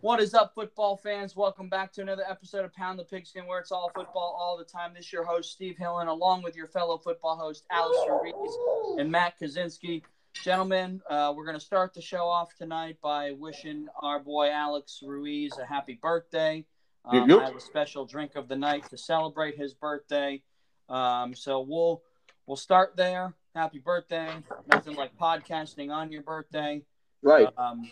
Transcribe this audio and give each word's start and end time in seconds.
What 0.00 0.20
is 0.20 0.34
up, 0.34 0.54
football 0.54 0.96
fans? 0.96 1.34
Welcome 1.34 1.68
back 1.68 1.92
to 1.94 2.02
another 2.02 2.22
episode 2.28 2.64
of 2.64 2.72
Pound 2.74 2.98
the 2.98 3.04
Pigskin, 3.04 3.46
where 3.46 3.58
it's 3.58 3.72
all 3.72 3.90
football 3.94 4.36
all 4.38 4.56
the 4.56 4.64
time. 4.64 4.92
This 4.94 5.06
is 5.06 5.12
your 5.12 5.24
host, 5.24 5.52
Steve 5.52 5.76
Hillen, 5.80 6.06
along 6.06 6.42
with 6.42 6.54
your 6.54 6.68
fellow 6.68 6.98
football 6.98 7.36
host, 7.36 7.64
Alex 7.70 7.96
Ruiz 8.08 8.56
and 8.98 9.10
Matt 9.10 9.38
Kaczynski. 9.40 10.02
Gentlemen, 10.34 11.00
uh, 11.08 11.32
we're 11.36 11.44
going 11.46 11.58
to 11.58 11.64
start 11.64 11.94
the 11.94 12.02
show 12.02 12.26
off 12.26 12.54
tonight 12.54 12.98
by 13.02 13.32
wishing 13.32 13.86
our 14.00 14.20
boy 14.20 14.50
Alex 14.50 15.00
Ruiz 15.04 15.52
a 15.58 15.64
happy 15.64 15.98
birthday. 16.00 16.64
Um, 17.04 17.28
Yep. 17.28 17.40
I 17.40 17.44
have 17.46 17.56
a 17.56 17.60
special 17.60 18.04
drink 18.04 18.36
of 18.36 18.46
the 18.48 18.56
night 18.56 18.88
to 18.90 18.98
celebrate 18.98 19.56
his 19.56 19.72
birthday. 19.74 20.42
Um, 20.88 21.34
so 21.34 21.60
we'll 21.60 22.02
we'll 22.46 22.56
start 22.56 22.96
there. 22.96 23.34
Happy 23.54 23.78
birthday! 23.78 24.28
Nothing 24.68 24.94
like 24.94 25.16
podcasting 25.16 25.90
on 25.90 26.12
your 26.12 26.22
birthday 26.22 26.82
Right. 27.22 27.48
um, 27.56 27.90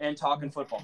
and 0.00 0.16
talking 0.16 0.50
football. 0.50 0.82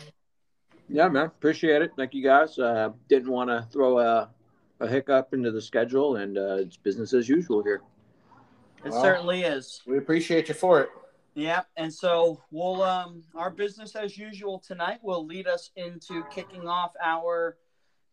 Yeah, 0.92 1.08
man. 1.08 1.26
Appreciate 1.26 1.82
it. 1.82 1.92
Thank 1.96 2.14
you 2.14 2.22
guys. 2.22 2.58
Uh, 2.58 2.90
didn't 3.08 3.30
want 3.30 3.48
to 3.48 3.66
throw 3.70 4.00
a, 4.00 4.28
a 4.80 4.88
hiccup 4.88 5.32
into 5.32 5.52
the 5.52 5.62
schedule, 5.62 6.16
and 6.16 6.36
uh, 6.36 6.56
it's 6.56 6.76
business 6.76 7.14
as 7.14 7.28
usual 7.28 7.62
here. 7.62 7.82
It 8.84 8.90
Well, 8.90 9.00
certainly 9.00 9.42
is. 9.42 9.82
We 9.86 9.98
appreciate 9.98 10.48
you 10.48 10.54
for 10.54 10.80
it. 10.80 10.88
Yeah, 11.34 11.62
and 11.76 11.92
so 11.94 12.42
we'll 12.50 12.82
um 12.82 13.22
our 13.36 13.50
business 13.50 13.94
as 13.94 14.18
usual 14.18 14.58
tonight 14.58 14.98
will 15.02 15.24
lead 15.24 15.46
us 15.46 15.70
into 15.76 16.24
kicking 16.24 16.66
off 16.66 16.92
our 17.00 17.56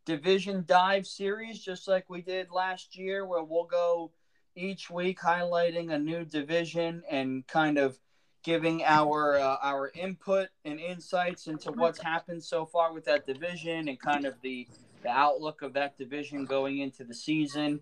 division 0.06 0.64
dive 0.68 1.08
series 1.08 1.60
just 1.60 1.88
like 1.88 2.06
we 2.10 2.22
did 2.22 2.52
last 2.52 2.96
year 2.96 3.26
where 3.26 3.44
we'll 3.44 3.66
go 3.66 4.12
each 4.56 4.90
week 4.90 5.20
highlighting 5.20 5.92
a 5.92 5.98
new 5.98 6.24
division 6.24 7.02
and 7.10 7.46
kind 7.48 7.78
of 7.80 7.98
giving 8.44 8.84
our 8.84 9.38
uh, 9.38 9.58
our 9.62 9.92
input 9.94 10.50
and 10.66 10.80
insights 10.80 11.48
into 11.48 11.72
what's 11.72 12.02
happened 12.02 12.44
so 12.44 12.66
far 12.66 12.94
with 12.94 13.06
that 13.06 13.26
division 13.26 13.88
and 13.88 14.00
kind 14.00 14.26
of 14.26 14.36
the 14.42 14.68
the 15.04 15.10
outlook 15.10 15.62
of 15.62 15.74
that 15.74 15.98
division 15.98 16.46
going 16.46 16.80
into 16.80 17.04
the 17.04 17.14
season. 17.14 17.80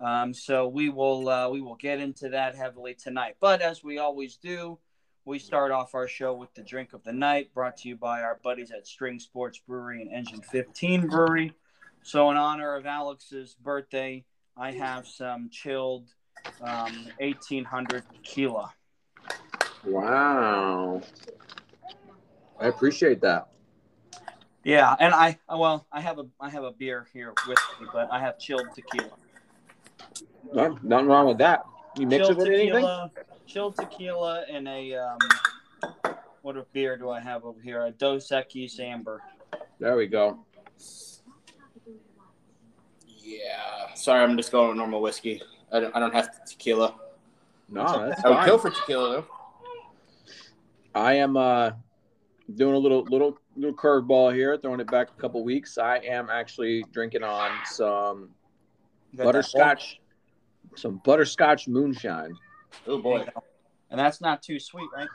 Um, 0.00 0.32
so 0.32 0.68
we 0.68 0.90
will 0.90 1.28
uh, 1.28 1.48
we 1.48 1.60
will 1.60 1.76
get 1.76 2.00
into 2.00 2.28
that 2.30 2.54
heavily 2.54 2.94
tonight. 2.94 3.36
But 3.40 3.60
as 3.62 3.82
we 3.82 3.98
always 3.98 4.36
do, 4.36 4.78
we 5.24 5.38
start 5.38 5.72
off 5.72 5.94
our 5.94 6.08
show 6.08 6.32
with 6.32 6.54
the 6.54 6.62
drink 6.62 6.92
of 6.92 7.02
the 7.04 7.12
night, 7.12 7.52
brought 7.52 7.76
to 7.78 7.88
you 7.88 7.96
by 7.96 8.22
our 8.22 8.38
buddies 8.42 8.70
at 8.70 8.86
String 8.86 9.18
Sports 9.18 9.58
Brewery 9.58 10.02
and 10.02 10.12
Engine 10.12 10.40
15 10.40 11.08
Brewery. 11.08 11.52
So 12.02 12.30
in 12.30 12.36
honor 12.36 12.76
of 12.76 12.86
Alex's 12.86 13.54
birthday, 13.54 14.24
I 14.56 14.72
have 14.72 15.06
some 15.06 15.50
chilled 15.50 16.08
um, 16.62 17.08
1800 17.18 18.04
tequila. 18.14 18.72
Wow. 19.84 21.02
I 22.60 22.66
appreciate 22.66 23.20
that. 23.22 23.48
Yeah, 24.64 24.96
and 25.00 25.14
I 25.14 25.38
well 25.48 25.86
I 25.92 26.00
have 26.00 26.18
a 26.18 26.26
I 26.40 26.50
have 26.50 26.64
a 26.64 26.72
beer 26.72 27.06
here 27.12 27.32
with 27.46 27.58
me, 27.80 27.86
but 27.92 28.08
I 28.12 28.20
have 28.20 28.38
chilled 28.38 28.66
tequila. 28.74 29.10
No, 30.52 30.78
nothing 30.82 31.06
wrong 31.06 31.28
with 31.28 31.38
that. 31.38 31.64
You 31.96 32.06
mix 32.06 32.26
chilled 32.26 32.38
it 32.38 32.42
with 32.42 32.48
anything? 32.48 32.72
tequila, 32.74 33.10
chilled 33.46 33.76
tequila, 33.76 34.44
and 34.50 34.68
a 34.68 34.94
um, 34.94 35.18
what 36.42 36.56
a 36.56 36.66
beer 36.72 36.96
do 36.96 37.10
I 37.10 37.20
have 37.20 37.44
over 37.44 37.60
here? 37.60 37.84
A 37.84 37.90
Dos 37.90 38.28
Equis 38.28 38.78
Amber. 38.80 39.22
There 39.78 39.96
we 39.96 40.06
go. 40.06 40.40
Yeah. 43.06 43.94
Sorry, 43.94 44.22
I'm 44.22 44.36
just 44.36 44.52
going 44.52 44.68
with 44.68 44.76
normal 44.76 45.00
whiskey. 45.00 45.40
I 45.72 45.80
don't, 45.80 45.94
I 45.94 46.00
don't 46.00 46.14
have 46.14 46.44
tequila. 46.44 46.94
No, 47.68 48.08
that's 48.08 48.24
I 48.24 48.28
would 48.28 48.36
fine. 48.36 48.46
kill 48.46 48.58
for 48.58 48.70
tequila 48.70 49.10
though. 49.10 49.26
I 50.94 51.14
am 51.14 51.36
uh, 51.36 51.72
doing 52.54 52.74
a 52.74 52.78
little 52.78 53.04
little 53.04 53.38
little 53.56 53.76
curveball 53.76 54.34
here, 54.34 54.56
throwing 54.56 54.80
it 54.80 54.90
back 54.90 55.08
a 55.16 55.20
couple 55.20 55.44
weeks. 55.44 55.78
I 55.78 55.98
am 55.98 56.30
actually 56.30 56.84
drinking 56.92 57.22
on 57.22 57.50
some 57.66 58.30
You 59.12 59.18
got 59.18 59.24
that 59.24 59.24
butterscotch, 59.24 60.00
some 60.76 61.00
butterscotch 61.04 61.68
moonshine. 61.68 62.34
Oh 62.86 63.00
boy. 63.00 63.26
And 63.90 63.98
that's 63.98 64.20
not 64.20 64.42
too 64.42 64.58
sweet, 64.60 64.88
right? 64.94 65.08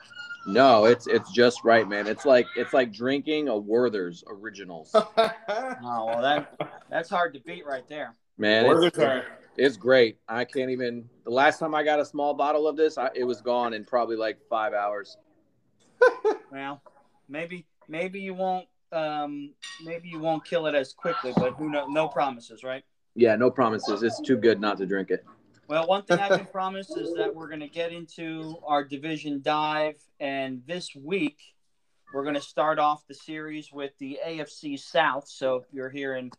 No, 0.46 0.86
it's 0.86 1.08
it's 1.08 1.32
just 1.32 1.64
right, 1.64 1.88
man. 1.88 2.08
It's 2.08 2.26
like 2.26 2.48
it's 2.58 2.74
like 2.74 2.92
drinking 2.92 3.48
a 3.48 3.58
Werther's 3.58 4.24
Originals, 4.28 4.92
Oh 4.94 5.06
well, 5.48 6.22
that 6.22 6.58
that's 6.90 7.10
hard 7.10 7.34
to 7.36 7.40
beat 7.42 7.66
right 7.66 7.88
there. 7.88 8.16
man. 8.38 8.66
It's, 8.66 8.98
are- 8.98 9.26
it's 9.56 9.78
great. 9.78 10.18
I 10.28 10.44
can't 10.44 10.72
even. 10.72 11.08
The 11.24 11.30
last 11.30 11.60
time 11.60 11.74
I 11.76 11.84
got 11.84 12.00
a 12.00 12.06
small 12.06 12.34
bottle 12.34 12.68
of 12.68 12.76
this, 12.76 12.98
I, 12.98 13.10
it 13.16 13.24
was 13.24 13.42
gone 13.42 13.74
in 13.74 13.86
probably 13.86 14.16
like 14.16 14.38
five 14.50 14.74
hours. 14.74 15.16
Well, 16.52 16.82
maybe 17.28 17.66
maybe 17.88 18.20
you 18.20 18.36
won't 18.36 18.68
um, 18.92 19.54
maybe 19.84 20.08
you 20.08 20.20
won't 20.20 20.46
kill 20.46 20.68
it 20.68 20.76
as 20.76 20.94
quickly, 20.94 21.34
but 21.36 21.54
who 21.54 21.70
know? 21.70 21.88
No 21.88 22.08
promises, 22.08 22.64
right? 22.64 22.84
Yeah, 23.16 23.36
no 23.36 23.50
promises. 23.50 24.04
It's 24.04 24.22
too 24.22 24.38
good 24.38 24.62
not 24.62 24.78
to 24.78 24.86
drink 24.86 25.10
it. 25.10 25.26
Well, 25.68 25.88
one 25.88 26.04
thing 26.04 26.20
I 26.20 26.28
can 26.28 26.46
promise 26.46 26.90
is 26.92 27.14
that 27.16 27.34
we're 27.34 27.48
going 27.48 27.62
to 27.62 27.68
get 27.68 27.92
into 27.92 28.58
our 28.68 28.84
division 28.84 29.42
dive, 29.42 29.96
and 30.20 30.62
this 30.68 30.96
week 30.96 31.40
we're 32.14 32.24
going 32.24 32.36
to 32.36 32.42
start 32.42 32.78
off 32.78 33.08
the 33.08 33.16
series 33.16 33.72
with 33.72 33.92
the 33.98 34.20
AFC 34.26 34.80
South. 34.80 35.28
So 35.28 35.56
if 35.56 35.64
you're 35.72 35.90
here 35.90 36.16
in 36.16 36.32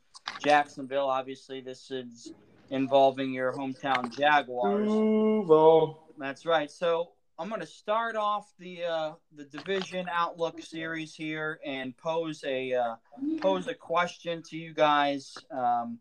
Jacksonville, 0.45 1.09
obviously 1.09 1.61
this 1.61 1.91
is 1.91 2.33
involving 2.71 3.33
your 3.33 3.53
hometown 3.53 4.17
Jaguars. 4.17 4.87
Duval. 4.87 5.99
That's 6.19 6.47
right. 6.47 6.71
So 6.71 7.11
I'm 7.37 7.49
going 7.49 7.61
to 7.61 7.67
start 7.67 8.15
off 8.15 8.53
the 8.61 8.85
uh, 8.85 9.13
the 9.35 9.45
division 9.45 10.07
outlook 10.11 10.63
series 10.63 11.15
here 11.15 11.59
and 11.67 11.97
pose 11.97 12.45
a 12.47 12.73
uh, 12.75 12.95
pose 13.41 13.67
a 13.67 13.75
question 13.75 14.41
to 14.51 14.57
you 14.57 14.73
guys. 14.73 15.35
Um, 15.51 15.99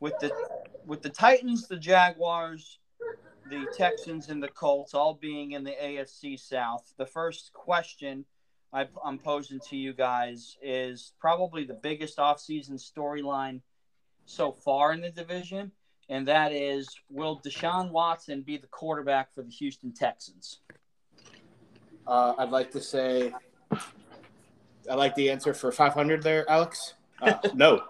with 0.00 0.18
the 0.18 0.32
with 0.84 1.00
the 1.00 1.10
Titans, 1.10 1.68
the 1.68 1.76
Jaguars, 1.76 2.80
the 3.48 3.66
Texans, 3.76 4.30
and 4.30 4.42
the 4.42 4.48
Colts 4.48 4.94
all 4.94 5.14
being 5.14 5.52
in 5.52 5.62
the 5.62 5.76
AFC 5.80 6.38
South, 6.40 6.92
the 6.98 7.06
first 7.06 7.52
question 7.52 8.24
I, 8.72 8.88
I'm 9.04 9.18
posing 9.18 9.60
to 9.70 9.76
you 9.76 9.92
guys 9.92 10.56
is 10.60 11.12
probably 11.20 11.64
the 11.64 11.74
biggest 11.74 12.18
offseason 12.18 12.72
storyline 12.72 13.60
so 14.24 14.50
far 14.50 14.92
in 14.92 15.02
the 15.02 15.10
division, 15.10 15.70
and 16.08 16.26
that 16.26 16.50
is 16.50 16.88
will 17.08 17.40
Deshaun 17.40 17.92
Watson 17.92 18.42
be 18.42 18.56
the 18.56 18.66
quarterback 18.66 19.32
for 19.32 19.42
the 19.42 19.50
Houston 19.50 19.92
Texans? 19.92 20.58
Uh, 22.06 22.34
I'd 22.38 22.50
like 22.50 22.70
to 22.72 22.80
say, 22.80 23.32
I 24.90 24.94
like 24.94 25.14
the 25.14 25.30
answer 25.30 25.54
for 25.54 25.72
500 25.72 26.22
there, 26.22 26.48
Alex. 26.50 26.94
Uh, 27.20 27.34
no. 27.54 27.82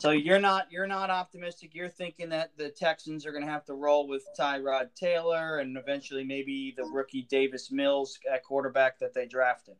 So 0.00 0.12
you're 0.12 0.40
not 0.40 0.66
you're 0.70 0.86
not 0.86 1.10
optimistic. 1.10 1.74
You're 1.74 1.90
thinking 1.90 2.30
that 2.30 2.52
the 2.56 2.70
Texans 2.70 3.26
are 3.26 3.32
going 3.32 3.44
to 3.44 3.50
have 3.50 3.66
to 3.66 3.74
roll 3.74 4.08
with 4.08 4.24
Tyrod 4.38 4.94
Taylor 4.94 5.58
and 5.58 5.76
eventually 5.76 6.24
maybe 6.24 6.72
the 6.74 6.84
rookie 6.84 7.26
Davis 7.30 7.70
Mills 7.70 8.18
at 8.32 8.42
quarterback 8.42 8.98
that 9.00 9.12
they 9.12 9.26
drafted. 9.26 9.76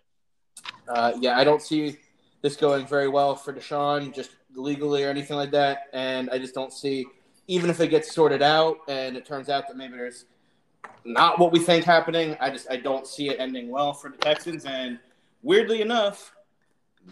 Uh, 0.86 1.12
yeah, 1.19 1.38
I 1.38 1.44
don't 1.44 1.62
see 1.62 1.97
this 2.42 2.56
going 2.56 2.86
very 2.86 3.09
well 3.09 3.34
for 3.34 3.53
Deshaun, 3.53 4.14
just 4.14 4.30
legally 4.54 5.04
or 5.04 5.09
anything 5.09 5.36
like 5.36 5.53
that. 5.53 5.84
And 5.94 6.28
I 6.30 6.38
just 6.38 6.54
don't 6.54 6.72
see, 6.72 7.06
even 7.47 7.70
if 7.70 7.80
it 7.80 7.88
gets 7.88 8.14
sorted 8.14 8.42
out 8.42 8.78
and 8.88 9.16
it 9.16 9.25
turns 9.25 9.48
out 9.48 9.69
that 9.69 9.76
maybe 9.76 9.97
there's 9.97 10.26
not 11.04 11.38
what 11.38 11.52
we 11.52 11.58
think 11.58 11.84
happening, 11.84 12.36
I 12.41 12.50
just 12.50 12.70
I 12.70 12.76
don't 12.76 13.06
see 13.06 13.28
it 13.28 13.41
ending 13.41 13.68
well 13.68 13.92
for 13.92 14.10
the 14.10 14.16
Texans. 14.18 14.64
And 14.64 14.98
weirdly 15.42 15.82
enough, 15.82 16.34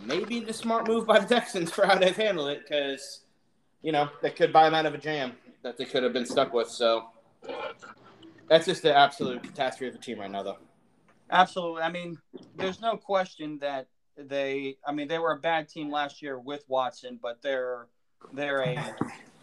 maybe 0.05 0.41
the 0.41 0.53
smart 0.53 0.87
move 0.87 1.07
by 1.07 1.19
the 1.19 1.27
Texans 1.27 1.71
for 1.75 1.87
how 1.87 1.99
they've 1.99 2.17
handled 2.17 2.51
it 2.51 2.63
because 2.63 3.21
you 3.83 3.93
know 3.93 4.09
they 4.23 4.31
could 4.31 4.53
buy 4.53 4.65
them 4.65 4.75
out 4.75 4.87
of 4.87 4.95
a 4.95 4.99
jam 4.99 5.33
that 5.63 5.77
they 5.77 5.85
could 5.85 6.03
have 6.03 6.13
been 6.13 6.27
stuck 6.27 6.53
with. 6.53 6.69
So 6.69 7.07
that's 8.49 8.67
just 8.67 8.83
the 8.83 8.97
absolute 8.97 9.43
catastrophe 9.43 9.89
of 9.89 9.93
the 9.93 10.01
team 10.01 10.21
right 10.21 10.31
now, 10.31 10.43
though. 10.43 10.59
Absolutely. 11.31 11.83
I 11.83 11.91
mean, 11.91 12.19
there's 12.57 12.81
no 12.81 12.97
question 12.97 13.59
that 13.59 13.87
they. 14.17 14.77
I 14.87 14.93
mean, 14.93 15.09
they 15.09 15.19
were 15.19 15.33
a 15.33 15.39
bad 15.39 15.69
team 15.69 15.91
last 15.91 16.23
year 16.23 16.39
with 16.39 16.65
Watson, 16.69 17.19
but 17.23 17.43
they're 17.43 17.87
they're 18.33 18.63
a 18.63 18.95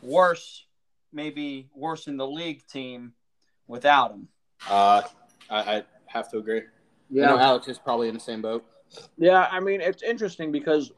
worse, 0.02 0.66
maybe 1.14 1.70
worse 1.74 2.08
in 2.08 2.18
the 2.18 2.28
league 2.28 2.66
team 2.68 3.14
without 3.68 4.12
him. 4.12 4.28
Uh, 4.70 5.02
I, 5.50 5.78
I 5.78 5.84
have 6.08 6.30
to 6.32 6.38
agree. 6.38 6.62
I 7.12 7.26
know 7.26 7.38
Alex 7.38 7.68
is 7.68 7.78
probably 7.78 8.08
in 8.08 8.14
the 8.14 8.20
same 8.20 8.42
boat. 8.42 8.66
Yeah, 9.18 9.48
I 9.52 9.60
mean 9.60 9.82
it's 9.82 10.04
interesting 10.04 10.52
because 10.52 10.92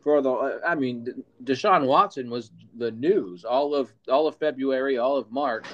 for 0.00 0.20
the 0.20 0.60
I 0.66 0.74
mean 0.74 1.24
Deshaun 1.44 1.86
Watson 1.86 2.30
was 2.30 2.50
the 2.76 2.90
news 2.90 3.44
all 3.44 3.74
of 3.74 3.92
all 4.08 4.26
of 4.26 4.36
February, 4.36 4.98
all 4.98 5.16
of 5.16 5.30
March. 5.30 5.66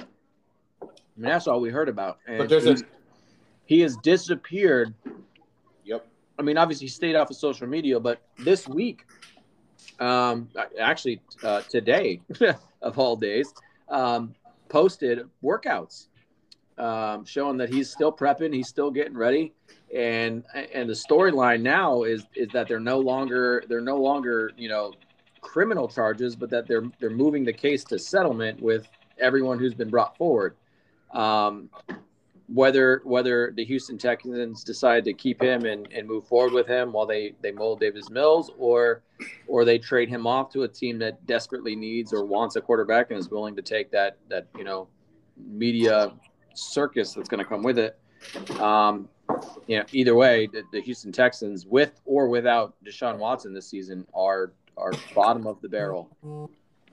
I 0.81 0.85
mean 1.17 1.31
that's 1.31 1.47
all 1.47 1.59
we 1.59 1.69
heard 1.69 1.89
about. 1.89 2.19
And 2.27 2.37
But 2.37 2.49
there's 2.49 2.67
a 2.67 2.77
he 3.65 3.81
has 3.81 3.97
disappeared. 3.97 4.93
Yep. 5.83 6.07
I 6.37 6.41
mean, 6.41 6.57
obviously 6.57 6.85
he 6.85 6.89
stayed 6.89 7.15
off 7.15 7.29
of 7.29 7.35
social 7.35 7.67
media, 7.67 7.99
but 7.99 8.21
this 8.37 8.67
week, 8.67 9.05
um, 9.99 10.49
actually 10.79 11.21
uh, 11.43 11.61
today 11.61 12.21
of 12.81 12.99
all 12.99 13.15
days, 13.15 13.53
um, 13.89 14.35
posted 14.69 15.27
workouts 15.43 16.07
um, 16.77 17.25
showing 17.25 17.57
that 17.57 17.69
he's 17.69 17.89
still 17.89 18.11
prepping, 18.11 18.53
he's 18.53 18.67
still 18.67 18.91
getting 18.91 19.17
ready, 19.17 19.53
and 19.95 20.43
and 20.73 20.89
the 20.89 20.93
storyline 20.93 21.61
now 21.61 22.03
is 22.03 22.25
is 22.35 22.49
that 22.49 22.67
they're 22.67 22.79
no 22.79 22.99
longer 22.99 23.63
they're 23.69 23.81
no 23.81 23.97
longer 23.97 24.51
you 24.57 24.69
know 24.69 24.93
criminal 25.41 25.87
charges, 25.87 26.35
but 26.35 26.49
that 26.49 26.67
they're 26.67 26.83
they're 26.99 27.09
moving 27.09 27.45
the 27.45 27.53
case 27.53 27.83
to 27.85 27.99
settlement 27.99 28.61
with 28.61 28.87
everyone 29.19 29.59
who's 29.59 29.73
been 29.73 29.89
brought 29.89 30.17
forward. 30.17 30.55
Um, 31.13 31.69
whether 32.47 33.01
whether 33.05 33.51
the 33.55 33.65
Houston 33.65 33.97
Texans 33.97 34.63
decide 34.63 35.03
to 35.05 35.13
keep 35.13 35.41
him 35.41 35.65
and, 35.65 35.87
and 35.91 36.07
move 36.07 36.27
forward 36.27 36.53
with 36.53 36.67
him 36.67 36.91
while 36.91 37.05
they 37.05 37.33
they 37.41 37.51
mold 37.51 37.79
Davis 37.79 38.09
Mills 38.09 38.51
or 38.57 39.01
or 39.47 39.65
they 39.65 39.79
trade 39.79 40.09
him 40.09 40.27
off 40.27 40.51
to 40.51 40.63
a 40.63 40.67
team 40.67 40.99
that 40.99 41.25
desperately 41.25 41.75
needs 41.75 42.13
or 42.13 42.23
wants 42.23 42.55
a 42.55 42.61
quarterback 42.61 43.09
and 43.09 43.19
is 43.19 43.29
willing 43.29 43.55
to 43.55 43.61
take 43.61 43.89
that 43.91 44.17
that 44.29 44.47
you 44.57 44.63
know 44.63 44.87
media 45.37 46.13
circus 46.57 47.13
that's 47.13 47.29
going 47.29 47.43
to 47.43 47.49
come 47.49 47.63
with 47.63 47.77
it. 47.77 47.99
Um, 48.59 49.09
you 49.67 49.79
know, 49.79 49.85
either 49.91 50.15
way, 50.15 50.47
the, 50.47 50.63
the 50.71 50.81
Houston 50.81 51.11
Texans, 51.11 51.65
with 51.65 51.99
or 52.05 52.27
without 52.27 52.75
Deshaun 52.85 53.17
Watson 53.17 53.53
this 53.53 53.67
season, 53.67 54.05
are 54.13 54.51
are 54.77 54.91
bottom 55.13 55.47
of 55.47 55.61
the 55.61 55.69
barrel. 55.69 56.09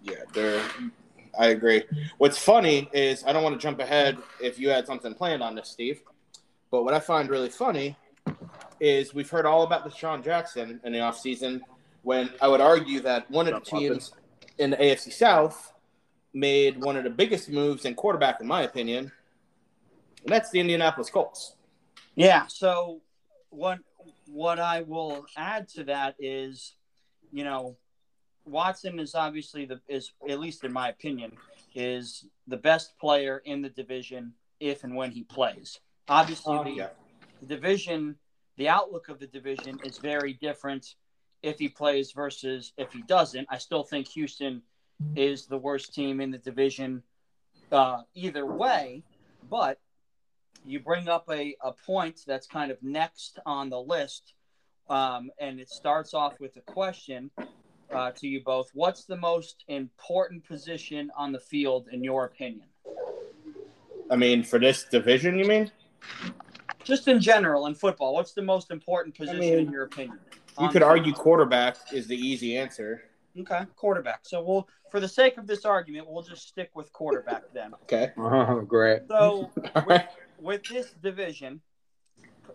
Yeah, 0.03 0.14
they're 0.32 0.62
I 1.38 1.49
agree. 1.49 1.85
What's 2.19 2.38
funny 2.38 2.91
is 2.93 3.25
I 3.25 3.32
don't 3.32 3.43
want 3.43 3.55
to 3.55 3.62
jump 3.62 3.81
ahead 3.81 4.19
if 4.41 4.59
you 4.59 4.69
had 4.69 4.87
something 4.87 5.14
planned 5.14 5.43
on 5.43 5.55
this, 5.55 5.69
Steve. 5.69 6.03
But 6.70 6.85
what 6.85 6.94
I 6.94 7.00
find 7.00 7.29
really 7.29 7.49
funny 7.49 7.97
is 8.81 9.14
we've 9.14 9.31
heard 9.31 9.47
all 9.47 9.62
about 9.62 9.88
Deshaun 9.88 10.25
Jackson 10.25 10.81
in 10.85 10.93
the 10.93 10.99
offseason 10.99 11.61
when 12.03 12.31
I 12.41 12.49
would 12.49 12.61
argue 12.61 13.00
that 13.00 13.31
one 13.31 13.47
of 13.47 13.55
the 13.55 13.61
teams 13.61 14.12
in 14.59 14.70
the 14.70 14.76
AFC 14.76 15.12
South 15.12 15.73
made 16.35 16.82
one 16.82 16.97
of 16.97 17.05
the 17.05 17.11
biggest 17.11 17.49
moves 17.49 17.85
in 17.85 17.94
quarterback, 17.94 18.41
in 18.41 18.47
my 18.47 18.62
opinion, 18.62 19.05
and 19.05 19.12
that's 20.26 20.50
the 20.50 20.60
Indianapolis 20.60 21.10
Colts. 21.10 21.56
Yeah. 22.14 22.46
So 22.46 23.00
what 23.50 23.78
what 24.26 24.58
I 24.58 24.82
will 24.82 25.26
add 25.36 25.69
to 25.70 25.84
that 25.84 26.16
is, 26.19 26.74
you 27.32 27.44
know, 27.44 27.76
Watson 28.44 28.98
is 28.98 29.14
obviously 29.14 29.64
the 29.64 29.80
is 29.88 30.12
at 30.28 30.40
least 30.40 30.64
in 30.64 30.72
my 30.72 30.88
opinion 30.88 31.32
is 31.74 32.26
the 32.46 32.56
best 32.56 32.98
player 32.98 33.42
in 33.44 33.62
the 33.62 33.69
division 33.70 34.32
if 34.60 34.84
and 34.84 34.94
when 34.94 35.10
he 35.10 35.24
plays. 35.24 35.80
Obviously, 36.08 36.62
the, 36.64 36.70
yeah. 36.70 36.88
the 37.40 37.46
division, 37.46 38.16
the 38.56 38.68
outlook 38.68 39.08
of 39.08 39.18
the 39.18 39.26
division 39.26 39.78
is 39.84 39.98
very 39.98 40.34
different 40.34 40.94
if 41.42 41.58
he 41.58 41.68
plays 41.68 42.12
versus 42.12 42.72
if 42.76 42.92
he 42.92 43.02
doesn't. 43.02 43.46
I 43.50 43.58
still 43.58 43.82
think 43.82 44.08
Houston 44.08 44.62
is 45.16 45.46
the 45.46 45.58
worst 45.58 45.94
team 45.94 46.20
in 46.20 46.30
the 46.30 46.38
division 46.38 47.02
uh, 47.70 48.02
either 48.14 48.46
way, 48.46 49.02
but 49.48 49.78
you 50.64 50.81
bring 50.81 51.08
up 51.08 51.28
a, 51.31 51.56
a 51.62 51.72
point 51.72 52.20
that's 52.26 52.46
kind 52.46 52.70
of 52.70 52.82
next 52.82 53.38
on 53.46 53.70
the 53.70 53.81
list, 53.81 54.34
um, 54.88 55.31
and 55.38 55.60
it 55.60 55.69
starts 55.69 56.14
off 56.14 56.38
with 56.40 56.56
a 56.56 56.60
question 56.60 57.31
uh, 57.93 58.10
to 58.12 58.26
you 58.26 58.43
both. 58.43 58.70
What's 58.75 59.04
the 59.04 59.16
most 59.16 59.64
important 59.69 60.46
position 60.46 61.10
on 61.16 61.32
the 61.32 61.40
field, 61.40 61.88
in 61.93 62.02
your 62.02 62.25
opinion? 62.25 62.66
I 64.10 64.16
mean, 64.16 64.43
for 64.43 64.58
this 64.58 64.84
division, 64.84 65.38
you 65.38 65.46
mean? 65.46 65.70
Just 66.84 67.08
in 67.08 67.20
general 67.20 67.66
in 67.66 67.75
football, 67.75 68.14
what's 68.14 68.32
the 68.32 68.43
most 68.43 68.70
important 68.70 69.16
position 69.16 69.37
I 69.37 69.40
mean, 69.40 69.58
in 69.60 69.70
your 69.70 69.84
opinion? 69.84 70.19
You 70.60 70.69
could 70.69 70.82
argue 70.82 71.12
quarterback 71.12 71.76
is 71.93 72.06
the 72.06 72.16
easy 72.16 72.58
answer. 72.58 73.04
Okay, 73.38 73.62
quarterback. 73.76 74.20
So 74.22 74.43
we'll, 74.43 74.69
for 74.90 75.00
the 75.00 75.08
sake 75.08 75.38
of 75.38 75.46
this 75.46 75.64
argument, 75.64 76.06
we'll 76.10 76.22
just 76.22 76.46
stick 76.49 76.70
with 76.75 76.93
quarterback 76.93 77.44
then. 77.54 77.72
okay. 77.84 78.12
Oh, 78.19 78.60
great. 78.60 79.02
So 79.08 79.50
with, 79.87 80.02
with 80.42 80.64
this 80.64 80.90
division, 81.02 81.60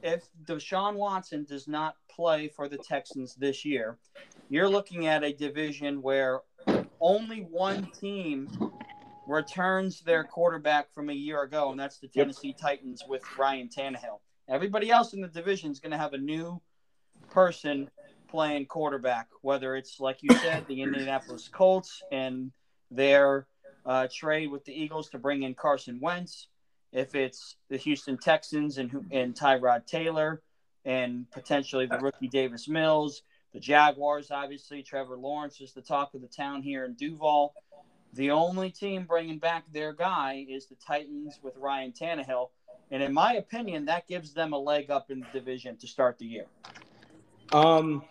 if 0.04 0.28
Deshaun 0.44 0.96
Watson 0.96 1.46
does 1.46 1.68
not 1.68 1.96
play 2.14 2.50
for 2.50 2.68
the 2.68 2.78
Texans 2.78 3.34
this 3.36 3.64
year, 3.64 3.98
you're 4.50 4.70
looking 4.70 5.08
at 5.08 5.24
a 5.24 5.34
division 5.34 6.02
where 6.02 6.42
only 7.00 7.42
one 7.42 7.90
team 8.00 8.50
returns 9.26 10.02
their 10.02 10.24
quarterback 10.24 10.94
from 10.94 11.10
a 11.10 11.14
year 11.14 11.42
ago, 11.44 11.72
and 11.72 11.80
that's 11.80 12.00
the 12.00 12.08
Tennessee 12.08 12.50
yep. 12.50 12.58
Titans 12.58 13.04
with 13.08 13.24
Ryan 13.38 13.70
Tannehill. 13.70 14.20
Everybody 14.50 14.90
else 14.90 15.14
in 15.14 15.22
the 15.22 15.28
division 15.28 15.72
is 15.72 15.80
going 15.80 15.92
to 15.92 15.98
have 15.98 16.14
a 16.14 16.18
new 16.18 16.62
person 17.30 17.90
playing 18.30 18.66
quarterback, 18.66 19.28
whether 19.42 19.76
it's 19.76 20.00
like 20.00 20.20
you 20.22 20.36
said, 20.38 20.66
the 20.68 20.82
Indianapolis 20.82 21.50
Colts 21.50 22.02
and 22.12 22.52
their 22.92 23.48
uh, 23.86 24.08
trade 24.14 24.52
with 24.52 24.66
the 24.66 24.74
Eagles 24.74 25.10
to 25.10 25.18
bring 25.18 25.44
in 25.44 25.54
Carson 25.56 26.00
Wentz, 26.02 26.48
if 26.92 27.16
it's 27.16 27.56
the 27.70 27.78
Houston 27.78 28.18
Texans 28.18 28.78
and 28.78 29.08
and 29.12 29.36
Tyrod 29.36 29.86
Taylor 29.86 30.42
and 30.86 31.30
potentially 31.32 31.86
the 31.86 32.00
rookie 32.00 32.28
Davis 32.30 32.68
Mills, 32.68 33.24
the 33.54 33.60
Jaguars, 33.60 34.32
obviously 34.32 34.84
Trevor 34.84 35.18
Lawrence 35.18 35.60
is 35.60 35.74
the 35.74 35.82
talk 35.82 36.14
of 36.14 36.22
the 36.22 36.28
town 36.28 36.62
here 36.62 36.86
in 36.86 36.94
Duval. 36.94 37.54
The 38.14 38.32
only 38.32 38.72
team 38.72 39.04
bringing 39.04 39.38
back 39.38 39.66
their 39.72 39.92
guy 39.92 40.46
is 40.48 40.68
the 40.68 40.76
Titans 40.76 41.40
with 41.44 41.58
Ryan 41.58 41.92
Tannehill, 41.92 42.50
and 42.90 43.04
in 43.04 43.14
my 43.14 43.34
opinion, 43.34 43.86
that 43.86 44.08
gives 44.08 44.34
them 44.34 44.54
a 44.54 44.58
leg 44.58 44.90
up 44.90 45.12
in 45.12 45.20
the 45.20 45.28
division 45.34 45.76
to 45.78 45.88
start 45.88 46.18
the 46.18 46.26
year. 46.26 46.46
Um, 47.52 48.04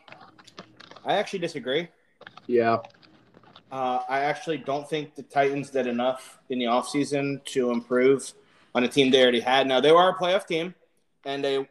I 1.04 1.14
actually 1.14 1.38
disagree. 1.38 1.88
Yeah. 2.46 2.78
Uh, 3.72 4.00
I 4.08 4.20
actually 4.20 4.58
don't 4.58 4.88
think 4.88 5.14
the 5.14 5.22
Titans 5.22 5.70
did 5.70 5.86
enough 5.86 6.38
in 6.50 6.58
the 6.58 6.66
offseason 6.66 7.44
to 7.46 7.70
improve 7.70 8.32
on 8.76 8.84
a 8.84 8.88
team 8.88 9.10
they 9.10 9.22
already 9.22 9.40
had. 9.40 9.66
Now 9.66 9.80
they 9.80 9.90
were 9.90 10.10
a 10.10 10.14
playoff 10.14 10.46
team, 10.46 10.74
and 11.24 11.42
they 11.42 11.66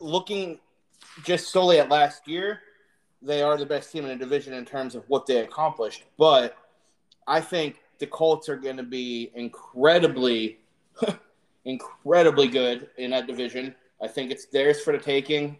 looking 0.00 0.58
just 1.22 1.50
solely 1.52 1.78
at 1.78 1.90
last 1.90 2.26
year, 2.26 2.60
they 3.20 3.42
are 3.42 3.58
the 3.58 3.66
best 3.66 3.92
team 3.92 4.04
in 4.04 4.10
the 4.10 4.16
division 4.16 4.54
in 4.54 4.64
terms 4.64 4.94
of 4.94 5.04
what 5.08 5.26
they 5.26 5.38
accomplished. 5.40 6.04
But 6.18 6.56
I 7.26 7.42
think 7.42 7.76
the 7.98 8.06
Colts 8.06 8.48
are 8.48 8.56
going 8.56 8.78
to 8.78 8.82
be 8.82 9.32
incredibly, 9.34 10.60
incredibly 11.66 12.48
good 12.48 12.88
in 12.96 13.10
that 13.10 13.26
division. 13.26 13.74
I 14.02 14.08
think 14.08 14.30
it's 14.30 14.46
theirs 14.46 14.80
for 14.80 14.92
the 14.92 14.98
taking. 14.98 15.58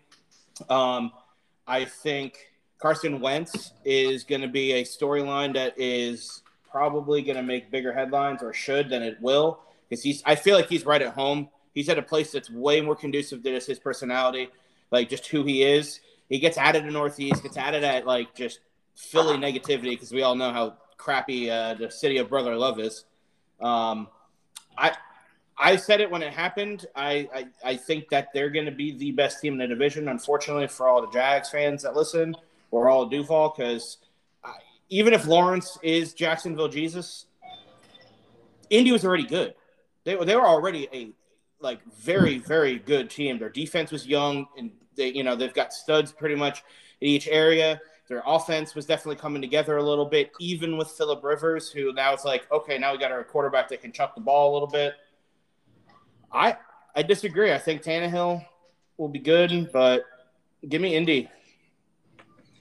Um, 0.70 1.12
I 1.66 1.84
think 1.84 2.38
Carson 2.78 3.20
Wentz 3.20 3.72
is 3.84 4.24
going 4.24 4.40
to 4.40 4.48
be 4.48 4.72
a 4.72 4.82
storyline 4.82 5.52
that 5.54 5.74
is 5.76 6.42
probably 6.70 7.20
going 7.20 7.36
to 7.36 7.42
make 7.42 7.70
bigger 7.70 7.92
headlines 7.92 8.42
or 8.42 8.54
should 8.54 8.88
than 8.88 9.02
it 9.02 9.20
will 9.20 9.60
because 9.94 10.02
he's. 10.04 10.22
I 10.26 10.34
feel 10.34 10.56
like 10.56 10.68
he's 10.68 10.84
right 10.84 11.00
at 11.00 11.14
home. 11.14 11.48
He's 11.72 11.88
at 11.88 11.98
a 11.98 12.02
place 12.02 12.32
that's 12.32 12.50
way 12.50 12.80
more 12.80 12.96
conducive 12.96 13.42
to 13.44 13.52
his 13.52 13.78
personality, 13.78 14.48
like 14.90 15.08
just 15.08 15.26
who 15.26 15.44
he 15.44 15.62
is. 15.62 16.00
He 16.28 16.38
gets 16.38 16.58
added 16.58 16.84
to 16.84 16.90
Northeast, 16.90 17.42
gets 17.42 17.56
added 17.56 17.84
at 17.84 18.06
like 18.06 18.34
just 18.34 18.60
Philly 18.96 19.36
negativity 19.36 19.90
because 19.90 20.12
we 20.12 20.22
all 20.22 20.34
know 20.34 20.52
how 20.52 20.76
crappy 20.96 21.50
uh, 21.50 21.74
the 21.74 21.90
city 21.90 22.18
of 22.18 22.28
brother 22.28 22.56
love 22.56 22.80
is. 22.80 23.04
Um, 23.60 24.08
I 24.76 24.92
I 25.56 25.76
said 25.76 26.00
it 26.00 26.10
when 26.10 26.22
it 26.22 26.32
happened. 26.32 26.86
I 26.94 27.28
I, 27.32 27.46
I 27.64 27.76
think 27.76 28.08
that 28.08 28.28
they're 28.32 28.50
going 28.50 28.66
to 28.66 28.72
be 28.72 28.96
the 28.96 29.12
best 29.12 29.40
team 29.40 29.54
in 29.54 29.58
the 29.60 29.66
division. 29.68 30.08
Unfortunately, 30.08 30.66
for 30.66 30.88
all 30.88 31.00
the 31.00 31.10
Jags 31.10 31.50
fans 31.50 31.82
that 31.82 31.94
listen, 31.94 32.36
or 32.70 32.88
all 32.88 33.06
Duval, 33.06 33.54
because 33.56 33.98
even 34.88 35.12
if 35.12 35.26
Lawrence 35.26 35.78
is 35.82 36.14
Jacksonville 36.14 36.68
Jesus, 36.68 37.26
Indy 38.70 38.92
was 38.92 39.04
already 39.04 39.26
good. 39.26 39.54
They, 40.04 40.16
they 40.16 40.36
were 40.36 40.46
already 40.46 40.88
a 40.92 41.12
like 41.60 41.80
very 41.94 42.38
very 42.38 42.78
good 42.78 43.10
team. 43.10 43.38
Their 43.38 43.48
defense 43.48 43.90
was 43.90 44.06
young, 44.06 44.46
and 44.56 44.70
they 44.96 45.08
you 45.08 45.24
know 45.24 45.34
they've 45.34 45.54
got 45.54 45.72
studs 45.72 46.12
pretty 46.12 46.34
much 46.34 46.62
in 47.00 47.08
each 47.08 47.26
area. 47.28 47.80
Their 48.08 48.22
offense 48.26 48.74
was 48.74 48.84
definitely 48.84 49.16
coming 49.16 49.40
together 49.40 49.78
a 49.78 49.82
little 49.82 50.04
bit, 50.04 50.30
even 50.38 50.76
with 50.76 50.90
Philip 50.90 51.24
Rivers, 51.24 51.70
who 51.70 51.92
now 51.94 52.12
it's 52.12 52.24
like, 52.24 52.50
okay, 52.52 52.76
now 52.76 52.92
we 52.92 52.98
got 52.98 53.10
our 53.10 53.24
quarterback 53.24 53.68
that 53.70 53.80
can 53.80 53.92
chuck 53.92 54.14
the 54.14 54.20
ball 54.20 54.52
a 54.52 54.54
little 54.54 54.68
bit. 54.68 54.94
I 56.30 56.56
I 56.94 57.02
disagree. 57.02 57.52
I 57.52 57.58
think 57.58 57.82
Tannehill 57.82 58.44
will 58.98 59.08
be 59.08 59.18
good, 59.18 59.70
but 59.72 60.04
give 60.68 60.82
me 60.82 60.94
Indy. 60.94 61.30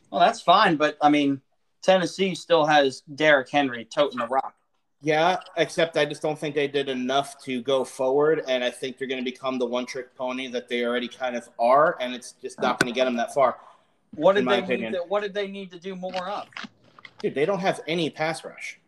Well, 0.10 0.22
that's 0.22 0.42
fine, 0.42 0.78
but 0.78 0.98
I 1.02 1.10
mean, 1.10 1.42
Tennessee 1.82 2.36
still 2.36 2.66
has 2.66 3.02
Derrick 3.02 3.50
Henry 3.50 3.86
toting 3.86 4.20
the 4.20 4.28
rock. 4.28 4.56
Yeah, 5.04 5.38
except 5.58 5.98
I 5.98 6.06
just 6.06 6.22
don't 6.22 6.40
think 6.40 6.56
they 6.56 6.70
did 6.70 6.88
enough 6.88 7.38
to 7.44 7.62
go 7.62 7.84
forward, 7.84 8.42
and 8.48 8.64
I 8.64 8.70
think 8.70 8.98
they're 8.98 9.08
going 9.08 9.24
to 9.24 9.30
become 9.30 9.60
the 9.60 9.66
one-trick 9.66 10.16
pony 10.16 10.48
that 10.48 10.70
they 10.70 10.86
already 10.86 11.10
kind 11.10 11.36
of 11.36 11.50
are, 11.60 11.98
and 12.00 12.16
it's 12.16 12.36
just 12.42 12.62
not 12.62 12.80
going 12.80 12.92
to 12.92 12.98
get 12.98 13.04
them 13.04 13.18
that 13.18 13.34
far. 13.34 13.58
What 14.16 14.36
did 14.36 14.48
they 14.48 14.60
opinion. 14.60 14.94
need? 14.94 14.98
To, 15.00 15.04
what 15.04 15.22
did 15.22 15.34
they 15.34 15.48
need 15.48 15.72
to 15.72 15.80
do 15.80 15.98
more 15.98 16.30
of? 16.30 16.48
Dude, 17.20 17.36
they 17.36 17.46
don't 17.46 17.60
have 17.60 17.82
any 17.86 18.10
pass 18.10 18.46
rush. 18.46 18.80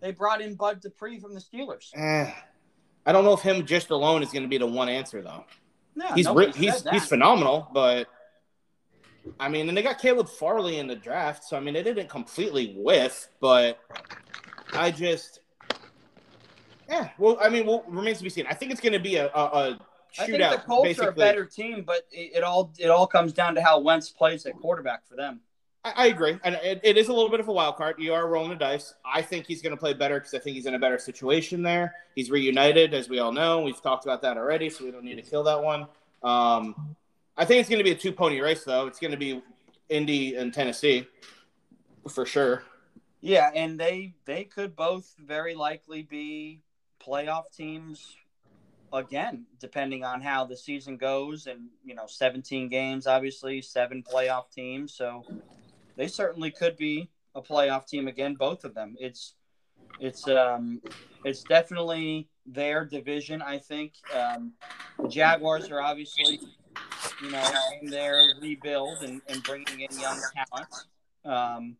They 0.00 0.12
brought 0.12 0.40
in 0.40 0.54
Bud 0.54 0.80
Dupree 0.80 1.18
from 1.18 1.34
the 1.34 1.40
Steelers. 1.40 1.90
Eh, 1.94 2.32
I 3.04 3.12
don't 3.12 3.24
know 3.24 3.32
if 3.32 3.40
him 3.40 3.66
just 3.66 3.90
alone 3.90 4.22
is 4.22 4.30
going 4.30 4.44
to 4.44 4.48
be 4.48 4.58
the 4.58 4.66
one 4.66 4.88
answer 4.88 5.20
though. 5.20 5.44
Yeah, 5.96 6.14
he's 6.14 6.28
he's 6.54 6.88
he's 6.88 7.06
phenomenal, 7.06 7.68
but 7.72 8.06
I 9.38 9.48
mean, 9.48 9.68
and 9.68 9.76
they 9.76 9.82
got 9.82 9.98
Caleb 9.98 10.28
Farley 10.28 10.78
in 10.78 10.86
the 10.86 10.96
draft, 10.96 11.44
so 11.44 11.56
I 11.56 11.60
mean, 11.60 11.74
they 11.74 11.82
didn't 11.82 12.08
completely 12.08 12.74
whiff, 12.76 13.28
but 13.40 13.80
I 14.72 14.90
just 14.90 15.39
Yeah, 16.90 17.08
well, 17.18 17.38
I 17.40 17.48
mean, 17.48 17.66
well, 17.66 17.84
remains 17.86 18.18
to 18.18 18.24
be 18.24 18.30
seen. 18.30 18.46
I 18.48 18.54
think 18.54 18.72
it's 18.72 18.80
going 18.80 18.94
to 18.94 18.98
be 18.98 19.14
a 19.14 19.28
think 19.28 20.30
shootout. 20.30 20.42
I 20.42 20.50
think 20.50 20.62
the 20.62 20.66
Colts 20.66 20.88
basically. 20.88 21.06
are 21.06 21.10
a 21.10 21.14
better 21.14 21.44
team, 21.44 21.84
but 21.86 22.06
it, 22.10 22.32
it 22.36 22.42
all 22.42 22.72
it 22.78 22.88
all 22.88 23.06
comes 23.06 23.32
down 23.32 23.54
to 23.54 23.62
how 23.62 23.78
Wentz 23.78 24.10
plays 24.10 24.44
at 24.44 24.56
quarterback 24.56 25.06
for 25.06 25.14
them. 25.14 25.40
I, 25.84 25.92
I 25.96 26.06
agree, 26.06 26.36
and 26.42 26.56
it, 26.56 26.80
it 26.82 26.96
is 26.96 27.06
a 27.06 27.12
little 27.12 27.30
bit 27.30 27.38
of 27.38 27.46
a 27.46 27.52
wild 27.52 27.76
card. 27.76 27.96
You 27.98 28.12
are 28.12 28.26
rolling 28.26 28.50
the 28.50 28.56
dice. 28.56 28.92
I 29.04 29.22
think 29.22 29.46
he's 29.46 29.62
going 29.62 29.70
to 29.70 29.76
play 29.76 29.94
better 29.94 30.18
because 30.18 30.34
I 30.34 30.40
think 30.40 30.56
he's 30.56 30.66
in 30.66 30.74
a 30.74 30.80
better 30.80 30.98
situation 30.98 31.62
there. 31.62 31.94
He's 32.16 32.28
reunited, 32.28 32.92
as 32.92 33.08
we 33.08 33.20
all 33.20 33.30
know. 33.30 33.60
We've 33.60 33.80
talked 33.80 34.04
about 34.04 34.20
that 34.22 34.36
already, 34.36 34.68
so 34.68 34.84
we 34.84 34.90
don't 34.90 35.04
need 35.04 35.16
to 35.16 35.22
kill 35.22 35.44
that 35.44 35.62
one. 35.62 35.86
Um, 36.24 36.96
I 37.36 37.44
think 37.44 37.60
it's 37.60 37.68
going 37.68 37.78
to 37.78 37.84
be 37.84 37.92
a 37.92 37.96
two 37.96 38.10
pony 38.12 38.40
race, 38.40 38.64
though. 38.64 38.88
It's 38.88 38.98
going 38.98 39.12
to 39.12 39.16
be 39.16 39.40
Indy 39.88 40.34
and 40.34 40.52
Tennessee 40.52 41.06
for 42.08 42.26
sure. 42.26 42.64
Yeah, 43.20 43.50
and 43.54 43.78
they 43.78 44.14
they 44.24 44.42
could 44.42 44.74
both 44.74 45.14
very 45.24 45.54
likely 45.54 46.02
be 46.02 46.62
playoff 47.04 47.44
teams 47.54 48.16
again, 48.92 49.46
depending 49.58 50.04
on 50.04 50.20
how 50.20 50.44
the 50.44 50.56
season 50.56 50.96
goes. 50.96 51.46
And 51.46 51.68
you 51.84 51.94
know, 51.94 52.06
17 52.06 52.68
games, 52.68 53.06
obviously, 53.06 53.62
seven 53.62 54.02
playoff 54.02 54.50
teams. 54.50 54.94
So 54.94 55.24
they 55.96 56.08
certainly 56.08 56.50
could 56.50 56.76
be 56.76 57.10
a 57.34 57.42
playoff 57.42 57.86
team 57.86 58.08
again. 58.08 58.34
Both 58.34 58.64
of 58.64 58.74
them. 58.74 58.96
It's 58.98 59.34
it's 59.98 60.26
um 60.28 60.80
it's 61.24 61.42
definitely 61.42 62.28
their 62.46 62.84
division. 62.84 63.42
I 63.42 63.58
think 63.58 63.94
um, 64.14 64.52
the 64.98 65.08
Jaguars 65.08 65.70
are 65.70 65.80
obviously 65.80 66.40
you 67.22 67.30
know 67.30 67.50
in 67.80 67.90
their 67.90 68.32
rebuild 68.40 69.02
and, 69.02 69.20
and 69.28 69.42
bringing 69.42 69.80
in 69.80 69.98
young 69.98 70.20
talent. 70.34 70.68
Um, 71.24 71.76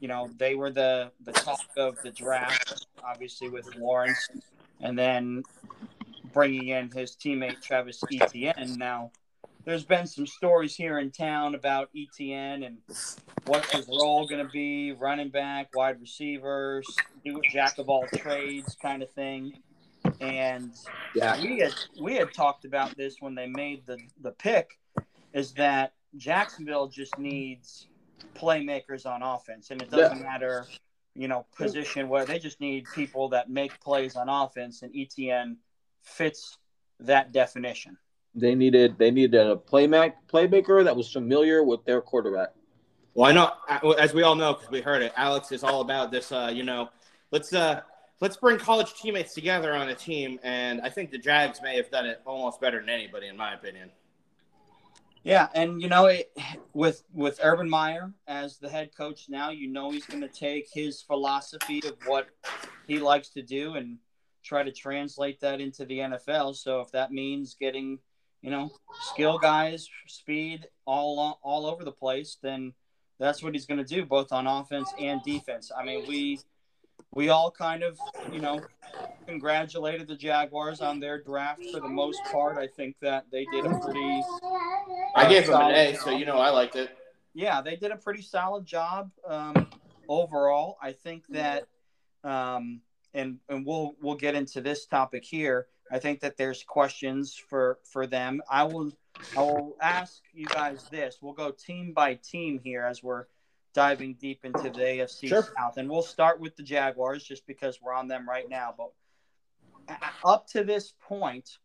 you 0.00 0.08
know 0.08 0.30
they 0.36 0.54
were 0.54 0.70
the 0.70 1.10
the 1.24 1.32
talk 1.32 1.60
of 1.76 1.96
the 2.02 2.10
draft, 2.10 2.86
obviously 3.04 3.48
with 3.48 3.74
Lawrence, 3.76 4.28
and 4.80 4.98
then 4.98 5.42
bringing 6.32 6.68
in 6.68 6.90
his 6.90 7.12
teammate 7.16 7.62
Travis 7.62 8.02
Etienne. 8.12 8.76
Now, 8.78 9.10
there's 9.64 9.84
been 9.84 10.06
some 10.06 10.26
stories 10.26 10.74
here 10.74 10.98
in 10.98 11.10
town 11.10 11.54
about 11.54 11.88
Etienne 11.96 12.62
and 12.64 12.78
what's 13.46 13.70
his 13.70 13.88
role 13.88 14.26
going 14.28 14.44
to 14.44 14.50
be, 14.52 14.92
running 14.92 15.30
back, 15.30 15.74
wide 15.74 16.00
receivers, 16.00 16.86
do 17.24 17.40
jack 17.50 17.78
of 17.78 17.88
all 17.88 18.06
trades 18.16 18.76
kind 18.80 19.02
of 19.02 19.10
thing. 19.12 19.52
And 20.20 20.72
Yeah. 21.14 21.40
we 21.40 21.58
had 21.58 21.74
we 22.00 22.14
had 22.14 22.32
talked 22.34 22.64
about 22.64 22.96
this 22.96 23.16
when 23.20 23.34
they 23.34 23.46
made 23.46 23.86
the 23.86 23.98
the 24.20 24.32
pick, 24.32 24.78
is 25.32 25.52
that 25.54 25.94
Jacksonville 26.16 26.86
just 26.88 27.18
needs 27.18 27.88
playmakers 28.34 29.06
on 29.06 29.22
offense, 29.22 29.70
and 29.70 29.80
it 29.80 29.90
doesn't 29.90 30.22
matter, 30.22 30.66
you 31.14 31.28
know, 31.28 31.46
position 31.56 32.08
where 32.08 32.24
they 32.24 32.38
just 32.38 32.60
need 32.60 32.86
people 32.94 33.28
that 33.30 33.48
make 33.50 33.78
plays 33.80 34.16
on 34.16 34.28
offense, 34.28 34.82
and 34.82 34.92
Etienne 34.94 35.56
fits 36.02 36.58
that 37.00 37.32
definition. 37.32 37.96
They 38.34 38.54
needed 38.54 38.98
they 38.98 39.10
needed 39.10 39.40
a 39.46 39.56
playmaker 39.56 40.12
playmaker 40.30 40.84
that 40.84 40.94
was 40.94 41.10
familiar 41.10 41.64
with 41.64 41.84
their 41.84 42.02
quarterback. 42.02 42.50
Well, 43.14 43.30
I 43.30 43.32
know, 43.32 43.92
as 43.92 44.12
we 44.12 44.22
all 44.22 44.34
know, 44.34 44.52
because 44.52 44.70
we 44.70 44.82
heard 44.82 45.00
it. 45.00 45.12
Alex 45.16 45.50
is 45.50 45.64
all 45.64 45.80
about 45.80 46.10
this. 46.10 46.30
Uh, 46.30 46.50
you 46.52 46.62
know, 46.62 46.90
let's 47.30 47.54
uh, 47.54 47.80
let's 48.20 48.36
bring 48.36 48.58
college 48.58 48.92
teammates 48.94 49.32
together 49.32 49.74
on 49.74 49.88
a 49.88 49.94
team, 49.94 50.38
and 50.42 50.82
I 50.82 50.90
think 50.90 51.10
the 51.10 51.18
Jags 51.18 51.60
may 51.62 51.76
have 51.76 51.90
done 51.90 52.04
it 52.04 52.20
almost 52.26 52.60
better 52.60 52.78
than 52.78 52.90
anybody, 52.90 53.28
in 53.28 53.36
my 53.36 53.54
opinion. 53.54 53.90
Yeah, 55.26 55.48
and 55.56 55.82
you 55.82 55.88
know, 55.88 56.06
it, 56.06 56.30
with 56.72 57.02
with 57.12 57.40
Urban 57.42 57.68
Meyer 57.68 58.12
as 58.28 58.58
the 58.58 58.68
head 58.68 58.90
coach 58.96 59.26
now, 59.28 59.50
you 59.50 59.66
know 59.66 59.90
he's 59.90 60.06
going 60.06 60.20
to 60.20 60.28
take 60.28 60.68
his 60.72 61.02
philosophy 61.02 61.82
of 61.84 61.96
what 62.06 62.28
he 62.86 63.00
likes 63.00 63.30
to 63.30 63.42
do 63.42 63.74
and 63.74 63.98
try 64.44 64.62
to 64.62 64.70
translate 64.70 65.40
that 65.40 65.60
into 65.60 65.84
the 65.84 65.98
NFL. 65.98 66.54
So 66.54 66.78
if 66.78 66.92
that 66.92 67.10
means 67.10 67.56
getting, 67.58 67.98
you 68.40 68.52
know, 68.52 68.70
skill 69.00 69.36
guys, 69.36 69.88
speed 70.06 70.68
all 70.84 71.40
all 71.42 71.66
over 71.66 71.82
the 71.82 71.90
place, 71.90 72.36
then 72.40 72.72
that's 73.18 73.42
what 73.42 73.52
he's 73.52 73.66
going 73.66 73.84
to 73.84 73.94
do, 73.94 74.06
both 74.06 74.30
on 74.30 74.46
offense 74.46 74.94
and 74.96 75.20
defense. 75.24 75.72
I 75.76 75.84
mean, 75.84 76.06
we 76.06 76.38
we 77.12 77.28
all 77.30 77.50
kind 77.50 77.82
of, 77.82 77.98
you 78.32 78.40
know, 78.40 78.60
congratulated 79.26 80.06
the 80.06 80.16
Jaguars 80.16 80.80
on 80.80 81.00
their 81.00 81.22
draft 81.22 81.62
for 81.72 81.80
the 81.80 81.88
most 81.88 82.20
part. 82.30 82.58
I 82.58 82.66
think 82.66 82.96
that 83.00 83.26
they 83.32 83.44
did 83.52 83.64
a 83.66 83.78
pretty 83.78 84.22
I 85.14 85.28
gave 85.28 85.46
them 85.46 85.60
an 85.60 85.72
A, 85.72 85.92
job. 85.92 86.00
so 86.02 86.10
you 86.10 86.26
know 86.26 86.38
I 86.38 86.50
liked 86.50 86.76
it. 86.76 86.96
yeah, 87.34 87.60
they 87.60 87.76
did 87.76 87.90
a 87.90 87.96
pretty 87.96 88.22
solid 88.22 88.64
job 88.66 89.10
um, 89.26 89.68
overall. 90.08 90.76
I 90.82 90.92
think 90.92 91.24
that, 91.30 91.66
um, 92.24 92.80
and 93.14 93.38
and 93.48 93.64
we'll 93.66 93.94
we'll 94.00 94.16
get 94.16 94.34
into 94.34 94.60
this 94.60 94.86
topic 94.86 95.24
here. 95.24 95.66
I 95.90 95.98
think 95.98 96.20
that 96.20 96.36
there's 96.36 96.62
questions 96.64 97.34
for 97.34 97.78
for 97.84 98.06
them. 98.06 98.42
I 98.50 98.64
will 98.64 98.92
I 99.36 99.40
will 99.40 99.76
ask 99.80 100.22
you 100.34 100.46
guys 100.46 100.86
this. 100.90 101.18
We'll 101.22 101.32
go 101.32 101.50
team 101.50 101.92
by 101.94 102.14
team 102.14 102.60
here 102.62 102.84
as 102.84 103.02
we're 103.02 103.24
diving 103.76 104.14
deep 104.14 104.42
into 104.46 104.70
the 104.70 104.80
AFC 104.80 105.28
Sure. 105.28 105.42
South, 105.42 105.76
and 105.76 105.88
we'll 105.88 106.00
start 106.00 106.40
with 106.40 106.56
the 106.56 106.62
Jaguars 106.62 107.22
just 107.22 107.46
because 107.46 107.78
we're 107.82 107.92
on 107.92 108.08
them 108.08 108.26
right 108.26 108.48
now. 108.48 108.74
But 108.76 109.98
up 110.24 110.46
to 110.48 110.64
this 110.64 110.94
point, 110.98 111.58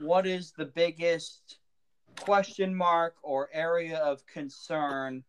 what 0.00 0.26
is 0.26 0.52
the 0.56 0.64
biggest 0.64 1.58
question 2.20 2.74
mark 2.74 3.16
or 3.22 3.50
area 3.52 3.98
of 3.98 4.26
concern 4.26 5.22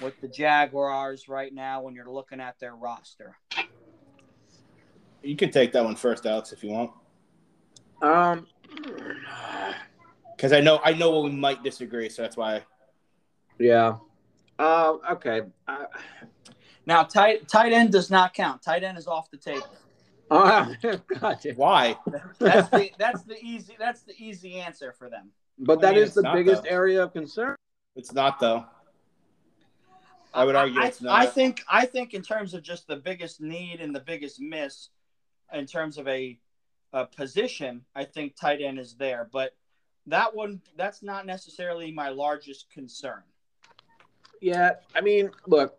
with 0.00 0.18
the 0.20 0.28
Jaguars 0.28 1.28
right 1.28 1.52
now 1.52 1.82
when 1.82 1.96
you're 1.96 2.08
looking 2.10 2.40
at 2.40 2.60
their 2.60 2.76
roster? 2.76 3.36
You 5.24 5.34
can 5.34 5.50
take 5.50 5.72
that 5.72 5.84
one 5.84 5.96
first, 5.96 6.24
Alex, 6.24 6.52
if 6.52 6.62
you 6.62 6.70
want, 6.70 6.92
Um, 8.00 8.46
because 10.36 10.52
I 10.52 10.60
know 10.60 10.80
I 10.84 10.92
know 10.92 11.20
we 11.20 11.30
might 11.32 11.64
disagree, 11.64 12.08
so 12.08 12.22
that's 12.22 12.36
why. 12.36 12.62
yeah. 13.58 13.96
Uh, 14.60 14.98
okay. 15.12 15.42
Uh, 15.66 15.86
Now, 16.84 17.02
tight 17.02 17.48
tight 17.48 17.72
end 17.72 17.92
does 17.92 18.10
not 18.10 18.34
count. 18.34 18.62
Tight 18.62 18.84
end 18.84 18.98
is 18.98 19.06
off 19.06 19.30
the 19.30 19.38
table. 19.38 19.66
uh, 20.30 20.74
gotcha. 21.20 21.52
Why? 21.56 21.96
That's 22.38 22.68
the 22.68 22.90
that's 22.98 23.22
the 23.22 23.38
easy 23.42 23.76
that's 23.78 24.02
the 24.02 24.14
easy 24.18 24.56
answer 24.60 24.92
for 24.92 25.08
them. 25.08 25.30
But 25.58 25.80
that 25.80 25.92
I 25.92 25.94
mean, 25.94 26.02
is 26.02 26.14
the 26.14 26.22
not, 26.22 26.34
biggest 26.34 26.64
though. 26.64 26.70
area 26.70 27.02
of 27.02 27.12
concern. 27.12 27.56
It's 27.96 28.12
not 28.12 28.38
though. 28.38 28.64
I 30.32 30.44
would 30.44 30.56
argue 30.56 30.80
I, 30.80 30.86
it's 30.86 31.00
not. 31.00 31.18
I 31.18 31.26
think 31.26 31.62
I 31.68 31.86
think 31.86 32.12
in 32.12 32.22
terms 32.22 32.52
of 32.52 32.62
just 32.62 32.86
the 32.86 32.96
biggest 32.96 33.40
need 33.40 33.80
and 33.80 33.94
the 33.94 34.00
biggest 34.00 34.40
miss, 34.40 34.90
in 35.54 35.64
terms 35.66 35.96
of 35.96 36.06
a, 36.06 36.38
a 36.92 37.06
position, 37.06 37.82
I 37.94 38.04
think 38.04 38.36
tight 38.36 38.60
end 38.60 38.78
is 38.78 38.94
there. 38.94 39.28
But 39.32 39.56
that 40.06 40.34
one 40.34 40.60
that's 40.76 41.02
not 41.02 41.24
necessarily 41.24 41.92
my 41.92 42.10
largest 42.10 42.70
concern. 42.70 43.22
Yeah, 44.40 44.72
I 44.94 45.00
mean, 45.00 45.30
look, 45.46 45.78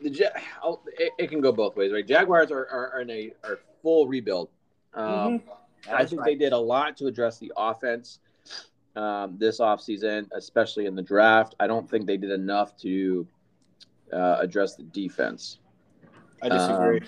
the 0.00 0.10
Ja- 0.10 0.76
it, 0.98 1.12
it 1.18 1.28
can 1.28 1.40
go 1.40 1.52
both 1.52 1.76
ways, 1.76 1.92
right? 1.92 2.06
Jaguars 2.06 2.50
are, 2.50 2.66
are, 2.70 2.92
are 2.94 3.00
in 3.00 3.10
a 3.10 3.32
are 3.44 3.58
full 3.82 4.06
rebuild. 4.06 4.48
Um, 4.94 5.42
I 5.90 6.04
think 6.04 6.20
right. 6.20 6.26
they 6.26 6.34
did 6.34 6.52
a 6.52 6.58
lot 6.58 6.96
to 6.98 7.06
address 7.06 7.38
the 7.38 7.52
offense 7.56 8.20
um, 8.96 9.36
this 9.38 9.60
offseason, 9.60 10.28
especially 10.32 10.86
in 10.86 10.94
the 10.94 11.02
draft. 11.02 11.54
I 11.60 11.66
don't 11.66 11.88
think 11.88 12.06
they 12.06 12.16
did 12.16 12.30
enough 12.30 12.76
to 12.78 13.26
uh, 14.12 14.38
address 14.40 14.76
the 14.76 14.82
defense. 14.84 15.58
I 16.42 16.48
disagree. 16.48 17.02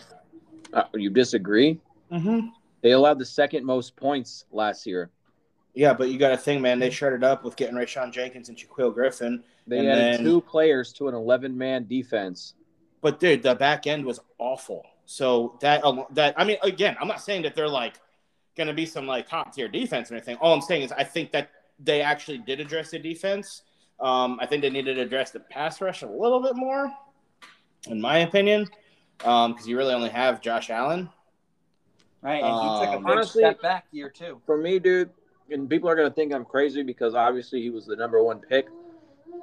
Uh, 0.73 0.85
you 0.95 1.11
disagree? 1.11 1.81
mm-hmm. 2.13 2.49
They 2.83 2.93
allowed 2.93 3.19
the 3.19 3.27
second 3.27 3.65
most 3.65 3.97
points 3.97 4.45
last 4.53 4.87
year. 4.87 5.11
Yeah, 5.75 5.95
but 5.95 6.09
you 6.11 6.19
got 6.19 6.31
to 6.31 6.37
think, 6.37 6.63
man. 6.63 6.79
They 6.79 6.91
shredded 6.91 7.23
up 7.23 7.45
with 7.45 7.57
getting 7.57 7.77
Rayshawn 7.77 8.13
Jenkins 8.13 8.49
and 8.49 8.59
Shaquill 8.59 8.93
Griffin. 8.93 9.43
They 9.71 9.79
And 9.79 9.89
added 9.89 10.15
then- 10.19 10.25
two 10.25 10.41
players 10.41 10.93
to 10.95 11.09
an 11.09 11.15
11 11.15 11.57
man 11.57 11.87
defense. 11.87 12.55
But 13.01 13.19
dude, 13.21 13.43
the 13.43 13.55
back 13.55 13.87
end 13.87 14.05
was 14.05 14.21
awful. 14.39 14.85
So 15.07 15.57
that 15.61 15.83
that 16.13 16.35
I 16.37 16.45
mean, 16.45 16.59
again, 16.63 16.97
I'm 17.01 17.09
not 17.09 17.23
saying 17.23 17.43
that 17.43 17.55
they're 17.55 17.69
like 17.69 17.95
going 18.57 18.67
to 18.67 18.75
be 18.75 18.85
some 18.85 19.07
like 19.07 19.29
top 19.29 19.55
tier 19.55 19.69
defense 19.69 20.11
or 20.11 20.15
anything. 20.17 20.37
All 20.37 20.53
I'm 20.53 20.61
saying 20.61 20.83
is 20.83 20.93
I 20.93 21.05
think 21.05 21.33
that 21.33 21.51
they 21.79 22.03
actually 22.03 22.39
did 22.39 22.61
address 22.61 22.91
the 22.91 22.99
defense. 22.99 23.63
Um, 24.01 24.39
I 24.41 24.47
think 24.47 24.63
they 24.63 24.71
needed 24.71 24.95
to 24.97 25.03
address 25.03 25.31
the 25.31 25.41
pass 25.41 25.81
rush 25.81 26.03
a 26.03 26.07
little 26.07 26.43
bit 26.43 26.57
more, 26.57 26.91
in 27.89 28.01
my 28.01 28.19
opinion, 28.19 28.67
because 29.19 29.67
you 29.67 29.77
really 29.77 29.95
only 29.95 30.11
have 30.11 30.41
Josh 30.41 30.69
Allen. 30.71 31.09
Right, 32.23 32.43
and 32.43 32.47
he 32.47 32.85
took 32.85 32.95
a 32.95 32.97
Um, 32.97 33.03
big 33.05 33.13
honestly- 33.13 33.43
step 33.43 33.63
back 33.63 33.87
year 33.93 34.11
two. 34.11 34.41
For 34.45 34.57
me, 34.59 34.79
dude, 34.79 35.11
and 35.51 35.69
people 35.71 35.89
are 35.89 35.95
going 35.97 36.09
to 36.09 36.15
think 36.15 36.35
I'm 36.35 36.45
crazy 36.45 36.83
because 36.83 37.15
obviously 37.15 37.63
he 37.63 37.71
was 37.71 37.87
the 37.87 37.97
number 37.97 38.23
one 38.23 38.41
pick. 38.41 38.69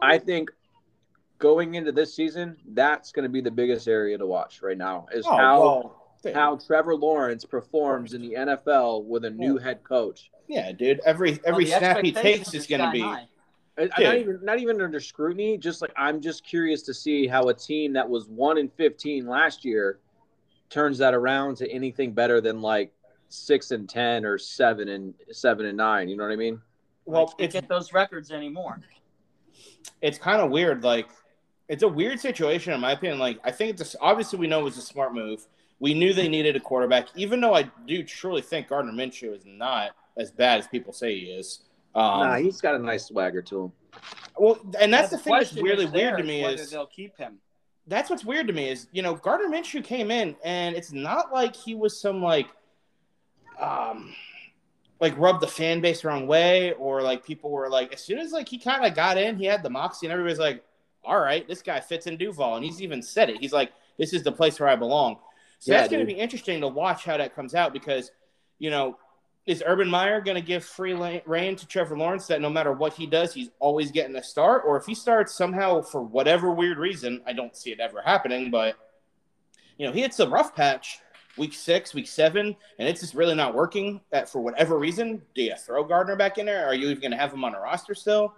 I 0.02 0.18
think 0.18 0.52
going 1.40 1.76
into 1.76 1.92
this 1.92 2.14
season, 2.14 2.58
that's 2.74 3.12
going 3.12 3.24
to 3.24 3.30
be 3.30 3.42
the 3.42 3.52
biggest 3.52 3.88
area 3.88 4.18
to 4.18 4.26
watch 4.26 4.62
right 4.62 4.78
now 4.78 5.08
is 5.12 5.26
Oh, 5.28 5.36
how 5.38 5.60
well, 5.62 6.34
how 6.34 6.58
Trevor 6.58 6.96
Lawrence 6.96 7.46
performs 7.46 8.14
in 8.14 8.22
the 8.22 8.34
NFL 8.34 9.04
with 9.06 9.26
a 9.26 9.30
new 9.30 9.58
head 9.58 9.84
coach. 9.84 10.32
yeah, 10.48 10.72
dude. 10.72 11.00
Every 11.06 11.40
every 11.46 11.66
Well, 11.66 11.78
snap 11.80 12.04
he 12.04 12.12
takes 12.12 12.54
is 12.54 12.66
going 12.68 12.82
to 12.82 12.92
be. 12.92 13.02
high. 13.02 13.28
And- 13.80 13.92
and 13.96 14.04
Not 14.04 14.16
even 14.18 14.40
not 14.44 14.60
even 14.60 14.82
under 14.82 15.00
scrutiny. 15.00 15.56
Just 15.58 15.82
like 15.84 15.92
I'm 15.96 16.20
just 16.20 16.44
curious 16.44 16.82
to 16.84 16.94
see 16.96 17.28
how 17.28 17.50
a 17.50 17.54
team 17.54 17.94
that 17.94 18.10
was 18.10 18.28
one 18.28 18.58
in 18.58 18.70
15 18.70 19.28
last 19.28 19.64
year 19.64 20.00
turns 20.72 20.98
that 20.98 21.14
around 21.14 21.58
to 21.58 21.70
anything 21.72 22.12
better 22.12 22.42
than 22.42 22.60
like 22.62 22.92
six 23.30 23.70
and 23.70 23.88
ten 23.88 24.26
or 24.26 24.40
seven 24.40 24.88
and 24.90 25.14
seven 25.32 25.68
and 25.68 25.78
nine. 25.78 26.10
You 26.10 26.18
know 26.18 26.24
what 26.24 26.34
I 26.34 26.38
mean? 26.38 26.60
Well, 27.06 27.28
can't 27.28 27.52
get 27.52 27.70
those 27.70 27.94
records 27.94 28.32
anymore. 28.32 28.80
It's 30.02 30.18
kind 30.18 30.42
of 30.42 30.52
weird. 30.52 30.84
Like, 30.84 31.08
it's 31.68 31.84
a 31.84 31.88
weird 31.88 32.20
situation 32.20 32.74
in 32.74 32.80
my 32.80 32.92
opinion. 32.92 33.20
Like, 33.20 33.40
I 33.44 33.52
think 33.52 33.80
it's 33.80 33.96
a, 33.96 34.00
obviously 34.00 34.40
we 34.40 34.48
know 34.48 34.62
it 34.62 34.66
was 34.66 34.78
a 34.78 34.82
smart 34.82 35.14
move. 35.14 35.46
We 35.80 35.94
knew 35.94 36.14
they 36.14 36.28
needed 36.28 36.56
a 36.56 36.60
quarterback, 36.60 37.08
even 37.16 37.40
though 37.40 37.54
I 37.54 37.70
do 37.86 38.04
truly 38.04 38.42
think 38.42 38.70
Gardner 38.70 38.94
Minshew 38.94 39.36
is 39.36 39.46
not 39.46 39.92
as 40.18 40.32
bad 40.32 40.60
as 40.60 40.68
people 40.68 40.92
say 40.92 41.20
he 41.20 41.26
is. 41.28 41.60
Um, 41.94 42.20
nah, 42.20 42.36
he's 42.38 42.62
got 42.62 42.76
a 42.76 42.80
nice 42.80 43.06
swagger 43.06 43.42
to 43.44 43.66
him. 43.66 43.72
Well, 44.38 44.60
and 44.80 44.94
that's 44.94 45.10
the, 45.10 45.18
the 45.18 45.24
thing 45.24 45.34
that's 45.34 45.54
really 45.54 45.86
weird 45.86 46.18
to 46.18 46.24
me 46.24 46.44
is 46.44 46.70
they'll 46.70 46.86
keep 46.86 47.18
him. 47.18 47.40
That's 47.88 48.10
what's 48.10 48.26
weird 48.26 48.48
to 48.48 48.54
me 48.54 48.70
is 48.70 48.88
you 48.92 49.02
know 49.02 49.16
Gardner 49.16 49.48
Minshew 49.48 49.84
came 49.84 50.12
in 50.12 50.36
and 50.44 50.76
it's 50.76 50.92
not 50.92 51.32
like 51.32 51.56
he 51.56 51.74
was 51.74 52.00
some 52.00 52.22
like 52.22 52.48
um 53.60 54.14
like 55.00 55.18
rub 55.18 55.40
the 55.40 55.48
fan 55.48 55.82
base 55.82 56.02
the 56.02 56.08
wrong 56.08 56.28
way 56.28 56.74
or 56.74 57.02
like 57.02 57.26
people 57.26 57.52
were 57.52 57.70
like 57.70 57.94
as 57.94 58.02
soon 58.02 58.18
as 58.18 58.32
like 58.32 58.48
he 58.50 58.58
kind 58.58 58.86
of 58.86 58.96
got 58.96 59.18
in 59.18 59.38
he 59.38 59.46
had 59.46 59.64
the 59.64 59.70
moxie 59.70 60.08
and 60.08 60.14
everybody's 60.14 60.40
like 60.40 60.64
all 61.04 61.20
right 61.20 61.48
this 61.48 61.62
guy 61.62 61.80
fits 61.80 62.08
in 62.08 62.18
Duval 62.18 62.56
and 62.56 62.66
he's 62.66 62.82
even 62.82 63.02
said 63.02 63.30
it. 63.30 63.40
He's 63.40 63.54
like 63.54 63.72
this 63.98 64.14
is 64.14 64.24
the 64.24 64.32
place 64.32 64.60
where 64.60 64.70
I 64.70 64.76
belong. 64.76 65.18
So 65.60 65.72
yeah, 65.72 65.80
that's 65.80 65.92
going 65.92 66.06
to 66.06 66.14
be 66.14 66.20
interesting 66.20 66.62
to 66.62 66.68
watch 66.68 67.04
how 67.04 67.18
that 67.18 67.36
comes 67.36 67.56
out 67.56 67.74
because 67.74 68.12
you 68.60 68.70
know 68.70 68.98
is 69.48 69.64
Urban 69.66 69.88
Meyer 69.88 70.20
going 70.20 70.36
to 70.36 70.42
give 70.42 70.64
free 70.64 70.94
reign 71.26 71.56
to 71.56 71.66
Trevor 71.66 71.98
Lawrence 71.98 72.28
that 72.28 72.42
no 72.42 72.50
matter 72.50 72.74
what 72.74 72.94
he 72.94 73.08
does, 73.08 73.34
he's 73.34 73.50
always 73.60 73.92
getting 73.92 74.16
a 74.18 74.24
start? 74.24 74.64
Or 74.68 74.76
if 74.76 74.86
he 74.86 74.94
starts 74.94 75.34
somehow 75.34 75.82
for 75.82 76.02
whatever 76.02 76.52
weird 76.52 76.78
reason, 76.78 77.22
I 77.26 77.32
don't 77.32 77.56
see 77.56 77.72
it 77.72 77.80
ever 77.80 78.02
happening, 78.02 78.52
but 78.52 78.76
you 79.78 79.88
know, 79.88 79.94
he 79.94 80.02
hits 80.02 80.20
a 80.20 80.28
rough 80.28 80.54
patch 80.54 81.00
week 81.38 81.54
six, 81.54 81.94
week 81.94 82.08
seven, 82.08 82.56
and 82.80 82.88
it's 82.88 83.02
just 83.02 83.14
really 83.14 83.36
not 83.36 83.54
working 83.54 84.02
that 84.12 84.30
for 84.30 84.40
whatever 84.40 84.78
reason. 84.78 85.22
Do 85.36 85.42
you 85.42 85.56
throw 85.56 85.84
Gardner 85.84 86.16
back 86.16 86.38
in 86.38 86.46
there? 86.46 86.66
Are 86.66 86.76
you 86.76 86.90
even 86.90 87.02
going 87.02 87.12
to 87.12 87.18
have 87.18 87.34
him 87.34 87.44
on 87.44 87.56
a 87.56 87.60
roster 87.60 87.96
still? 87.96 88.34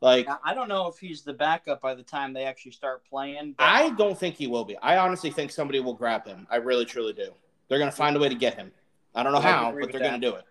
Like, 0.00 0.28
I 0.44 0.54
don't 0.54 0.68
know 0.68 0.88
if 0.88 0.98
he's 0.98 1.22
the 1.22 1.32
backup 1.32 1.80
by 1.80 1.94
the 1.94 2.02
time 2.02 2.32
they 2.32 2.44
actually 2.44 2.72
start 2.72 3.02
playing. 3.08 3.54
But... 3.56 3.64
I 3.64 3.90
don't 3.90 4.18
think 4.18 4.36
he 4.36 4.46
will 4.46 4.64
be. 4.64 4.76
I 4.78 4.98
honestly 4.98 5.30
think 5.30 5.50
somebody 5.50 5.80
will 5.80 5.94
grab 5.94 6.26
him. 6.26 6.46
I 6.50 6.56
really, 6.56 6.84
truly 6.84 7.14
do. 7.14 7.30
They're 7.68 7.78
going 7.78 7.90
to 7.90 7.96
find 7.96 8.14
a 8.14 8.20
way 8.20 8.28
to 8.28 8.34
get 8.34 8.54
him. 8.54 8.72
I 9.14 9.22
don't 9.22 9.32
know 9.32 9.40
how, 9.40 9.72
but 9.72 9.90
they're 9.90 10.00
going 10.00 10.20
to 10.20 10.30
do 10.30 10.36
it. 10.36 10.44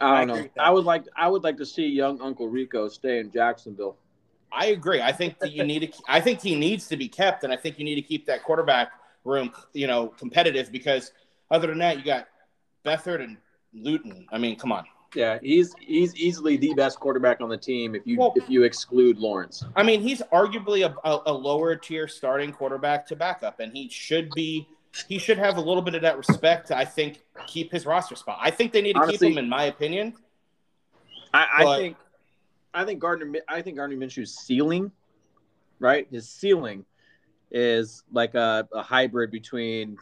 I 0.00 0.24
don't 0.26 0.36
I 0.36 0.40
know. 0.42 0.48
I 0.58 0.70
would 0.70 0.84
like 0.84 1.04
I 1.16 1.26
would 1.26 1.42
like 1.42 1.56
to 1.56 1.64
see 1.64 1.86
young 1.86 2.20
Uncle 2.20 2.48
Rico 2.48 2.88
stay 2.88 3.18
in 3.18 3.30
Jacksonville. 3.30 3.96
I 4.52 4.66
agree. 4.66 5.00
I 5.00 5.12
think 5.12 5.38
that 5.38 5.52
you 5.52 5.64
need 5.64 5.90
to. 5.90 6.02
I 6.06 6.20
think 6.20 6.42
he 6.42 6.54
needs 6.54 6.86
to 6.88 6.98
be 6.98 7.08
kept, 7.08 7.44
and 7.44 7.52
I 7.52 7.56
think 7.56 7.78
you 7.78 7.84
need 7.84 7.94
to 7.94 8.02
keep 8.02 8.26
that 8.26 8.44
quarterback 8.44 8.92
room, 9.26 9.52
you 9.72 9.86
know, 9.86 10.08
competitive 10.08 10.72
because 10.72 11.12
other 11.50 11.66
than 11.68 11.78
that, 11.78 11.98
you 11.98 12.04
got 12.04 12.28
Beathard 12.84 13.22
and 13.22 13.36
Luton. 13.72 14.26
I 14.30 14.38
mean, 14.38 14.56
come 14.56 14.72
on. 14.72 14.84
Yeah, 15.14 15.38
he's 15.40 15.74
he's 15.80 16.14
easily 16.16 16.56
the 16.56 16.74
best 16.74 17.00
quarterback 17.00 17.40
on 17.40 17.48
the 17.48 17.56
team 17.56 17.94
if 17.94 18.06
you 18.06 18.18
well, 18.18 18.32
if 18.36 18.50
you 18.50 18.64
exclude 18.64 19.18
Lawrence. 19.18 19.64
I 19.74 19.82
mean, 19.82 20.00
he's 20.00 20.20
arguably 20.32 20.84
a, 20.84 20.94
a, 21.08 21.22
a 21.26 21.32
lower 21.32 21.76
tier 21.76 22.06
starting 22.06 22.52
quarterback 22.52 23.06
to 23.06 23.16
backup, 23.16 23.60
and 23.60 23.72
he 23.72 23.88
should 23.88 24.30
be 24.34 24.68
he 25.08 25.18
should 25.18 25.38
have 25.38 25.56
a 25.56 25.60
little 25.60 25.82
bit 25.82 25.94
of 25.94 26.02
that 26.02 26.18
respect. 26.18 26.70
I 26.70 26.84
think 26.84 27.22
keep 27.46 27.72
his 27.72 27.86
roster 27.86 28.16
spot. 28.16 28.38
I 28.40 28.50
think 28.50 28.72
they 28.72 28.82
need 28.82 28.94
to 28.94 29.00
Honestly, 29.00 29.28
keep 29.28 29.38
him, 29.38 29.44
in 29.44 29.48
my 29.48 29.64
opinion. 29.64 30.14
I, 31.32 31.46
I 31.58 31.64
but, 31.64 31.78
think 31.78 31.96
I 32.74 32.84
think 32.84 33.00
Gardner 33.00 33.32
I 33.48 33.62
think 33.62 33.76
Gardner 33.76 33.96
Minshew's 33.96 34.36
ceiling, 34.36 34.90
right? 35.78 36.06
His 36.10 36.28
ceiling 36.28 36.84
is 37.50 38.04
like 38.12 38.34
a, 38.34 38.68
a 38.72 38.82
hybrid 38.82 39.30
between 39.30 39.96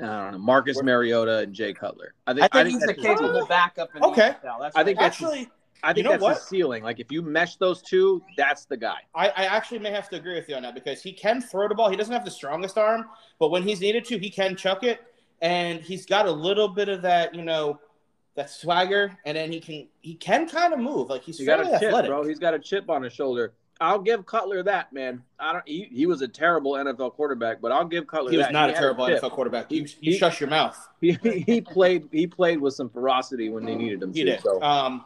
I 0.00 0.06
don't 0.06 0.32
know 0.32 0.38
Marcus 0.38 0.82
Mariota 0.82 1.38
and 1.38 1.52
Jay 1.52 1.72
Cutler. 1.74 2.14
I 2.26 2.32
think, 2.32 2.44
I 2.44 2.48
think, 2.48 2.54
I 2.54 2.64
think 2.64 2.96
he's 2.96 3.04
a 3.04 3.16
capable 3.16 3.46
backup. 3.46 3.90
okay, 4.02 4.34
that's 4.42 4.76
I 4.76 4.84
think 4.84 4.98
that's 4.98 5.20
actually 5.20 5.50
I 5.82 5.88
think 5.92 5.98
you 5.98 6.04
know 6.04 6.10
that's 6.10 6.22
what? 6.22 6.34
the 6.36 6.40
ceiling. 6.40 6.82
Like 6.82 7.00
if 7.00 7.10
you 7.10 7.22
mesh 7.22 7.56
those 7.56 7.82
two, 7.82 8.22
that's 8.36 8.64
the 8.64 8.76
guy. 8.76 8.98
I, 9.14 9.28
I 9.28 9.44
actually 9.46 9.78
may 9.78 9.90
have 9.90 10.08
to 10.10 10.16
agree 10.16 10.34
with 10.34 10.48
you 10.48 10.56
on 10.56 10.62
that 10.62 10.74
because 10.74 11.02
he 11.02 11.12
can 11.12 11.40
throw 11.40 11.68
the 11.68 11.74
ball. 11.74 11.90
He 11.90 11.96
doesn't 11.96 12.12
have 12.12 12.24
the 12.24 12.30
strongest 12.30 12.78
arm, 12.78 13.06
but 13.38 13.50
when 13.50 13.62
he's 13.62 13.80
needed 13.80 14.04
to, 14.06 14.18
he 14.18 14.30
can 14.30 14.56
chuck 14.56 14.82
it. 14.82 15.00
And 15.42 15.80
he's 15.80 16.04
got 16.04 16.26
a 16.26 16.30
little 16.30 16.68
bit 16.68 16.90
of 16.90 17.00
that, 17.02 17.34
you 17.34 17.42
know, 17.42 17.80
that 18.36 18.50
swagger, 18.50 19.16
and 19.24 19.36
then 19.36 19.50
he 19.50 19.60
can 19.60 19.88
he 20.00 20.14
can 20.14 20.48
kind 20.48 20.74
of 20.74 20.80
move. 20.80 21.08
Like 21.08 21.22
he's 21.22 21.38
he 21.38 21.46
got 21.46 21.60
a 21.60 21.64
chip, 21.64 21.82
athletic. 21.84 22.10
bro. 22.10 22.26
He's 22.26 22.38
got 22.38 22.52
a 22.52 22.58
chip 22.58 22.90
on 22.90 23.02
his 23.02 23.12
shoulder. 23.12 23.54
I'll 23.80 24.00
give 24.00 24.26
Cutler 24.26 24.62
that, 24.64 24.92
man. 24.92 25.22
I 25.38 25.54
don't. 25.54 25.66
He, 25.66 25.88
he 25.90 26.06
was 26.06 26.20
a 26.20 26.28
terrible 26.28 26.72
NFL 26.72 27.14
quarterback, 27.14 27.62
but 27.62 27.72
I'll 27.72 27.86
give 27.86 28.06
Cutler. 28.06 28.30
He 28.30 28.36
was 28.36 28.46
that. 28.46 28.52
not 28.52 28.68
he 28.68 28.76
a 28.76 28.78
terrible 28.78 29.06
a 29.06 29.10
NFL 29.12 29.30
quarterback. 29.30 29.72
You, 29.72 29.82
you 30.00 30.12
he, 30.12 30.18
shush 30.18 30.40
your 30.40 30.50
mouth. 30.50 30.76
He, 31.00 31.14
he 31.46 31.62
played. 31.62 32.08
He 32.12 32.26
played 32.26 32.60
with 32.60 32.74
some 32.74 32.90
ferocity 32.90 33.48
when 33.48 33.64
they 33.64 33.74
needed 33.74 34.02
him. 34.02 34.12
He 34.12 34.24
to, 34.24 34.32
did. 34.32 34.42
So. 34.42 34.60
Um, 34.62 35.04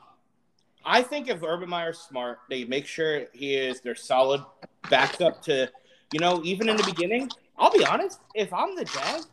I 0.84 1.02
think 1.02 1.28
if 1.28 1.42
Urban 1.42 1.68
Meyer's 1.68 1.98
smart, 1.98 2.40
they 2.50 2.64
make 2.64 2.86
sure 2.86 3.26
he 3.32 3.54
is 3.54 3.80
their 3.80 3.94
solid 3.94 4.44
backup 4.90 5.40
to, 5.42 5.70
you 6.12 6.20
know, 6.20 6.42
even 6.44 6.68
in 6.68 6.76
the 6.76 6.82
beginning. 6.82 7.30
I'll 7.56 7.70
be 7.70 7.84
honest, 7.86 8.20
if 8.34 8.52
I'm 8.52 8.74
the 8.76 8.84
Jags, 8.84 9.28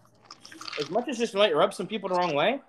as 0.79 0.89
much 0.89 1.09
as 1.09 1.17
this 1.17 1.33
might 1.33 1.55
rub 1.55 1.73
some 1.73 1.87
people 1.87 2.09
the 2.09 2.15
wrong 2.15 2.35
way, 2.35 2.61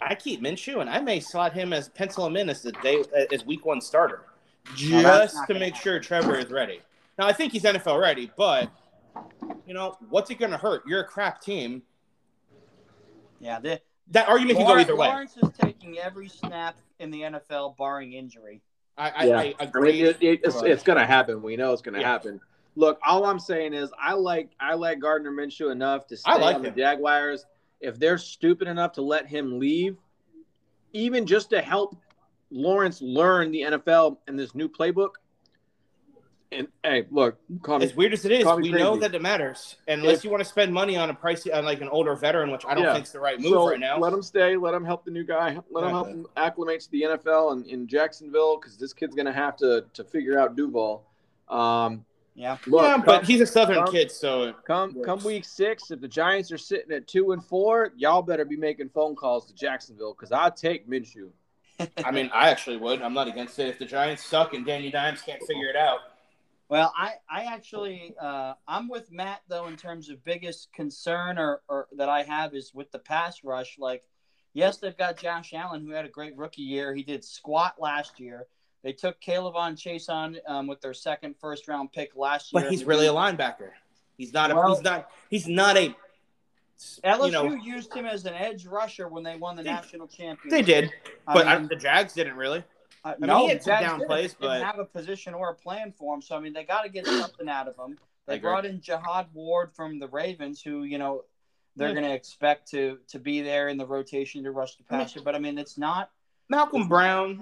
I 0.00 0.14
keep 0.14 0.40
Minshew 0.40 0.80
and 0.80 0.88
I 0.88 1.00
may 1.00 1.20
slot 1.20 1.52
him 1.52 1.72
as 1.72 1.88
pencil 1.88 2.26
him 2.26 2.36
in 2.36 2.48
as 2.48 2.62
the 2.62 2.72
day 2.72 3.02
as 3.32 3.44
week 3.44 3.66
one 3.66 3.80
starter, 3.80 4.24
just 4.74 5.36
to 5.46 5.54
make 5.54 5.76
sure 5.76 6.00
Trevor 6.00 6.36
is 6.36 6.50
ready. 6.50 6.80
Now 7.18 7.26
I 7.26 7.32
think 7.32 7.52
he's 7.52 7.62
NFL 7.62 8.00
ready, 8.00 8.30
but 8.36 8.70
you 9.66 9.74
know 9.74 9.96
what's 10.08 10.30
it 10.30 10.38
going 10.38 10.52
to 10.52 10.58
hurt? 10.58 10.82
You're 10.86 11.00
a 11.00 11.06
crap 11.06 11.40
team. 11.40 11.82
Yeah, 13.40 13.60
the, 13.60 13.80
that 14.10 14.28
argument 14.28 14.58
Lawrence, 14.58 14.68
can 14.68 14.76
go 14.76 14.80
either 14.80 14.96
way. 14.96 15.08
Lawrence 15.08 15.36
is 15.36 15.50
taking 15.60 15.98
every 15.98 16.28
snap 16.28 16.76
in 16.98 17.10
the 17.10 17.22
NFL, 17.22 17.76
barring 17.76 18.14
injury. 18.14 18.62
I, 18.96 19.10
I, 19.10 19.24
yeah. 19.24 19.38
I, 19.38 19.54
agree. 19.60 19.90
I 19.90 19.92
mean, 19.92 20.04
it, 20.06 20.16
it, 20.20 20.40
it's, 20.42 20.62
it's 20.62 20.82
going 20.82 20.98
to 20.98 21.06
happen. 21.06 21.40
We 21.40 21.56
know 21.56 21.72
it's 21.72 21.82
going 21.82 21.94
to 21.94 22.00
yeah. 22.00 22.10
happen. 22.10 22.40
Look, 22.74 22.98
all 23.06 23.24
I'm 23.26 23.38
saying 23.38 23.74
is 23.74 23.90
I 24.00 24.14
like 24.14 24.50
I 24.60 24.74
like 24.74 25.00
Gardner 25.00 25.32
Minshew 25.32 25.72
enough 25.72 26.06
to 26.08 26.16
stay 26.16 26.32
like 26.32 26.56
on 26.56 26.64
him. 26.64 26.74
the 26.74 26.80
Jaguars. 26.80 27.44
If 27.80 27.98
they're 27.98 28.18
stupid 28.18 28.66
enough 28.68 28.92
to 28.92 29.02
let 29.02 29.26
him 29.26 29.58
leave, 29.58 29.96
even 30.92 31.26
just 31.26 31.50
to 31.50 31.60
help 31.60 31.96
Lawrence 32.50 33.02
learn 33.02 33.50
the 33.50 33.62
NFL 33.62 34.18
and 34.26 34.38
this 34.38 34.54
new 34.54 34.68
playbook, 34.68 35.12
and 36.50 36.68
hey, 36.82 37.06
look, 37.10 37.36
me, 37.48 37.58
as 37.84 37.94
weird 37.94 38.12
as 38.14 38.24
it 38.24 38.32
is, 38.32 38.46
we 38.46 38.70
crazy. 38.70 38.72
know 38.72 38.96
that 38.96 39.14
it 39.14 39.20
matters. 39.20 39.76
Unless 39.86 40.18
if, 40.18 40.24
you 40.24 40.30
want 40.30 40.42
to 40.42 40.48
spend 40.48 40.72
money 40.72 40.96
on 40.96 41.10
a 41.10 41.14
price 41.14 41.46
on 41.46 41.64
like 41.64 41.82
an 41.82 41.88
older 41.88 42.14
veteran, 42.14 42.50
which 42.50 42.64
I 42.66 42.74
don't 42.74 42.84
yeah. 42.84 42.94
think 42.94 43.04
is 43.04 43.12
the 43.12 43.20
right 43.20 43.38
move 43.38 43.52
so 43.52 43.68
right 43.68 43.78
now. 43.78 43.98
Let 43.98 44.12
him 44.12 44.22
stay. 44.22 44.56
Let 44.56 44.72
him 44.72 44.84
help 44.84 45.04
the 45.04 45.10
new 45.10 45.24
guy. 45.24 45.58
Let 45.70 45.84
him 45.84 45.90
help 45.90 46.08
him 46.08 46.26
acclimate 46.36 46.80
to 46.80 46.90
the 46.90 47.02
NFL 47.02 47.52
and 47.52 47.66
in 47.66 47.86
Jacksonville 47.86 48.58
because 48.58 48.78
this 48.78 48.92
kid's 48.92 49.14
gonna 49.14 49.32
have 49.32 49.56
to 49.58 49.84
to 49.92 50.04
figure 50.04 50.38
out 50.38 50.56
Duval. 50.56 51.04
Um, 51.48 52.04
yeah, 52.34 52.56
look, 52.66 52.82
yeah, 52.82 52.92
come, 52.92 53.02
but 53.04 53.24
he's 53.24 53.40
a 53.40 53.46
Southern 53.46 53.84
come, 53.84 53.92
kid, 53.92 54.10
so 54.10 54.54
come 54.66 55.02
come 55.02 55.22
week 55.24 55.44
six. 55.44 55.90
If 55.90 56.00
the 56.00 56.08
Giants 56.08 56.50
are 56.50 56.58
sitting 56.58 56.92
at 56.92 57.06
two 57.06 57.32
and 57.32 57.44
four, 57.44 57.92
y'all 57.96 58.22
better 58.22 58.44
be 58.44 58.56
making 58.56 58.88
phone 58.90 59.16
calls 59.16 59.46
to 59.46 59.54
Jacksonville 59.54 60.14
because 60.14 60.32
I 60.32 60.48
take 60.50 60.88
Minshew. 60.88 61.28
I 62.04 62.10
mean, 62.10 62.30
I 62.32 62.50
actually 62.50 62.76
would. 62.76 63.02
I'm 63.02 63.14
not 63.14 63.28
against 63.28 63.58
it. 63.58 63.68
If 63.68 63.78
the 63.78 63.84
Giants 63.84 64.24
suck 64.24 64.54
and 64.54 64.66
Danny 64.66 64.90
Dimes 64.90 65.22
can't 65.22 65.42
figure 65.42 65.68
it 65.68 65.76
out, 65.76 66.00
well, 66.68 66.92
I, 66.96 67.12
I 67.30 67.44
actually, 67.44 68.14
uh, 68.20 68.54
I'm 68.66 68.88
with 68.88 69.10
Matt 69.10 69.40
though 69.48 69.68
in 69.68 69.76
terms 69.76 70.10
of 70.10 70.22
biggest 70.24 70.72
concern 70.72 71.38
or, 71.38 71.62
or 71.68 71.88
that 71.96 72.08
I 72.08 72.22
have 72.24 72.54
is 72.54 72.74
with 72.74 72.90
the 72.92 72.98
pass 72.98 73.42
rush. 73.42 73.76
Like, 73.78 74.02
yes, 74.52 74.76
they've 74.76 74.96
got 74.96 75.16
Josh 75.16 75.54
Allen 75.54 75.86
who 75.86 75.92
had 75.92 76.04
a 76.04 76.10
great 76.10 76.36
rookie 76.36 76.62
year. 76.62 76.94
He 76.94 77.02
did 77.02 77.24
squat 77.24 77.76
last 77.78 78.20
year. 78.20 78.46
They 78.84 78.92
took 78.92 79.20
K'Lavon 79.20 79.76
Chaisson 79.76 80.38
um, 80.46 80.66
with 80.66 80.80
their 80.80 80.94
second 80.94 81.36
first 81.40 81.68
round 81.68 81.92
pick 81.92 82.14
last 82.14 82.52
year. 82.52 82.62
But 82.62 82.70
he's 82.70 82.84
really 82.84 83.06
a 83.06 83.12
linebacker. 83.12 83.70
He's 84.16 84.32
not 84.32 84.50
a. 84.50 84.54
Well, 84.54 84.74
he's 84.74 84.84
not. 84.84 85.10
He's 85.30 85.48
not 85.48 85.76
a. 85.76 85.96
LSU 86.78 87.26
you 87.26 87.32
know, 87.32 87.54
used 87.54 87.92
him 87.92 88.06
as 88.06 88.24
an 88.24 88.34
edge 88.34 88.66
rusher 88.66 89.08
when 89.08 89.24
they 89.24 89.36
won 89.36 89.56
the 89.56 89.62
they, 89.62 89.70
national 89.70 90.06
championship. 90.06 90.50
They 90.50 90.62
did, 90.62 90.92
but 91.26 91.46
I 91.46 91.58
mean, 91.58 91.68
the 91.68 91.76
Jags 91.76 92.12
didn't 92.12 92.36
really. 92.36 92.62
Uh, 93.04 93.14
I 93.20 93.26
no, 93.26 93.38
mean, 93.38 93.46
he 93.46 93.48
had 93.54 93.62
some 93.62 93.80
down 93.80 94.06
plays, 94.06 94.34
but 94.38 94.54
didn't 94.54 94.66
have 94.66 94.78
a 94.78 94.84
position 94.84 95.34
or 95.34 95.50
a 95.50 95.54
plan 95.54 95.92
for 95.96 96.14
him. 96.14 96.22
So 96.22 96.36
I 96.36 96.40
mean, 96.40 96.52
they 96.52 96.64
got 96.64 96.82
to 96.82 96.88
get 96.88 97.06
something 97.06 97.48
out 97.48 97.68
of 97.68 97.76
him. 97.76 97.98
They 98.26 98.38
brought 98.38 98.66
in 98.66 98.80
Jihad 98.80 99.28
Ward 99.32 99.72
from 99.74 99.98
the 99.98 100.06
Ravens, 100.06 100.60
who 100.60 100.84
you 100.84 100.98
know 100.98 101.24
they're 101.76 101.94
going 101.94 102.04
to 102.04 102.14
expect 102.14 102.70
to 102.70 102.98
to 103.08 103.18
be 103.18 103.40
there 103.40 103.68
in 103.68 103.76
the 103.76 103.86
rotation 103.86 104.44
to 104.44 104.50
rush 104.50 104.76
the 104.76 104.84
passer. 104.84 105.20
But 105.22 105.34
I 105.34 105.38
mean, 105.38 105.58
it's 105.58 105.78
not 105.78 106.10
Malcolm 106.48 106.88
Brown. 106.88 107.40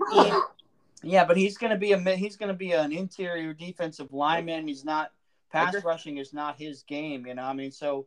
yeah, 1.03 1.25
but 1.25 1.37
he's 1.37 1.59
going 1.59 1.73
to 1.73 1.77
be 1.77 1.93
a 1.93 1.99
he's 2.17 2.37
going 2.37 2.49
to 2.49 2.55
be 2.55 2.73
an 2.73 2.93
interior 2.93 3.53
defensive 3.53 4.13
lineman. 4.13 4.67
He's 4.67 4.85
not 4.85 5.13
pass 5.51 5.75
rushing 5.85 6.19
is 6.19 6.33
not 6.33 6.59
his 6.59 6.83
game. 6.83 7.27
You 7.27 7.35
know, 7.35 7.43
I 7.43 7.53
mean, 7.53 7.71
so 7.71 8.01
uh, 8.01 8.03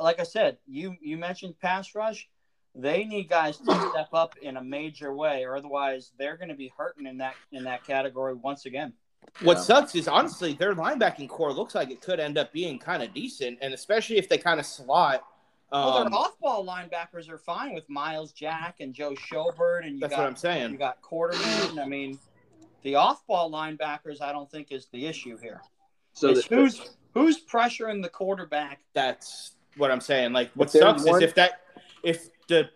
like 0.00 0.20
I 0.20 0.24
said, 0.24 0.58
you 0.66 0.96
you 1.00 1.16
mentioned 1.16 1.58
pass 1.60 1.94
rush 1.94 2.28
they 2.78 3.04
need 3.04 3.28
guys 3.28 3.56
to 3.56 3.88
step 3.90 4.08
up 4.12 4.36
in 4.42 4.58
a 4.58 4.62
major 4.62 5.14
way, 5.14 5.44
or 5.44 5.56
otherwise 5.56 6.12
they're 6.18 6.36
going 6.36 6.50
to 6.50 6.54
be 6.54 6.72
hurting 6.76 7.06
in 7.06 7.18
that 7.18 7.34
in 7.52 7.64
that 7.64 7.84
category 7.84 8.34
once 8.34 8.66
again. 8.66 8.92
What 9.40 9.56
Yeah. 9.56 9.62
sucks 9.62 9.94
is 9.94 10.06
honestly 10.08 10.52
their 10.52 10.74
linebacking 10.74 11.28
core 11.28 11.52
looks 11.52 11.74
like 11.74 11.90
it 11.90 12.00
could 12.00 12.20
end 12.20 12.36
up 12.38 12.52
being 12.52 12.78
kind 12.78 13.02
of 13.02 13.12
decent, 13.14 13.58
and 13.62 13.72
especially 13.72 14.18
if 14.18 14.28
they 14.28 14.38
kind 14.38 14.60
of 14.60 14.66
slot. 14.66 15.24
Well, 15.72 15.96
Um, 15.96 16.10
their 16.10 16.20
off-ball 16.20 16.64
linebackers 16.64 17.28
are 17.28 17.38
fine 17.38 17.74
with 17.74 17.88
Myles 17.88 18.32
Jack 18.32 18.76
and 18.80 18.94
Joe 18.94 19.14
Schobert, 19.14 19.84
and 19.84 19.94
you 19.94 20.00
that's 20.00 20.12
got 20.12 20.20
what 20.20 20.28
I'm 20.28 20.36
saying. 20.36 20.70
you 20.70 20.78
got 20.78 21.00
Quarterman. 21.02 21.82
I 21.82 21.86
mean, 21.86 22.20
the 22.82 22.94
off-ball 22.94 23.50
linebackers, 23.50 24.20
I 24.20 24.32
don't 24.32 24.48
think 24.50 24.70
is 24.70 24.86
the 24.92 25.06
issue 25.06 25.38
here. 25.38 25.62
So 26.12 26.34
the, 26.34 26.46
who's 26.50 26.90
who's 27.14 27.42
pressuring 27.42 28.02
the 28.02 28.08
quarterback. 28.10 28.80
That's 28.92 29.55
what 29.76 29.90
I'm 29.90 30.00
saying. 30.00 30.32
Like 30.32 30.50
what 30.54 30.70
sucks 30.70 31.04
one- 31.04 31.16
is 31.16 31.22
if 31.22 31.34
that 31.36 31.60
if 32.02 32.28
the 32.48 32.68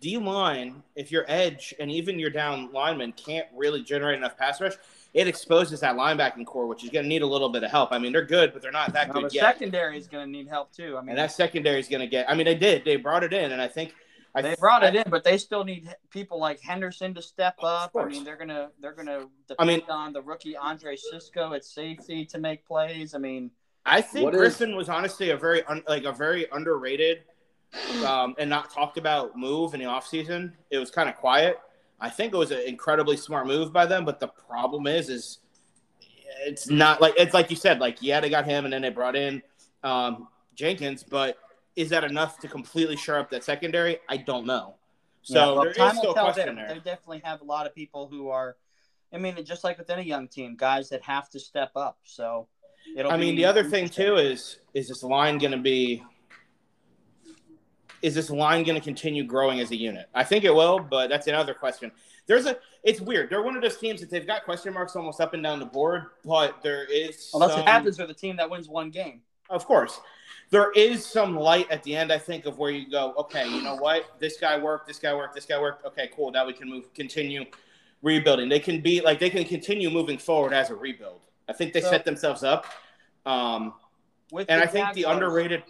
D 0.00 0.18
line, 0.18 0.82
if 0.94 1.10
your 1.10 1.24
edge 1.26 1.74
and 1.80 1.90
even 1.90 2.18
your 2.18 2.30
down 2.30 2.70
lineman 2.72 3.12
can't 3.12 3.46
really 3.54 3.82
generate 3.82 4.18
enough 4.18 4.36
pass 4.36 4.60
rush, 4.60 4.74
it 5.14 5.26
exposes 5.26 5.80
that 5.80 5.96
linebacking 5.96 6.44
core, 6.44 6.66
which 6.66 6.84
is 6.84 6.90
going 6.90 7.04
to 7.04 7.08
need 7.08 7.22
a 7.22 7.26
little 7.26 7.48
bit 7.48 7.62
of 7.62 7.70
help. 7.70 7.92
I 7.92 7.98
mean, 7.98 8.12
they're 8.12 8.24
good, 8.24 8.52
but 8.52 8.60
they're 8.60 8.70
not 8.70 8.92
that 8.92 9.08
Now, 9.08 9.14
good 9.14 9.30
the 9.30 9.34
yet. 9.36 9.40
secondary 9.40 9.96
is 9.96 10.06
going 10.06 10.26
to 10.26 10.30
need 10.30 10.48
help 10.48 10.70
too. 10.72 10.96
I 10.98 11.00
mean, 11.00 11.10
and 11.10 11.18
that 11.18 11.32
secondary 11.32 11.80
is 11.80 11.88
going 11.88 12.00
to 12.02 12.06
get. 12.06 12.28
I 12.30 12.34
mean, 12.34 12.44
they 12.44 12.54
did. 12.54 12.84
They 12.84 12.96
brought 12.96 13.24
it 13.24 13.32
in, 13.32 13.52
and 13.52 13.62
I 13.62 13.68
think 13.68 13.94
I 14.34 14.42
they 14.42 14.54
brought 14.60 14.84
it 14.84 14.94
in, 14.94 15.04
but 15.08 15.24
they 15.24 15.38
still 15.38 15.64
need 15.64 15.88
people 16.10 16.38
like 16.38 16.60
Henderson 16.60 17.14
to 17.14 17.22
step 17.22 17.54
up. 17.62 17.92
I 17.98 18.04
mean, 18.04 18.22
they're 18.22 18.36
gonna 18.36 18.68
they're 18.82 18.92
gonna 18.92 19.28
depend 19.48 19.56
I 19.58 19.64
mean- 19.64 19.82
on 19.88 20.12
the 20.12 20.20
rookie 20.20 20.54
Andre 20.58 20.94
Cisco 20.96 21.54
at 21.54 21.64
safety 21.64 22.26
to 22.26 22.38
make 22.38 22.66
plays. 22.66 23.14
I 23.14 23.18
mean, 23.18 23.50
I 23.86 24.00
think 24.02 24.24
What 24.24 24.34
is- 24.34 24.40
Griffin 24.40 24.76
was 24.76 24.88
honestly 24.88 25.30
a 25.30 25.36
very 25.36 25.62
un, 25.64 25.82
like 25.88 26.04
a 26.04 26.12
very 26.12 26.46
underrated 26.50 27.22
um, 28.04 28.34
and 28.38 28.50
not 28.50 28.70
talked 28.70 28.98
about 28.98 29.36
move 29.38 29.74
in 29.74 29.80
the 29.80 29.86
offseason. 29.86 30.52
It 30.70 30.78
was 30.78 30.90
kind 30.90 31.08
of 31.08 31.16
quiet. 31.16 31.58
I 32.00 32.10
think 32.10 32.34
it 32.34 32.36
was 32.36 32.50
an 32.50 32.60
incredibly 32.60 33.16
smart 33.16 33.46
move 33.46 33.72
by 33.72 33.86
them, 33.86 34.04
but 34.04 34.20
the 34.20 34.28
problem 34.28 34.86
is 34.86 35.08
is 35.08 35.38
it's 36.44 36.68
not 36.68 37.00
like 37.00 37.14
it's 37.16 37.32
like 37.32 37.48
you 37.48 37.56
said, 37.56 37.80
like 37.80 37.98
yeah, 38.02 38.20
they 38.20 38.28
got 38.28 38.44
him 38.44 38.64
and 38.64 38.72
then 38.72 38.82
they 38.82 38.90
brought 38.90 39.16
in 39.16 39.42
um, 39.82 40.28
Jenkins, 40.54 41.02
but 41.02 41.38
is 41.76 41.90
that 41.90 42.04
enough 42.04 42.38
to 42.40 42.48
completely 42.48 42.96
shore 42.96 43.18
up 43.18 43.30
that 43.30 43.44
secondary? 43.44 43.98
I 44.08 44.16
don't 44.16 44.46
know. 44.46 44.74
So 45.22 45.34
yeah, 45.34 45.46
well, 45.46 45.62
there 45.62 45.70
is 45.70 45.76
time 45.76 45.96
still 45.96 46.10
a 46.10 46.14
tell 46.14 46.32
question 46.32 46.56
there. 46.56 46.68
They 46.68 46.74
definitely 46.76 47.22
have 47.24 47.40
a 47.40 47.44
lot 47.44 47.66
of 47.66 47.74
people 47.74 48.08
who 48.08 48.28
are. 48.30 48.56
I 49.12 49.18
mean, 49.18 49.42
just 49.44 49.64
like 49.64 49.78
within 49.78 49.98
a 49.98 50.02
young 50.02 50.28
team, 50.28 50.56
guys 50.56 50.88
that 50.90 51.02
have 51.02 51.30
to 51.30 51.40
step 51.40 51.70
up. 51.76 51.98
So 52.04 52.48
it'll. 52.96 53.10
I 53.10 53.16
mean, 53.16 53.36
the 53.36 53.44
other 53.44 53.64
thing 53.64 53.88
too 53.88 54.16
is 54.16 54.58
is 54.74 54.88
this 54.88 55.02
line 55.02 55.38
going 55.38 55.52
to 55.52 55.58
be? 55.58 56.02
Is 58.02 58.14
this 58.14 58.30
line 58.30 58.62
going 58.62 58.78
to 58.78 58.84
continue 58.84 59.24
growing 59.24 59.58
as 59.60 59.70
a 59.70 59.76
unit? 59.76 60.08
I 60.14 60.22
think 60.22 60.44
it 60.44 60.54
will, 60.54 60.78
but 60.78 61.08
that's 61.08 61.26
another 61.26 61.54
question. 61.54 61.90
There's 62.26 62.46
a. 62.46 62.58
It's 62.84 63.00
weird. 63.00 63.30
They're 63.30 63.42
one 63.42 63.56
of 63.56 63.62
those 63.62 63.78
teams 63.78 64.00
that 64.00 64.10
they've 64.10 64.26
got 64.26 64.44
question 64.44 64.74
marks 64.74 64.94
almost 64.94 65.20
up 65.20 65.34
and 65.34 65.42
down 65.42 65.58
the 65.58 65.66
board, 65.66 66.06
but 66.24 66.62
there 66.62 66.84
is. 66.84 67.30
unless 67.34 67.50
some- 67.50 67.60
what 67.60 67.68
happens 67.68 67.98
with 67.98 68.10
a 68.10 68.14
team 68.14 68.36
that 68.36 68.48
wins 68.48 68.68
one 68.68 68.90
game. 68.90 69.22
Of 69.48 69.64
course, 69.64 70.00
there 70.50 70.72
is 70.72 71.06
some 71.06 71.36
light 71.36 71.70
at 71.70 71.82
the 71.84 71.94
end. 71.96 72.12
I 72.12 72.18
think 72.18 72.46
of 72.46 72.58
where 72.58 72.70
you 72.70 72.90
go. 72.90 73.14
Okay, 73.16 73.48
you 73.48 73.62
know 73.62 73.76
what? 73.76 74.18
This 74.18 74.38
guy 74.38 74.58
worked. 74.58 74.88
This 74.88 74.98
guy 74.98 75.14
worked. 75.14 75.34
This 75.34 75.46
guy 75.46 75.60
worked. 75.60 75.84
Okay, 75.86 76.10
cool. 76.14 76.32
Now 76.32 76.46
we 76.46 76.52
can 76.52 76.68
move. 76.68 76.92
Continue 76.94 77.44
rebuilding. 78.02 78.48
They 78.48 78.60
can 78.60 78.80
be 78.80 79.00
like 79.00 79.18
they 79.20 79.30
can 79.30 79.44
continue 79.44 79.88
moving 79.90 80.18
forward 80.18 80.52
as 80.52 80.70
a 80.70 80.74
rebuild. 80.74 81.20
I 81.48 81.52
think 81.52 81.72
they 81.72 81.80
So- 81.80 81.90
set 81.90 82.04
themselves 82.04 82.42
up. 82.42 82.66
Um, 83.24 83.74
With 84.32 84.50
and 84.50 84.60
the 84.60 84.64
I 84.64 84.68
think 84.68 84.92
the 84.94 85.04
underrated 85.04 85.62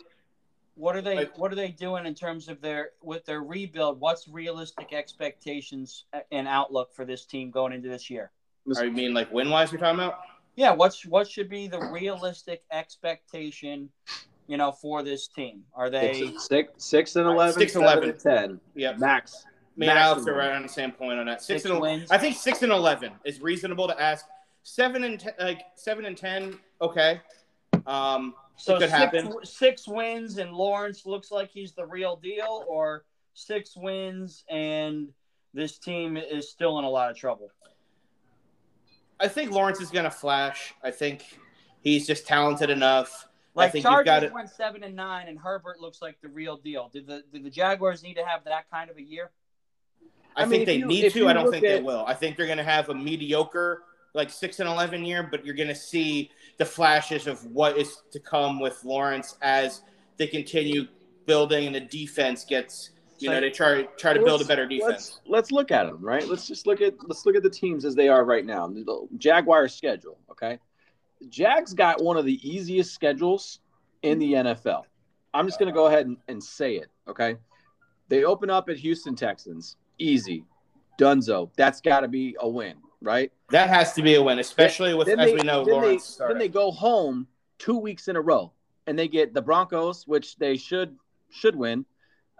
What 0.75 0.95
are 0.97 1.03
they? 1.03 1.17
like- 1.17 1.39
what 1.39 1.53
are 1.53 1.55
they 1.57 1.69
doing 1.71 2.07
in 2.07 2.15
terms 2.15 2.49
of 2.49 2.61
their 2.61 2.93
with 3.03 3.25
their 3.25 3.43
rebuild? 3.43 4.01
What's 4.01 4.29
realistic 4.29 4.93
expectations 4.93 6.05
and 6.31 6.47
outlook 6.49 6.93
for 6.95 7.05
this 7.05 7.25
team 7.25 7.51
going 7.51 7.73
into 7.73 7.89
this 7.89 8.11
year? 8.11 8.31
Or 8.77 8.85
you 8.85 8.91
mean 8.91 9.15
like 9.15 9.31
win 9.33 9.49
wise? 9.51 9.73
You're 9.73 9.81
talking 9.81 10.01
about? 10.01 10.21
Yeah, 10.55 10.73
what's 10.73 11.05
what 11.07 11.29
should 11.31 11.49
be 11.49 11.67
the 11.69 11.81
realistic 11.81 12.63
expectation, 12.71 13.91
you 14.47 14.57
know, 14.57 14.73
for 14.73 15.03
this 15.03 15.29
team? 15.29 15.65
Are 15.75 15.89
they? 15.91 16.15
six, 16.31 16.47
six, 16.49 16.85
six 16.85 17.17
and 17.17 17.27
eleven, 17.27 17.55
Six 17.55 17.75
and 17.75 17.85
seven 17.87 18.05
11. 18.05 18.11
and 18.11 18.21
ten 18.21 18.61
Yep. 18.75 18.99
max. 18.99 19.45
Me 19.79 19.89
and 19.89 19.99
Alex 19.99 20.27
are 20.27 20.35
right 20.35 20.53
on 20.53 20.63
the 20.63 20.69
same 20.69 20.91
point 20.93 21.19
on 21.19 21.27
that. 21.27 21.43
Six, 21.43 21.63
Six 21.63 21.71
and 21.71 21.81
wins. 21.83 22.11
I 22.11 22.17
think 22.19 22.37
six 22.37 22.63
and 22.63 22.73
eleven 22.73 23.13
is 23.25 23.41
reasonable 23.41 23.87
to 23.89 24.01
ask. 24.01 24.27
Seven 24.69 25.05
and 25.05 25.21
ten, 25.21 25.33
like 25.39 25.63
seven 25.77 26.07
and 26.07 26.17
ten, 26.17 26.59
okay. 26.83 27.21
Um, 27.87 28.35
So 28.57 28.73
could 28.79 28.89
six, 28.91 28.93
happen. 28.93 29.33
six 29.45 29.87
wins 29.87 30.39
and 30.39 30.53
Lawrence 30.53 31.07
looks 31.07 31.31
like 31.31 31.51
he's 31.53 31.71
the 31.71 31.87
real 31.87 32.17
deal, 32.17 32.65
or 32.67 33.05
six 33.35 33.77
wins 33.77 34.43
and 34.51 35.11
this 35.55 35.79
team 35.79 36.17
is 36.17 36.51
still 36.51 36.81
in 36.81 36.85
a 36.85 36.91
lot 36.91 37.13
of 37.13 37.17
trouble. 37.17 37.53
I 39.21 39.29
think 39.29 39.53
Lawrence 39.53 39.81
is 39.81 39.91
gonna 39.93 40.11
flash. 40.11 40.75
I 40.83 40.91
think 40.91 41.39
he's 41.81 42.05
just 42.05 42.27
talented 42.27 42.69
enough. 42.69 43.29
I 43.57 43.61
Like 43.61 43.73
think 43.73 43.85
you've 43.85 43.93
Chargers 43.93 44.05
got 44.05 44.25
it. 44.25 44.33
went 44.33 44.51
seven 44.51 44.83
and 44.83 44.97
nine, 44.97 45.29
and 45.29 45.39
Herbert 45.39 45.79
looks 45.81 46.03
like 46.03 46.21
the 46.23 46.29
real 46.29 46.57
deal. 46.57 46.91
Did 46.93 47.07
the 47.07 47.23
did 47.33 47.45
the 47.45 47.51
Jaguars 47.51 48.03
need 48.03 48.15
to 48.15 48.25
have 48.27 48.43
that 48.47 48.69
kind 48.69 48.91
of 48.91 48.97
a 48.97 49.03
year? 49.03 49.31
I, 50.35 50.43
I 50.43 50.45
mean, 50.47 50.51
think 50.51 50.67
they 50.67 50.77
you- 50.79 50.87
need 50.87 51.13
to. 51.13 51.29
I 51.29 51.33
don't 51.35 51.45
look 51.45 51.53
think 51.53 51.63
they 51.65 51.81
will. 51.81 52.05
I 52.05 52.15
think 52.15 52.37
they're 52.37 52.49
gonna 52.49 52.65
have 52.65 52.89
a 52.89 52.95
mediocre, 52.95 53.85
like 54.17 54.31
six 54.31 54.59
and 54.59 54.69
eleven 54.69 55.05
year, 55.05 55.23
but 55.23 55.45
you're 55.45 55.55
gonna 55.55 55.75
see 55.75 56.31
the 56.59 56.65
flashes 56.65 57.27
of 57.27 57.45
what 57.47 57.77
is 57.77 58.03
to 58.11 58.19
come 58.19 58.59
with 58.59 58.83
Lawrence 58.85 59.37
as 59.43 59.83
they 60.17 60.27
continue 60.27 60.89
building 61.27 61.67
and 61.67 61.75
the 61.75 61.81
defense 61.81 62.45
gets. 62.45 62.91
You 63.19 63.31
know, 63.31 63.41
they 63.41 63.49
try 63.49 63.85
try 63.97 64.13
to 64.13 64.23
build 64.23 64.43
a 64.43 64.45
better 64.45 64.67
defense. 64.67 64.91
Let's 64.91 65.21
let's 65.27 65.53
look 65.53 65.71
at 65.71 65.87
them, 65.87 66.05
right? 66.05 66.27
Let's 66.29 66.47
just 66.47 66.67
look 66.67 66.83
at 66.83 66.95
let's 67.09 67.25
look 67.25 67.35
at 67.35 67.43
the 67.43 67.51
teams 67.51 67.85
as 67.87 67.95
they 67.95 68.09
are 68.09 68.25
right 68.25 68.45
now. 68.45 68.67
The 68.67 69.09
Jaguars 69.17 69.75
schedule, 69.75 70.19
okay? 70.31 70.59
Jags 71.31 71.73
got 71.73 72.03
one 72.03 72.17
of 72.17 72.25
the 72.25 72.39
easiest 72.47 72.93
schedules 72.93 73.61
in 74.03 74.19
the 74.19 74.35
NFL. 74.35 74.83
I'm 75.33 75.47
just 75.47 75.59
going 75.59 75.73
to 75.73 75.75
go 75.75 75.87
ahead 75.87 76.07
and, 76.07 76.17
and 76.29 76.43
say 76.43 76.77
it, 76.77 76.89
okay? 77.09 77.37
They 78.09 78.25
open 78.25 78.51
up 78.51 78.69
at 78.69 78.77
Houston 78.77 79.15
Texans, 79.15 79.77
easy, 79.99 80.45
Dunzo. 80.99 81.51
That's 81.57 81.81
got 81.81 82.01
to 82.01 82.09
be 82.09 82.37
a 82.41 82.49
win, 82.49 82.77
right? 83.03 83.33
That 83.51 83.69
has 83.69 83.93
to 83.95 84.03
be 84.03 84.15
a 84.15 84.23
win, 84.23 84.39
especially 84.39 84.95
with 84.95 85.07
Then 85.07 85.21
as 85.21 85.31
they- 85.31 85.35
we 85.35 85.43
know 85.43 85.65
then 85.65 85.75
Lawrence. 85.75 86.17
They, 86.17 86.27
then 86.29 86.39
they 86.39 86.49
go 86.49 86.71
home 86.71 87.27
two 87.59 87.77
weeks 87.79 88.09
in 88.09 88.17
a 88.17 88.21
row, 88.21 88.53
and 88.87 88.99
they 88.99 89.09
get 89.09 89.35
the 89.35 89.43
Broncos, 89.43 90.07
which 90.07 90.37
they 90.37 90.57
should 90.57 90.97
should 91.31 91.57
win, 91.57 91.85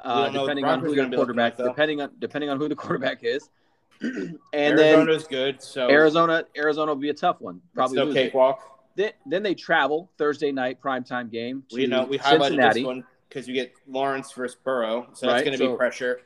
uh, 0.03 0.25
don't 0.25 0.33
know 0.33 0.41
what 0.43 0.47
depending 0.47 0.65
on 0.65 0.81
who 0.81 0.91
the 0.91 0.97
gonna 0.97 1.09
be 1.09 1.17
looking 1.17 1.35
quarterback, 1.35 1.57
depending 1.57 2.01
on 2.01 2.11
depending 2.19 2.51
on 2.51 2.59
who 2.59 2.69
the 2.69 2.77
quarterback 2.77 3.25
is. 3.25 3.51
and 4.03 4.39
then 4.53 4.79
Arizona's 4.79 5.27
good, 5.27 5.63
so 5.63 5.91
Arizona, 5.91 6.45
Arizona 6.57 6.93
will 6.93 7.01
be 7.01 7.09
a 7.09 7.15
tough 7.15 7.41
one. 7.41 7.61
probably 7.75 7.97
no 7.97 8.13
cakewalk. 8.13 8.61
Then, 8.95 9.13
then 9.27 9.43
they 9.43 9.55
travel 9.55 10.11
Thursday 10.19 10.53
night 10.53 10.81
primetime 10.81 11.31
game 11.31 11.65
to 11.71 11.77
We 11.77 11.87
know 11.87 12.05
we 12.05 12.19
highlighted 12.19 12.41
Cincinnati. 12.43 12.81
this 12.81 12.87
one 12.87 13.05
because 13.29 13.49
you 13.49 13.55
get 13.55 13.73
Lawrence 13.87 14.33
versus 14.33 14.57
Burrow, 14.63 15.09
so 15.13 15.27
that's 15.27 15.45
going 15.45 15.59
to 15.59 15.71
be 15.71 15.77
pressure. 15.77 16.21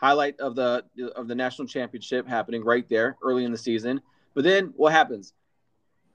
Highlight 0.00 0.38
of 0.40 0.54
the 0.54 0.84
of 1.14 1.28
the 1.28 1.34
national 1.34 1.68
championship 1.68 2.26
happening 2.26 2.64
right 2.64 2.88
there 2.88 3.16
early 3.22 3.44
in 3.44 3.52
the 3.52 3.58
season. 3.58 4.00
But 4.34 4.44
then 4.44 4.72
what 4.76 4.92
happens? 4.92 5.34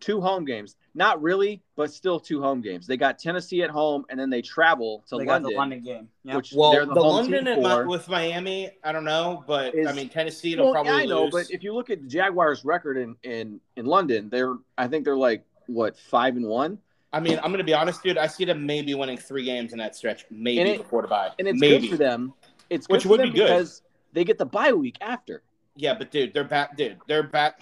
Two 0.01 0.19
home 0.19 0.43
games. 0.45 0.75
Not 0.93 1.21
really, 1.21 1.61
but 1.75 1.91
still 1.91 2.19
two 2.19 2.41
home 2.41 2.61
games. 2.61 2.85
They 2.85 2.97
got 2.97 3.17
Tennessee 3.17 3.63
at 3.63 3.69
home, 3.69 4.05
and 4.09 4.19
then 4.19 4.29
they 4.29 4.41
travel 4.41 5.03
to 5.09 5.17
they 5.17 5.25
got 5.25 5.33
London, 5.43 5.51
the 5.51 5.57
London 5.57 5.81
game. 5.81 6.09
Yeah. 6.23 6.35
which 6.35 6.53
Well, 6.55 6.71
they're 6.71 6.85
the, 6.85 6.93
the, 6.93 7.01
home 7.01 7.15
London 7.31 7.45
team 7.45 7.63
for. 7.63 7.87
with 7.87 8.07
Miami, 8.09 8.71
I 8.83 8.91
don't 8.91 9.05
know, 9.05 9.43
but 9.47 9.73
I 9.87 9.93
mean 9.93 10.09
Tennessee, 10.09 10.55
will 10.55 10.65
Well, 10.65 10.73
probably 10.73 10.91
yeah, 10.91 10.97
I 10.99 11.05
know, 11.05 11.23
lose. 11.25 11.31
but 11.31 11.51
if 11.51 11.63
you 11.63 11.73
look 11.73 11.89
at 11.89 12.01
the 12.01 12.07
Jaguars' 12.07 12.65
record 12.65 12.97
in 12.97 13.15
in 13.23 13.59
in 13.77 13.85
London, 13.85 14.29
they're 14.29 14.55
I 14.77 14.87
think 14.87 15.05
they're 15.05 15.15
like 15.17 15.43
what 15.67 15.97
five 15.97 16.35
and 16.35 16.45
one, 16.47 16.77
I 17.13 17.19
mean, 17.21 17.37
I'm 17.37 17.45
going 17.45 17.59
to 17.59 17.63
be 17.63 17.73
honest, 17.73 18.03
dude. 18.03 18.17
I 18.17 18.27
see 18.27 18.43
them 18.45 18.65
maybe 18.65 18.93
winning 18.93 19.17
three 19.17 19.45
games 19.45 19.71
in 19.71 19.79
that 19.79 19.95
stretch, 19.95 20.25
maybe 20.29 20.59
And 20.59 20.69
it- 20.69 20.77
before 20.79 21.01
the 21.03 21.07
bye. 21.07 21.31
and 21.39 21.47
it's 21.47 21.59
maybe. 21.59 21.87
good 21.87 21.91
for 21.91 21.97
them. 21.97 22.33
It's 22.69 22.87
Which 22.89 23.05
would 23.05 23.21
be 23.21 23.29
good. 23.29 23.43
because 23.47 23.81
they 24.13 24.23
get 24.23 24.37
the 24.37 24.45
bye 24.45 24.73
week 24.73 24.97
after. 25.01 25.43
Yeah, 25.75 25.93
but 25.93 26.09
dude, 26.11 26.33
they're 26.33 26.43
back. 26.43 26.75
Dude, 26.77 26.97
they're 27.07 27.23
back. 27.23 27.59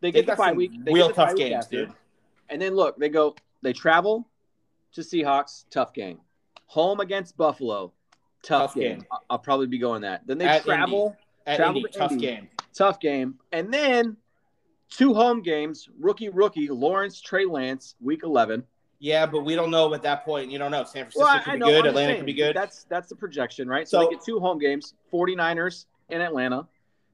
They 0.00 0.10
They 0.10 0.22
get 0.22 0.26
the 0.26 0.36
bye 0.36 0.52
week. 0.52 0.72
They 0.84 0.92
real 0.92 1.10
tough 1.10 1.36
games, 1.36 1.64
after. 1.64 1.86
dude. 1.86 1.92
And 2.48 2.60
then 2.60 2.74
look, 2.74 2.98
they 2.98 3.08
go, 3.08 3.36
they 3.62 3.72
travel 3.72 4.28
to 4.92 5.00
Seahawks, 5.02 5.64
tough 5.70 5.92
game. 5.94 6.18
Home 6.66 7.00
against 7.00 7.36
Buffalo, 7.36 7.92
tough, 8.42 8.70
Tough 8.70 8.74
game. 8.74 8.98
game. 8.98 9.06
I'll 9.28 9.38
probably 9.38 9.66
be 9.66 9.78
going 9.78 10.02
that. 10.02 10.26
Then 10.26 10.38
they 10.38 10.46
At 10.46 10.64
travel, 10.64 11.16
At 11.46 11.56
Travel 11.56 11.76
Indy, 11.76 11.88
to 11.92 11.98
tough 11.98 12.12
Indy. 12.12 12.26
game. 12.26 12.48
tough 12.74 12.98
game, 13.00 13.38
and 13.52 13.72
then 13.72 14.16
two 14.88 15.14
home 15.14 15.42
games. 15.42 15.88
Rookie, 15.98 16.28
rookie, 16.30 16.68
Lawrence, 16.68 17.20
Trey 17.20 17.44
Lance, 17.44 17.94
week 18.00 18.22
eleven. 18.24 18.64
Yeah, 19.02 19.24
but 19.24 19.44
we 19.44 19.54
don't 19.54 19.70
know 19.70 19.92
at 19.94 20.02
that 20.02 20.24
point. 20.26 20.50
You 20.50 20.58
don't 20.58 20.70
know. 20.70 20.84
San 20.84 21.04
Francisco 21.04 21.22
Well, 21.24 21.40
could 21.40 21.52
be 21.54 21.58
know. 21.58 21.66
good. 21.66 21.80
I'm 21.80 21.86
Atlanta 21.86 22.16
could 22.16 22.26
be 22.26 22.34
good. 22.34 22.54
That's 22.54 22.84
that's 22.84 23.08
the 23.08 23.16
projection, 23.16 23.66
right? 23.66 23.88
So, 23.88 23.98
So- 23.98 24.04
they 24.04 24.14
get 24.14 24.22
two 24.22 24.38
home 24.38 24.58
games: 24.58 24.94
49ers 25.12 25.86
in 26.10 26.20
Atlanta. 26.20 26.66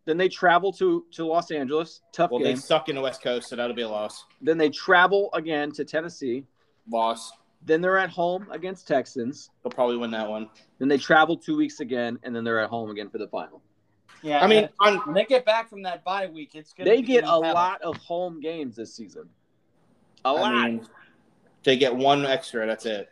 Then 0.04 0.16
they 0.16 0.28
travel 0.28 0.72
to 0.74 1.04
to 1.12 1.24
Los 1.26 1.50
Angeles, 1.50 2.00
tough 2.12 2.30
Well, 2.32 2.40
game. 2.40 2.54
they 2.54 2.60
suck 2.60 2.88
in 2.88 2.96
the 2.96 3.00
West 3.02 3.22
Coast, 3.22 3.48
so 3.48 3.56
that'll 3.56 3.74
be 3.76 3.82
a 3.82 3.88
loss. 3.88 4.24
Then 4.42 4.58
they 4.58 4.68
travel 4.68 5.30
again 5.32 5.70
to 5.72 5.84
Tennessee. 5.84 6.44
Loss. 6.90 7.32
Then 7.64 7.80
they're 7.80 7.98
at 7.98 8.10
home 8.10 8.46
against 8.50 8.86
Texans. 8.86 9.50
They'll 9.62 9.72
probably 9.72 9.96
win 9.96 10.10
that 10.12 10.28
one. 10.28 10.48
Then 10.78 10.86
they 10.88 10.98
travel 10.98 11.36
two 11.36 11.56
weeks 11.56 11.80
again, 11.80 12.18
and 12.22 12.34
then 12.34 12.44
they're 12.44 12.60
at 12.60 12.68
home 12.70 12.90
again 12.90 13.10
for 13.10 13.18
the 13.18 13.26
final. 13.28 13.60
Yeah, 14.22 14.42
I 14.42 14.46
mean, 14.46 14.68
on 14.80 14.98
when 14.98 15.14
they 15.14 15.24
get 15.24 15.44
back 15.44 15.68
from 15.68 15.82
that 15.82 16.02
bye 16.04 16.26
week, 16.26 16.54
it's 16.54 16.72
gonna 16.72 16.88
They 16.90 17.02
get 17.02 17.24
a 17.24 17.26
hell. 17.28 17.40
lot 17.42 17.80
of 17.82 17.96
home 17.98 18.40
games 18.40 18.76
this 18.76 18.94
season. 18.94 19.28
A 20.24 20.28
I 20.28 20.30
lot. 20.32 20.52
mean, 20.70 20.86
they 21.66 21.76
get 21.76 21.94
one 21.94 22.24
extra. 22.24 22.64
That's 22.66 22.86
it. 22.86 23.10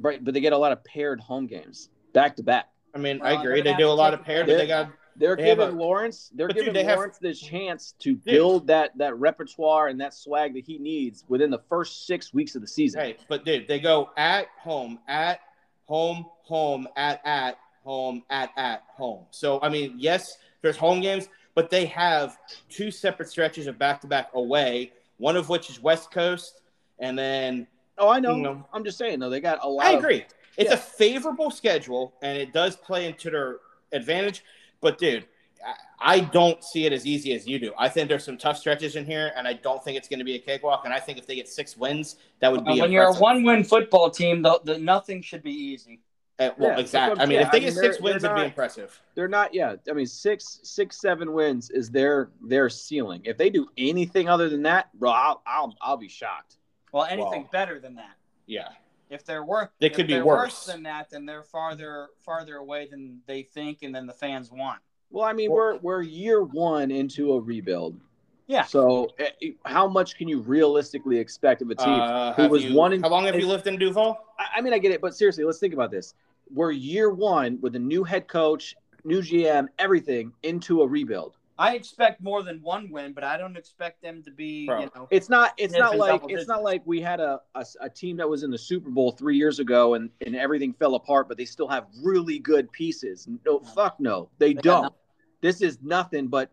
right, 0.00 0.24
but 0.24 0.32
they 0.32 0.40
get 0.40 0.52
a 0.54 0.58
lot 0.58 0.72
of 0.72 0.82
paired 0.84 1.20
home 1.20 1.46
games 1.46 1.90
back 2.14 2.36
to 2.36 2.42
back. 2.42 2.68
I 2.94 2.98
mean, 2.98 3.18
Well, 3.18 3.36
I 3.36 3.40
agree. 3.40 3.60
They 3.60 3.74
do 3.74 3.88
a 3.88 3.90
lot 3.90 4.14
of 4.14 4.22
paired, 4.24 4.46
but 4.46 4.56
they 4.56 4.66
got 4.66 4.90
They're 5.16 5.34
They 5.34 5.46
giving 5.46 5.68
a- 5.68 5.72
Lawrence. 5.72 6.30
They're 6.32 6.46
But, 6.46 6.54
dude, 6.54 6.66
giving 6.66 6.74
they 6.74 6.84
have- 6.84 6.96
Lawrence 6.96 7.18
the 7.18 7.34
chance 7.34 7.92
to 7.98 8.14
build 8.14 8.68
that 8.68 8.96
that 8.98 9.16
repertoire 9.18 9.88
and 9.88 10.00
that 10.00 10.14
swag 10.14 10.54
that 10.54 10.64
he 10.64 10.78
needs 10.78 11.24
within 11.28 11.50
the 11.50 11.58
first 11.68 12.06
six 12.06 12.32
weeks 12.32 12.54
of 12.54 12.60
the 12.60 12.68
season. 12.68 13.00
Hey, 13.00 13.16
but 13.28 13.44
dude, 13.44 13.66
they 13.66 13.80
go 13.80 14.10
at 14.16 14.46
home, 14.60 15.00
at 15.08 15.40
home, 15.86 16.24
home, 16.44 16.86
at 16.96 17.20
at 17.24 17.58
home, 17.82 18.22
at 18.30 18.50
at 18.56 18.84
home. 18.86 19.26
So 19.32 19.58
I 19.60 19.68
mean, 19.68 19.94
yes, 19.98 20.38
there's 20.62 20.76
home 20.76 21.00
games, 21.00 21.28
but 21.56 21.68
they 21.68 21.86
have 21.86 22.38
two 22.68 22.92
separate 22.92 23.28
stretches 23.28 23.66
of 23.66 23.76
back 23.76 24.00
to 24.02 24.06
back 24.06 24.30
away. 24.34 24.92
One 25.16 25.36
of 25.36 25.48
which 25.48 25.68
is 25.68 25.82
West 25.82 26.12
Coast, 26.12 26.60
and 26.98 27.18
then 27.18 27.66
Oh, 28.00 28.08
I 28.08 28.20
know. 28.20 28.36
You 28.36 28.42
know. 28.42 28.64
I'm 28.72 28.84
just 28.84 28.96
saying 28.96 29.18
though, 29.18 29.30
they 29.30 29.40
got 29.40 29.58
a 29.62 29.68
lot. 29.68 29.86
I 29.86 29.92
of- 29.92 29.98
agree. 29.98 30.24
It's 30.56 30.70
yeah. 30.70 30.74
a 30.74 30.76
favorable 30.76 31.50
schedule, 31.50 32.14
and 32.22 32.36
it 32.36 32.52
does 32.52 32.74
play 32.76 33.06
into 33.06 33.30
their 33.30 33.58
advantage. 33.92 34.44
But 34.80 34.98
dude, 34.98 35.26
I- 35.64 35.74
I 36.16 36.20
don't 36.20 36.62
see 36.62 36.86
it 36.86 36.92
as 36.92 37.04
easy 37.06 37.32
as 37.32 37.46
you 37.46 37.58
do. 37.58 37.72
I 37.76 37.88
think 37.88 38.08
there's 38.08 38.22
some 38.24 38.38
tough 38.38 38.56
stretches 38.58 38.94
in 38.94 39.04
here, 39.04 39.32
and 39.36 39.48
I 39.48 39.54
don't 39.54 39.82
think 39.82 39.96
it's 39.98 40.08
going 40.08 40.20
to 40.20 40.24
be 40.24 40.36
a 40.36 40.38
cakewalk. 40.38 40.82
And 40.84 40.94
I 40.94 41.00
think 41.00 41.18
if 41.18 41.26
they 41.26 41.34
get 41.34 41.48
six 41.48 41.76
wins, 41.76 42.16
that 42.40 42.52
would 42.52 42.64
be 42.64 42.80
when 42.80 42.92
you're 42.92 43.04
a 43.08 43.14
one-win 43.14 43.64
football 43.64 44.08
team, 44.10 44.42
the, 44.42 44.60
the 44.64 44.78
nothing 44.78 45.22
should 45.22 45.42
be 45.42 45.50
easy. 45.52 46.00
Uh, 46.38 46.50
well, 46.56 46.70
Yeah, 46.70 46.78
exactly. 46.78 47.20
I 47.20 47.26
mean, 47.26 47.38
saying. 47.38 47.46
if 47.46 47.50
they 47.52 47.58
I 47.58 47.60
get 47.60 47.74
mean, 47.74 47.82
six 47.82 48.00
wins, 48.00 48.22
it'd 48.22 48.36
be 48.36 48.42
impressive. 48.44 49.00
They're 49.16 49.26
not. 49.26 49.52
Yeah, 49.52 49.74
I 49.90 49.92
mean, 49.92 50.06
six, 50.06 50.60
six, 50.62 51.00
seven 51.00 51.32
wins 51.32 51.70
is 51.70 51.90
their 51.90 52.30
their 52.40 52.68
ceiling. 52.68 53.22
If 53.24 53.36
they 53.38 53.50
do 53.50 53.66
anything 53.76 54.28
other 54.28 54.48
than 54.48 54.62
that, 54.62 54.96
bro, 54.96 55.10
I'll 55.10 55.42
I'll, 55.44 55.74
I'll 55.82 55.96
be 55.96 56.08
shocked. 56.08 56.58
Well, 56.92 57.04
anything 57.04 57.42
Wow. 57.42 57.48
better 57.52 57.78
than 57.78 57.94
that. 57.96 58.16
Yeah. 58.46 58.68
If 59.10 59.24
they're 59.24 59.44
worse, 59.44 59.68
They 59.78 59.88
could 59.90 60.06
be 60.06 60.14
they're 60.14 60.24
worse. 60.24 60.66
than 60.66 60.82
that. 60.82 61.08
Then 61.10 61.24
they're 61.24 61.42
farther 61.42 62.08
farther 62.18 62.56
away 62.56 62.86
than 62.90 63.20
they 63.26 63.42
think, 63.42 63.82
and 63.82 63.94
then 63.94 64.06
the 64.06 64.12
fans 64.12 64.50
want. 64.52 64.80
Well, 65.10 65.24
I 65.24 65.32
mean, 65.32 65.50
we're 65.50 65.76
we're 65.78 66.02
year 66.02 66.42
one 66.42 66.90
into 66.90 67.32
a 67.32 67.40
rebuild. 67.40 67.98
Yeah. 68.46 68.64
So, 68.64 69.08
eh, 69.18 69.50
how 69.64 69.88
much 69.88 70.16
can 70.16 70.26
you 70.28 70.40
realistically 70.40 71.18
expect 71.18 71.60
of 71.62 71.70
a 71.70 71.74
team? 71.74 71.88
Uh, 71.88 72.32
who 72.34 72.48
was 72.48 72.64
you- 72.64 72.74
one 72.74 72.92
in- 72.94 73.02
How 73.02 73.08
long 73.10 73.24
have 73.24 73.38
you 73.38 73.46
lived 73.46 73.66
in 73.66 73.76
Duval? 73.78 74.18
I, 74.38 74.46
I 74.56 74.60
mean, 74.62 74.72
I 74.72 74.78
get 74.78 74.90
it, 74.92 75.00
but 75.02 75.14
seriously, 75.14 75.44
let's 75.44 75.58
think 75.58 75.74
about 75.74 75.90
this. 75.90 76.14
We're 76.54 76.70
year 76.72 77.10
one 77.10 77.58
with 77.60 77.76
a 77.76 77.78
new 77.78 78.04
head 78.04 78.26
coach, 78.26 78.74
new 79.04 79.20
GM, 79.20 79.68
everything 79.78 80.32
into 80.42 80.80
a 80.82 80.86
rebuild. 80.86 81.36
I 81.60 81.74
expect 81.74 82.22
more 82.22 82.44
than 82.44 82.62
one 82.62 82.88
win, 82.90 83.12
but 83.12 83.24
I 83.24 83.36
don't 83.36 83.56
expect 83.56 84.00
them 84.00 84.22
to 84.22 84.30
be. 84.30 84.66
Bro. 84.66 84.80
You 84.80 84.90
know, 84.94 85.08
It's 85.10 85.28
not. 85.28 85.54
It's 85.56 85.74
not 85.74 85.96
like 85.96 86.22
it's 86.28 86.46
not 86.46 86.62
like 86.62 86.82
we 86.84 87.00
had 87.00 87.18
a, 87.20 87.40
a 87.56 87.64
a 87.80 87.90
team 87.90 88.16
that 88.18 88.28
was 88.28 88.44
in 88.44 88.50
the 88.50 88.58
Super 88.58 88.90
Bowl 88.90 89.10
three 89.10 89.36
years 89.36 89.58
ago 89.58 89.94
and 89.94 90.08
and 90.24 90.36
everything 90.36 90.72
fell 90.72 90.94
apart, 90.94 91.26
but 91.28 91.36
they 91.36 91.44
still 91.44 91.66
have 91.68 91.86
really 92.02 92.38
good 92.38 92.70
pieces. 92.70 93.26
No, 93.44 93.58
No. 93.58 93.58
fuck 93.74 93.98
no, 93.98 94.28
they, 94.38 94.54
got 94.54 94.62
don't. 94.62 94.94
This 95.40 95.60
is 95.60 95.78
nothing 95.82 96.28
but 96.28 96.50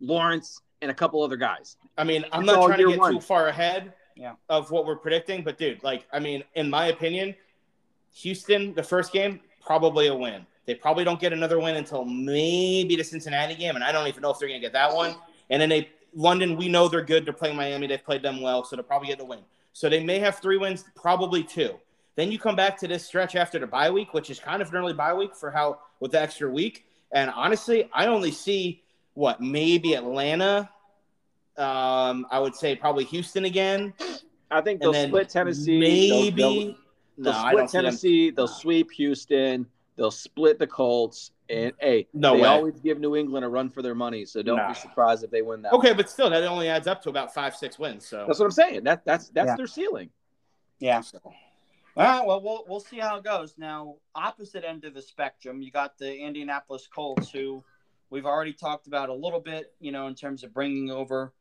Lawrence 0.00 0.60
and 0.82 0.90
a 0.90 0.94
couple 0.94 1.22
other 1.22 1.36
guys. 1.36 1.76
I 1.98 2.04
mean, 2.04 2.24
I'm 2.30 2.42
It's 2.42 2.52
not 2.52 2.66
trying 2.66 2.78
to 2.78 2.88
get 2.90 2.98
one. 2.98 3.12
too 3.14 3.20
far 3.20 3.48
ahead 3.48 3.92
Yeah. 4.16 4.34
of 4.48 4.70
what 4.70 4.86
we're 4.86 4.96
predicting, 4.96 5.42
but 5.42 5.56
dude, 5.58 5.82
like, 5.82 6.06
I 6.12 6.18
mean, 6.20 6.44
in 6.54 6.68
my 6.70 6.88
opinion, 6.88 7.34
Houston, 8.16 8.74
the 8.74 8.82
first 8.82 9.12
game, 9.12 9.40
probably 9.60 10.06
a 10.08 10.14
win. 10.14 10.46
They 10.66 10.74
probably 10.74 11.04
don't 11.04 11.20
get 11.20 11.32
another 11.32 11.60
win 11.60 11.76
until 11.76 12.04
maybe 12.04 12.96
the 12.96 13.04
Cincinnati 13.04 13.54
game, 13.54 13.74
and 13.74 13.84
I 13.84 13.92
don't 13.92 14.06
even 14.06 14.22
know 14.22 14.30
if 14.30 14.38
they're 14.38 14.48
going 14.48 14.60
to 14.60 14.64
get 14.66 14.72
that 14.72 14.94
one. 14.94 15.14
And 15.50 15.60
then 15.60 15.68
they, 15.68 15.90
London, 16.14 16.56
we 16.56 16.68
know 16.68 16.88
they're 16.88 17.02
good. 17.04 17.26
They're 17.26 17.34
playing 17.34 17.56
Miami. 17.56 17.86
They've 17.86 18.02
played 18.02 18.22
them 18.22 18.40
well, 18.40 18.64
so 18.64 18.76
they'll 18.76 18.84
probably 18.84 19.08
get 19.08 19.18
the 19.18 19.24
win. 19.24 19.40
So 19.72 19.88
they 19.88 20.02
may 20.02 20.18
have 20.20 20.38
three 20.38 20.56
wins, 20.56 20.84
probably 20.94 21.42
two. 21.42 21.74
Then 22.16 22.30
you 22.30 22.38
come 22.38 22.56
back 22.56 22.78
to 22.78 22.88
this 22.88 23.04
stretch 23.04 23.34
after 23.34 23.58
the 23.58 23.66
bye 23.66 23.90
week, 23.90 24.14
which 24.14 24.30
is 24.30 24.38
kind 24.38 24.62
of 24.62 24.68
an 24.68 24.76
early 24.76 24.92
bye 24.92 25.12
week 25.12 25.34
for 25.34 25.50
how 25.50 25.80
with 26.00 26.12
the 26.12 26.20
extra 26.20 26.48
week. 26.48 26.86
And 27.12 27.30
honestly, 27.30 27.90
I 27.92 28.06
only 28.06 28.30
see 28.30 28.82
what 29.14 29.40
maybe 29.40 29.94
Atlanta. 29.94 30.70
Um, 31.56 32.26
I 32.30 32.38
would 32.38 32.54
say 32.54 32.74
probably 32.76 33.04
Houston 33.04 33.44
again. 33.44 33.92
I 34.50 34.60
think 34.60 34.80
they'll 34.80 34.94
split 34.94 35.28
Tennessee. 35.28 35.78
Maybe 35.78 36.30
they'll, 36.30 36.54
they'll, 36.54 36.66
no, 36.66 36.76
they'll 37.18 37.32
I 37.32 37.50
split 37.50 37.56
don't 37.56 37.68
see 37.68 37.76
them. 37.76 37.84
Tennessee. 37.84 38.30
They'll 38.30 38.48
sweep 38.48 38.90
Houston. 38.92 39.66
They'll 39.96 40.10
split 40.10 40.58
the 40.58 40.66
Colts. 40.66 41.30
And 41.50 41.72
hey, 41.78 42.08
No 42.14 42.34
they 42.34 42.42
way. 42.42 42.48
always 42.48 42.80
give 42.80 42.98
New 42.98 43.16
England 43.16 43.44
a 43.44 43.48
run 43.48 43.68
for 43.70 43.82
their 43.82 43.94
money. 43.94 44.24
So 44.24 44.42
don't 44.42 44.56
Nah. 44.56 44.68
be 44.68 44.74
surprised 44.74 45.22
if 45.24 45.30
they 45.30 45.42
win 45.42 45.60
that. 45.62 45.72
Okay, 45.74 45.92
but 45.92 46.08
still, 46.08 46.30
that 46.30 46.42
only 46.44 46.68
adds 46.68 46.86
up 46.86 47.02
to 47.02 47.10
about 47.10 47.34
five, 47.34 47.54
six 47.54 47.78
wins. 47.78 48.06
So 48.06 48.24
That's 48.26 48.38
what 48.38 48.46
I'm 48.46 48.50
saying. 48.50 48.84
That 48.84 49.04
that's 49.04 49.28
that's 49.28 49.48
Yeah. 49.48 49.56
their 49.56 49.66
ceiling. 49.66 50.10
yeah. 50.78 51.02
All 51.22 51.32
right. 51.96 52.26
Well, 52.26 52.40
we'll 52.40 52.64
we'll 52.66 52.80
see 52.80 52.98
how 52.98 53.16
it 53.18 53.24
goes. 53.24 53.56
Now, 53.58 53.96
opposite 54.14 54.64
end 54.64 54.84
of 54.84 54.94
the 54.94 55.02
spectrum, 55.02 55.60
you 55.62 55.70
got 55.70 55.96
the 55.98 56.16
Indianapolis 56.16 56.88
Colts, 56.92 57.30
who 57.30 57.62
we've 58.10 58.26
already 58.26 58.52
talked 58.54 58.86
about 58.88 59.10
a 59.10 59.14
little 59.14 59.38
bit. 59.40 59.74
You 59.80 59.92
know, 59.92 60.06
in 60.08 60.14
terms 60.14 60.42
of 60.44 60.52
bringing 60.54 60.90
over 60.90 61.32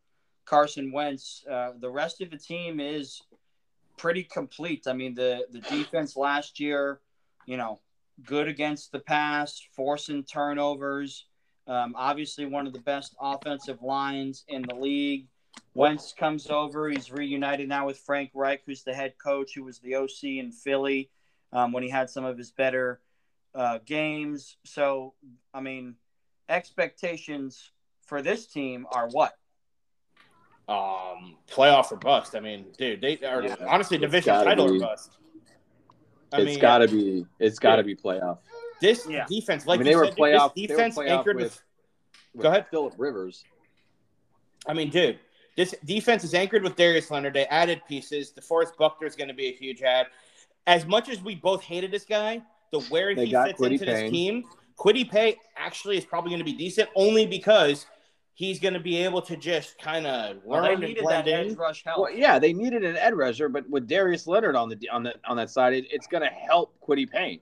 Carson 0.45 0.91
Wentz. 0.91 1.45
Uh, 1.49 1.71
the 1.79 1.89
rest 1.89 2.19
of 2.21 2.29
the 2.29 2.37
team 2.37 2.79
is 2.81 3.21
pretty 3.97 4.23
complete. 4.23 4.85
I 4.85 4.93
mean, 4.93 5.15
the 5.15 5.47
the 5.49 5.59
defense 5.61 6.17
last 6.17 6.59
year, 6.59 6.99
you 7.45 7.55
know, 7.57 7.79
good 8.23 8.47
against 8.47 8.91
the 8.91 8.99
pass, 8.99 9.61
forcing 9.75 10.23
turnovers. 10.23 11.25
Um, 11.67 11.95
obviously, 11.97 12.45
one 12.45 12.67
of 12.67 12.73
the 12.73 12.79
best 12.79 13.15
offensive 13.19 13.81
lines 13.81 14.43
in 14.47 14.63
the 14.63 14.75
league. 14.75 15.27
Wentz 15.75 16.13
comes 16.13 16.49
over. 16.49 16.89
He's 16.89 17.11
reunited 17.11 17.69
now 17.69 17.85
with 17.85 17.97
Frank 17.99 18.31
Reich, 18.33 18.61
who's 18.65 18.83
the 18.83 18.93
head 18.93 19.13
coach, 19.23 19.53
who 19.55 19.63
was 19.63 19.79
the 19.79 19.95
OC 19.95 20.23
in 20.23 20.51
Philly 20.51 21.09
um, 21.51 21.71
when 21.71 21.83
he 21.83 21.89
had 21.89 22.09
some 22.09 22.25
of 22.25 22.37
his 22.37 22.51
better 22.51 23.01
uh, 23.55 23.79
games. 23.85 24.57
So, 24.65 25.13
I 25.53 25.61
mean, 25.61 25.95
expectations 26.49 27.71
for 28.05 28.21
this 28.21 28.47
team 28.47 28.85
are 28.91 29.07
what? 29.09 29.33
um, 30.67 31.35
playoff 31.51 31.91
or 31.91 31.97
bust. 31.97 32.35
I 32.35 32.39
mean, 32.39 32.67
dude, 32.77 33.01
they 33.01 33.17
are 33.25 33.43
Yeah. 33.43 33.55
honestly 33.67 33.97
division 33.97 34.33
title 34.33 34.73
or 34.73 34.79
bust. 34.79 35.17
I 36.33 36.37
it's 36.41 36.45
mean, 36.45 36.59
got 36.59 36.79
to 36.79 36.87
be. 36.87 37.25
It's 37.39 37.59
got 37.59 37.77
to 37.77 37.83
be 37.83 37.95
playoff. 37.95 38.39
this 38.81 39.07
Yeah. 39.09 39.25
defense, 39.29 39.65
like 39.65 39.79
I 39.79 39.83
mean, 39.83 39.87
you 39.87 39.93
they 39.93 39.95
were 39.97 40.05
said, 40.07 40.15
playoff- 40.17 40.53
this 40.55 40.67
they 40.67 40.73
were 40.73 40.77
defense 40.77 40.95
playoff 40.97 41.09
anchored 41.19 41.35
with- 41.37 41.43
with 41.45 41.63
With 42.33 42.43
Go 42.43 42.49
ahead. 42.49 42.65
Philip 42.71 42.93
Rivers. 42.97 43.43
I 44.67 44.73
mean, 44.73 44.89
dude, 44.89 45.19
this 45.55 45.75
defense 45.85 46.23
is 46.23 46.33
anchored 46.33 46.63
with 46.63 46.75
Darius 46.75 47.11
Leonard. 47.11 47.33
They 47.35 47.45
added 47.45 47.81
pieces. 47.87 48.33
DeForest 48.33 48.75
Buckner 48.77 49.05
is 49.07 49.15
going 49.15 49.27
to 49.27 49.33
be 49.35 49.47
a 49.47 49.53
huge 49.53 49.83
add. 49.83 50.07
As 50.65 50.85
much 50.87 51.09
as 51.09 51.21
we 51.21 51.35
both 51.35 51.61
hated 51.61 51.91
this 51.91 52.05
guy, 52.05 52.41
the 52.71 52.79
where 52.85 53.13
They 53.13 53.27
he 53.27 53.31
fits 53.33 53.59
Kwity 53.61 53.71
into 53.73 53.85
this 53.85 54.09
team, 54.09 54.45
Kwity 54.77 55.09
Paye 55.09 55.37
actually 55.55 55.97
is 55.97 56.05
probably 56.05 56.29
going 56.31 56.39
to 56.39 56.45
be 56.45 56.53
decent, 56.53 56.89
only 56.95 57.27
because 57.27 57.85
he's 58.35 58.59
going 58.59 58.73
to 58.73 58.79
be 58.79 58.97
able 58.97 59.21
to 59.21 59.37
just 59.37 59.77
kind 59.79 60.07
of 60.07 60.37
learn 60.37 60.43
Well, 60.45 60.77
they 60.79 60.87
and 60.87 60.97
blend 60.97 61.27
that 61.27 61.27
in. 61.27 61.51
edge 61.51 61.57
rush 61.57 61.83
help. 61.83 61.99
Well, 62.01 62.11
yeah, 62.13 62.39
they 62.39 62.53
needed 62.53 62.83
an 62.83 62.97
edge 62.97 63.13
rusher, 63.13 63.49
but 63.49 63.69
with 63.69 63.87
Darius 63.87 64.25
Leonard 64.27 64.55
on 64.55 64.69
the 64.69 64.89
on 64.89 65.03
the 65.03 65.13
on 65.27 65.37
that 65.37 65.49
side, 65.49 65.73
it, 65.73 65.85
it's 65.91 66.07
going 66.07 66.23
to 66.23 66.29
help 66.29 66.73
Kwity 66.81 67.09
Paye. 67.09 67.41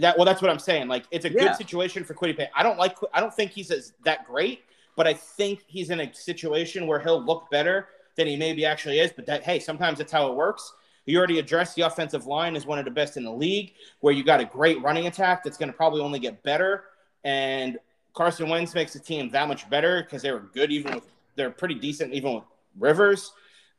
That 0.00 0.16
well, 0.16 0.24
that's 0.26 0.42
what 0.42 0.50
I'm 0.50 0.58
saying. 0.58 0.88
Like, 0.88 1.04
it's 1.10 1.24
a 1.24 1.30
Yeah. 1.32 1.44
good 1.48 1.56
situation 1.56 2.04
for 2.04 2.14
Kwity 2.14 2.36
Paye. 2.36 2.50
I 2.54 2.62
don't 2.62 2.78
like. 2.78 2.96
I 3.14 3.20
don't 3.20 3.32
think 3.34 3.50
he's 3.50 3.70
as 3.70 3.92
that 4.04 4.26
great, 4.26 4.62
but 4.96 5.06
I 5.06 5.14
think 5.14 5.62
he's 5.66 5.90
in 5.90 6.00
a 6.00 6.12
situation 6.14 6.86
where 6.86 7.00
he'll 7.00 7.22
look 7.22 7.50
better 7.50 7.88
than 8.16 8.26
he 8.26 8.36
maybe 8.36 8.64
actually 8.66 8.98
is. 8.98 9.12
But 9.12 9.26
that 9.26 9.42
hey, 9.42 9.58
sometimes 9.58 9.98
that's 9.98 10.12
how 10.12 10.28
it 10.30 10.34
works. 10.34 10.72
You 11.06 11.16
already 11.18 11.38
addressed 11.38 11.76
the 11.76 11.82
offensive 11.82 12.26
line 12.26 12.54
is 12.56 12.66
one 12.66 12.78
of 12.78 12.84
the 12.84 12.90
best 12.90 13.16
in 13.16 13.24
the 13.24 13.32
league, 13.32 13.72
where 14.00 14.12
you 14.12 14.22
got 14.22 14.38
a 14.40 14.44
great 14.44 14.80
running 14.82 15.06
attack 15.06 15.42
that's 15.42 15.56
going 15.56 15.70
to 15.70 15.76
probably 15.76 16.02
only 16.02 16.18
get 16.18 16.42
better. 16.42 16.84
And 17.24 17.78
Carson 18.14 18.48
Wentz 18.48 18.74
makes 18.74 18.92
the 18.92 18.98
team 18.98 19.30
that 19.30 19.48
much 19.48 19.68
better 19.70 20.02
because 20.02 20.22
they 20.22 20.32
were 20.32 20.40
good, 20.40 20.70
even 20.72 20.94
with 20.94 21.04
they're 21.36 21.50
pretty 21.50 21.74
decent, 21.76 22.12
even 22.12 22.34
with 22.34 22.44
Rivers. 22.78 23.32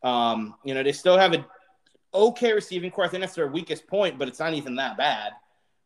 Um, 0.03 0.55
you 0.63 0.73
know, 0.73 0.83
they 0.83 0.91
still 0.93 1.17
have 1.17 1.33
a 1.33 1.45
okay 2.13 2.53
receiving 2.53 2.91
core. 2.91 3.05
I 3.05 3.07
think 3.07 3.21
that's 3.21 3.35
their 3.35 3.47
weakest 3.47 3.87
point, 3.87 4.17
but 4.17 4.27
it's 4.27 4.39
not 4.39 4.53
even 4.53 4.75
that 4.75 4.97
bad. 4.97 5.33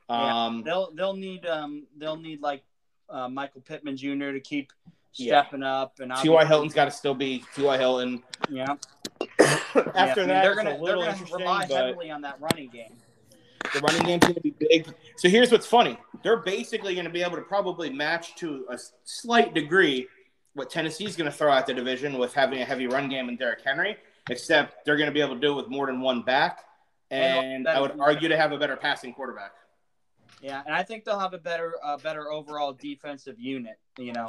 Yeah. 0.10 0.45
Um, 0.45 0.63
They'll 0.63 0.91
they'll 0.91 1.15
need 1.15 1.45
um 1.47 1.88
they'll 1.97 2.15
need 2.17 2.41
like 2.41 2.63
uh, 3.10 3.27
Michael 3.27 3.62
Pittman 3.62 3.97
Jr. 3.97 4.31
to 4.31 4.39
keep 4.39 4.71
Yeah. 5.15 5.41
stepping 5.43 5.63
up 5.63 5.99
and 5.99 6.13
T.Y. 6.15 6.45
Hilton's 6.45 6.73
got 6.73 6.86
to 6.86 6.91
still 6.91 7.15
be 7.15 7.43
T.Y. 7.55 7.77
Hilton. 7.77 8.21
Yeah. 8.49 8.75
After 9.39 9.75
Yeah, 9.75 9.91
I 9.93 10.15
mean, 10.17 10.27
that, 10.27 10.43
they're 10.43 10.55
gonna 10.55 10.77
they're 10.84 10.95
gonna 10.95 11.17
rely 11.34 11.65
but 11.67 11.75
heavily 11.75 12.12
on 12.12 12.21
that 12.21 12.39
running 12.39 12.69
game. 12.69 12.93
The 13.73 13.80
running 13.82 14.04
game's 14.04 14.23
going 14.23 14.36
to 14.36 14.41
be 14.41 14.56
big. 14.58 14.88
So 15.17 15.30
here's 15.30 15.51
what's 15.51 15.67
funny: 15.67 15.97
they're 16.23 16.38
basically 16.38 16.93
going 16.93 17.06
to 17.06 17.12
be 17.12 17.21
able 17.21 17.38
to 17.38 17.43
probably 17.43 17.89
match 17.89 18.36
to 18.38 18.65
a 18.69 18.78
slight 19.04 19.54
degree 19.54 20.08
what 20.56 20.69
Tennessee's 20.69 21.15
going 21.15 21.30
to 21.30 21.38
throw 21.38 21.51
out 21.51 21.67
the 21.67 21.73
division 21.73 22.17
with 22.17 22.34
having 22.34 22.62
a 22.62 22.65
heavy 22.65 22.88
run 22.88 23.10
game 23.10 23.30
and 23.30 23.38
Derrick 23.38 23.60
Henry, 23.63 23.97
except 24.30 24.86
they're 24.86 24.97
going 24.97 25.10
to 25.10 25.13
be 25.13 25.21
able 25.21 25.36
to 25.36 25.41
do 25.41 25.51
it 25.51 25.56
with 25.56 25.67
more 25.67 25.86
than 25.86 26.01
one 26.01 26.23
back, 26.23 26.63
And 27.12 27.45
and 27.45 27.67
I 27.67 27.80
would 27.80 27.99
argue 27.99 28.30
to 28.30 28.38
have 28.38 28.51
a 28.51 28.58
better 28.58 28.78
passing 28.78 29.13
quarterback. 29.13 29.51
Yeah, 30.41 30.62
and 30.65 30.75
I 30.75 30.84
think 30.84 31.06
they'll 31.06 31.19
have 31.19 31.34
a 31.34 31.38
better, 31.38 31.75
uh, 31.84 31.97
better 31.97 32.32
overall 32.32 32.73
defensive 32.73 33.39
unit. 33.39 33.80
You 33.97 34.13
know, 34.13 34.28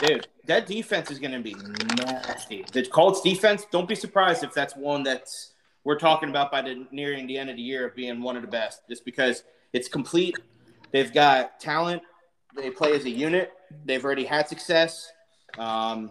Dude, 0.00 0.26
that 0.46 0.66
defense 0.66 1.10
is 1.10 1.18
going 1.18 1.32
to 1.32 1.40
be 1.40 1.54
nasty. 1.96 2.64
The 2.72 2.84
Colts 2.86 3.20
defense, 3.20 3.66
don't 3.70 3.88
be 3.88 3.94
surprised 3.94 4.44
if 4.44 4.52
that's 4.52 4.76
one 4.76 5.02
that's 5.02 5.54
we're 5.86 5.96
talking 5.96 6.28
about 6.28 6.50
by 6.50 6.60
the 6.60 6.84
nearing 6.90 7.28
the 7.28 7.38
end 7.38 7.48
of 7.48 7.54
the 7.54 7.62
year 7.62 7.92
being 7.94 8.20
one 8.20 8.34
of 8.34 8.42
the 8.42 8.48
best, 8.48 8.80
just 8.88 9.04
because 9.04 9.44
it's 9.72 9.86
complete. 9.86 10.36
They've 10.90 11.14
got 11.14 11.60
talent. 11.60 12.02
They 12.56 12.70
play 12.70 12.96
as 12.96 13.04
a 13.04 13.10
unit. 13.10 13.52
They've 13.84 14.04
already 14.04 14.24
had 14.24 14.48
success. 14.48 15.12
Um, 15.58 16.10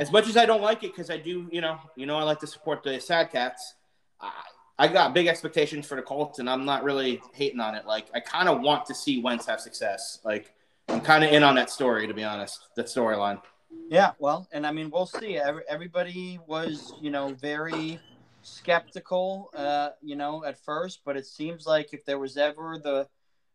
as 0.00 0.10
much 0.10 0.28
as 0.28 0.36
I 0.36 0.46
don't 0.46 0.62
like 0.62 0.82
it, 0.82 0.90
because 0.92 1.10
I 1.10 1.16
do, 1.16 1.48
you 1.52 1.60
know, 1.60 1.78
you 1.94 2.06
know, 2.06 2.18
I 2.18 2.24
like 2.24 2.40
to 2.40 2.46
support 2.48 2.82
the 2.82 3.00
Sad 3.00 3.30
Cats. 3.30 3.76
I, 4.20 4.32
I 4.80 4.88
got 4.88 5.14
big 5.14 5.28
expectations 5.28 5.86
for 5.86 5.94
the 5.94 6.02
Colts, 6.02 6.40
and 6.40 6.50
I'm 6.50 6.64
not 6.64 6.82
really 6.82 7.22
hating 7.32 7.60
on 7.60 7.76
it. 7.76 7.86
Like, 7.86 8.06
I 8.14 8.18
kind 8.18 8.48
of 8.48 8.62
want 8.62 8.84
to 8.86 8.94
see 8.96 9.22
Wentz 9.22 9.46
have 9.46 9.60
success. 9.60 10.18
Like, 10.24 10.52
I'm 10.88 11.00
kind 11.00 11.22
of 11.22 11.30
in 11.30 11.44
on 11.44 11.54
that 11.54 11.70
story, 11.70 12.08
to 12.08 12.14
be 12.14 12.24
honest. 12.24 12.66
That 12.74 12.86
storyline. 12.86 13.40
Yeah, 13.88 14.10
well, 14.18 14.48
and 14.50 14.66
I 14.66 14.72
mean, 14.72 14.90
we'll 14.90 15.06
see. 15.06 15.36
Every, 15.36 15.62
everybody 15.68 16.40
was, 16.48 16.94
you 17.00 17.10
know, 17.10 17.34
very 17.34 18.00
skeptical, 18.42 19.50
uh, 19.54 19.90
you 20.02 20.16
know, 20.16 20.44
at 20.44 20.58
first, 20.64 21.00
but 21.04 21.16
it 21.16 21.26
seems 21.26 21.66
like 21.66 21.92
if 21.92 22.04
there 22.04 22.18
was 22.18 22.36
ever 22.36 22.78
the 22.82 23.08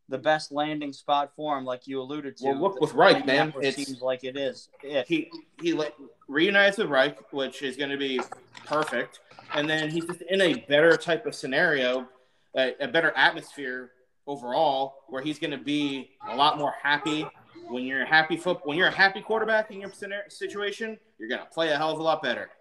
the 0.08 0.18
best 0.18 0.52
landing 0.52 0.94
spot 0.94 1.32
for 1.36 1.58
him, 1.58 1.66
like 1.66 1.88
you 1.88 2.00
alluded 2.00 2.38
to, 2.38 2.46
Well, 2.46 2.60
look 2.60 2.82
with 2.82 2.94
Reich, 2.94 3.26
man. 3.26 3.54
It 3.62 3.76
seems 3.76 4.02
like 4.02 4.24
it 4.24 4.38
is. 4.38 4.70
It. 4.84 5.08
He 5.08 5.32
he 5.62 5.80
reunites 6.28 6.78
with 6.78 6.88
Reich, 6.88 7.34
which 7.34 7.64
is 7.64 7.76
going 7.76 7.90
to 7.90 7.98
be 7.98 8.20
perfect, 8.66 9.20
and 9.54 9.70
then 9.70 9.90
he's 9.90 10.06
just 10.06 10.22
in 10.30 10.42
a 10.42 10.54
better 10.68 10.96
type 10.98 11.26
of 11.26 11.34
scenario, 11.34 12.08
a, 12.56 12.76
a 12.80 12.88
better 12.88 13.12
atmosphere 13.16 13.92
overall, 14.28 15.04
where 15.08 15.24
he's 15.24 15.40
going 15.40 15.52
to 15.52 15.58
be 15.58 16.12
a 16.30 16.36
lot 16.36 16.58
more 16.58 16.74
happy. 16.82 17.28
When 17.68 17.84
you're 17.84 18.04
a 18.04 18.08
happy 18.08 18.38
foot, 18.38 18.60
when 18.64 18.78
you're 18.78 18.90
a 18.90 18.96
happy 18.96 19.22
quarterback 19.22 19.72
in 19.72 19.82
your 19.82 19.92
scenario, 19.92 20.30
situation, 20.30 21.00
you're 21.18 21.30
going 21.30 21.42
to 21.42 21.48
play 21.48 21.72
a 21.72 21.78
hell 21.78 21.92
of 21.92 22.00
a 22.00 22.04
lot 22.04 22.22
better. 22.22 22.52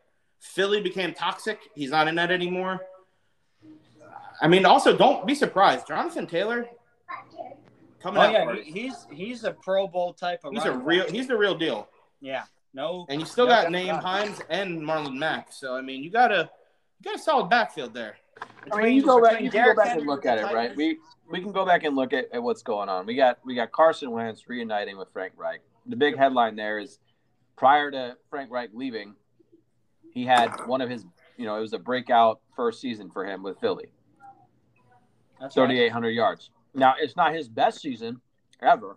Philly 0.44 0.80
became 0.80 1.14
toxic. 1.14 1.58
He's 1.74 1.90
not 1.90 2.06
in 2.06 2.14
that 2.16 2.30
anymore. 2.30 2.80
I 4.40 4.48
mean, 4.48 4.66
also 4.66 4.96
don't 4.96 5.26
be 5.26 5.34
surprised. 5.34 5.86
Jonathan 5.88 6.26
Taylor 6.26 6.68
coming 8.02 8.20
Oh 8.20 8.24
out. 8.26 8.32
yeah, 8.32 8.44
first. 8.44 8.62
he, 8.64 8.70
he's 8.72 9.06
he's 9.10 9.44
a 9.44 9.52
Pro 9.52 9.88
Bowl 9.88 10.12
type 10.12 10.40
of. 10.44 10.52
he's 10.52 10.64
a 10.64 10.72
real. 10.72 11.04
back. 11.04 11.12
He's 11.12 11.26
the 11.28 11.36
real 11.36 11.54
deal. 11.54 11.88
Yeah, 12.20 12.44
no. 12.74 13.06
And 13.08 13.20
you 13.20 13.26
still 13.26 13.46
no 13.46 13.52
got 13.52 13.62
doubt 13.64 13.72
Nyheim. 13.72 14.02
Hines 14.02 14.40
and 14.50 14.82
Marlon 14.82 15.14
Mack. 15.16 15.52
So 15.52 15.74
I 15.74 15.80
mean, 15.80 16.02
you 16.02 16.10
got 16.10 16.30
a 16.30 16.50
you 17.00 17.04
got 17.10 17.14
a 17.14 17.22
solid 17.22 17.48
backfield 17.48 17.94
there. 17.94 18.16
I 18.72 18.82
mean, 18.82 18.94
you 18.96 19.04
go 19.04 19.22
back, 19.22 19.40
you 19.40 19.50
can 19.50 19.64
go 19.64 19.74
back 19.76 19.88
Henry 19.88 20.00
and 20.02 20.10
look 20.10 20.26
at 20.26 20.38
it, 20.38 20.52
right? 20.52 20.76
We 20.76 20.98
we 21.30 21.40
can 21.40 21.52
go 21.52 21.64
back 21.64 21.84
and 21.84 21.96
look 21.96 22.12
at, 22.12 22.26
at 22.32 22.42
what's 22.42 22.62
going 22.62 22.88
on. 22.88 23.06
We 23.06 23.14
got 23.14 23.38
we 23.44 23.54
got 23.54 23.72
Carson 23.72 24.10
Wentz 24.10 24.48
reuniting 24.48 24.98
with 24.98 25.08
Frank 25.12 25.32
Reich. 25.36 25.60
The 25.86 25.96
big 25.96 26.16
headline 26.16 26.56
there 26.56 26.78
is 26.78 26.98
prior 27.56 27.90
to 27.90 28.16
Frank 28.30 28.50
Reich 28.50 28.70
leaving, 28.74 29.14
he 30.14 30.24
had 30.24 30.48
one 30.66 30.80
of 30.80 30.88
his, 30.88 31.04
you 31.36 31.44
know, 31.44 31.56
it 31.56 31.60
was 31.60 31.72
a 31.72 31.78
breakout 31.78 32.40
first 32.56 32.80
season 32.80 33.10
for 33.10 33.26
him 33.26 33.42
with 33.42 33.58
Philly, 33.60 33.88
That's 35.40 35.56
right. 35.56 35.66
3,800 35.66 36.10
yards. 36.10 36.50
Now 36.72 36.94
it's 36.98 37.16
not 37.16 37.34
his 37.34 37.48
best 37.48 37.80
season 37.80 38.20
ever, 38.62 38.96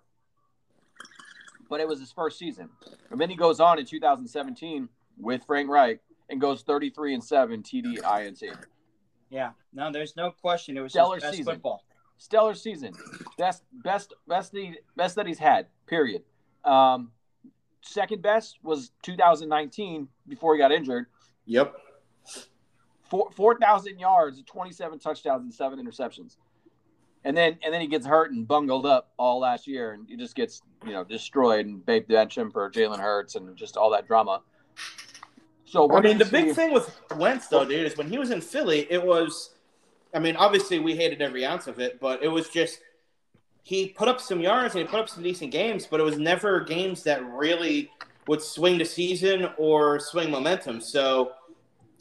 but 1.69 1.80
it 1.82 1.88
was 1.88 1.99
his 1.99 2.12
first 2.12 2.39
season. 2.39 2.69
And 3.12 3.19
then 3.19 3.30
he 3.30 3.36
goes 3.36 3.60
on 3.60 3.80
in 3.80 3.86
2017 3.86 4.88
with 5.19 5.43
Frank 5.45 5.69
Reich 5.69 5.99
and 6.30 6.39
goes 6.39 6.62
33 6.63 7.15
and 7.15 7.23
seven 7.23 7.63
TD 7.63 7.97
INT. 8.25 8.43
Yeah, 9.30 9.51
no, 9.73 9.91
there's 9.91 10.15
no 10.15 10.32
question. 10.32 10.77
It 10.77 10.82
was 10.82 10.93
Stellar 10.93 11.19
season. 11.19 11.43
football. 11.43 11.84
stellar 12.17 12.53
season, 12.53 12.93
best 13.38 13.63
best 13.84 14.13
best 14.27 14.53
he, 14.53 14.75
best 14.95 15.15
that 15.15 15.27
he's 15.27 15.39
had. 15.39 15.67
Period. 15.86 16.23
Um, 16.63 17.12
second 17.88 18.21
best 18.21 18.58
was 18.63 18.91
2019 19.04 20.08
before 20.28 20.54
he 20.54 20.60
got 20.60 20.71
injured. 20.71 21.08
Yep. 21.45 21.76
Four 23.10 23.32
four 23.32 23.58
thousand 23.58 24.00
yards, 24.00 24.41
27 24.45 25.00
touchdowns, 25.00 25.43
and 25.43 25.54
seven 25.54 25.80
interceptions. 25.80 26.36
And 27.23 27.36
then 27.36 27.58
and 27.63 27.73
then 27.73 27.82
he 27.82 27.88
gets 27.88 28.06
hurt 28.06 28.32
and 28.32 28.47
bungled 28.47 28.86
up 28.86 29.12
all 29.17 29.39
last 29.39 29.67
year, 29.67 29.93
and 29.93 30.08
he 30.08 30.17
just 30.17 30.36
gets 30.36 30.62
you 30.86 30.91
know 30.91 31.04
destroyed 31.04 31.65
and 31.65 31.86
they 31.86 32.00
bench 32.00 32.38
him 32.38 32.52
for 32.52 32.69
Jalen 32.69 33.00
Hurts 33.00 33.36
and 33.36 33.56
just 33.56 33.78
all 33.78 33.89
that 33.91 34.08
drama. 34.08 34.41
So 35.65 35.91
I 35.91 36.02
mean, 36.02 36.17
the 36.17 36.26
gonna 36.26 36.45
big 36.45 36.56
thing 36.56 36.73
with 36.73 37.00
Wentz 37.15 37.47
though, 37.47 37.65
dude, 37.65 37.86
is 37.86 37.97
when 37.97 38.10
he 38.10 38.17
was 38.17 38.32
in 38.32 38.41
Philly, 38.41 38.88
it 38.89 39.04
was. 39.04 39.52
I 40.13 40.19
mean, 40.19 40.38
obviously 40.38 40.80
we 40.80 40.95
hated 40.95 41.21
every 41.21 41.45
ounce 41.45 41.67
of 41.67 41.80
it, 41.80 42.00
but 42.00 42.23
it 42.23 42.30
was 42.30 42.50
just 42.50 42.80
he 43.67 43.89
put 43.89 44.08
up 44.08 44.21
some 44.21 44.39
yards 44.39 44.75
and 44.75 44.82
he 44.82 44.88
put 44.89 44.97
up 45.01 45.10
some 45.10 45.21
decent 45.21 45.51
games, 45.51 45.86
but 45.86 45.99
it 45.99 46.03
was 46.03 46.17
never 46.17 46.62
games 46.62 47.03
that 47.03 47.21
really 47.25 47.91
would 48.25 48.41
swing 48.41 48.77
the 48.77 48.86
season 48.86 49.49
or 49.58 49.99
swing 49.99 50.32
momentum. 50.32 50.80
So 50.80 51.34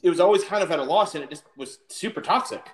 it 0.01 0.09
was 0.09 0.21
always 0.21 0.45
kind 0.45 0.63
of 0.63 0.71
at 0.71 0.79
a 0.79 0.83
loss, 0.85 1.17
and 1.17 1.25
it 1.25 1.29
just 1.31 1.43
was 1.57 1.81
super 1.89 2.21
toxic. 2.21 2.65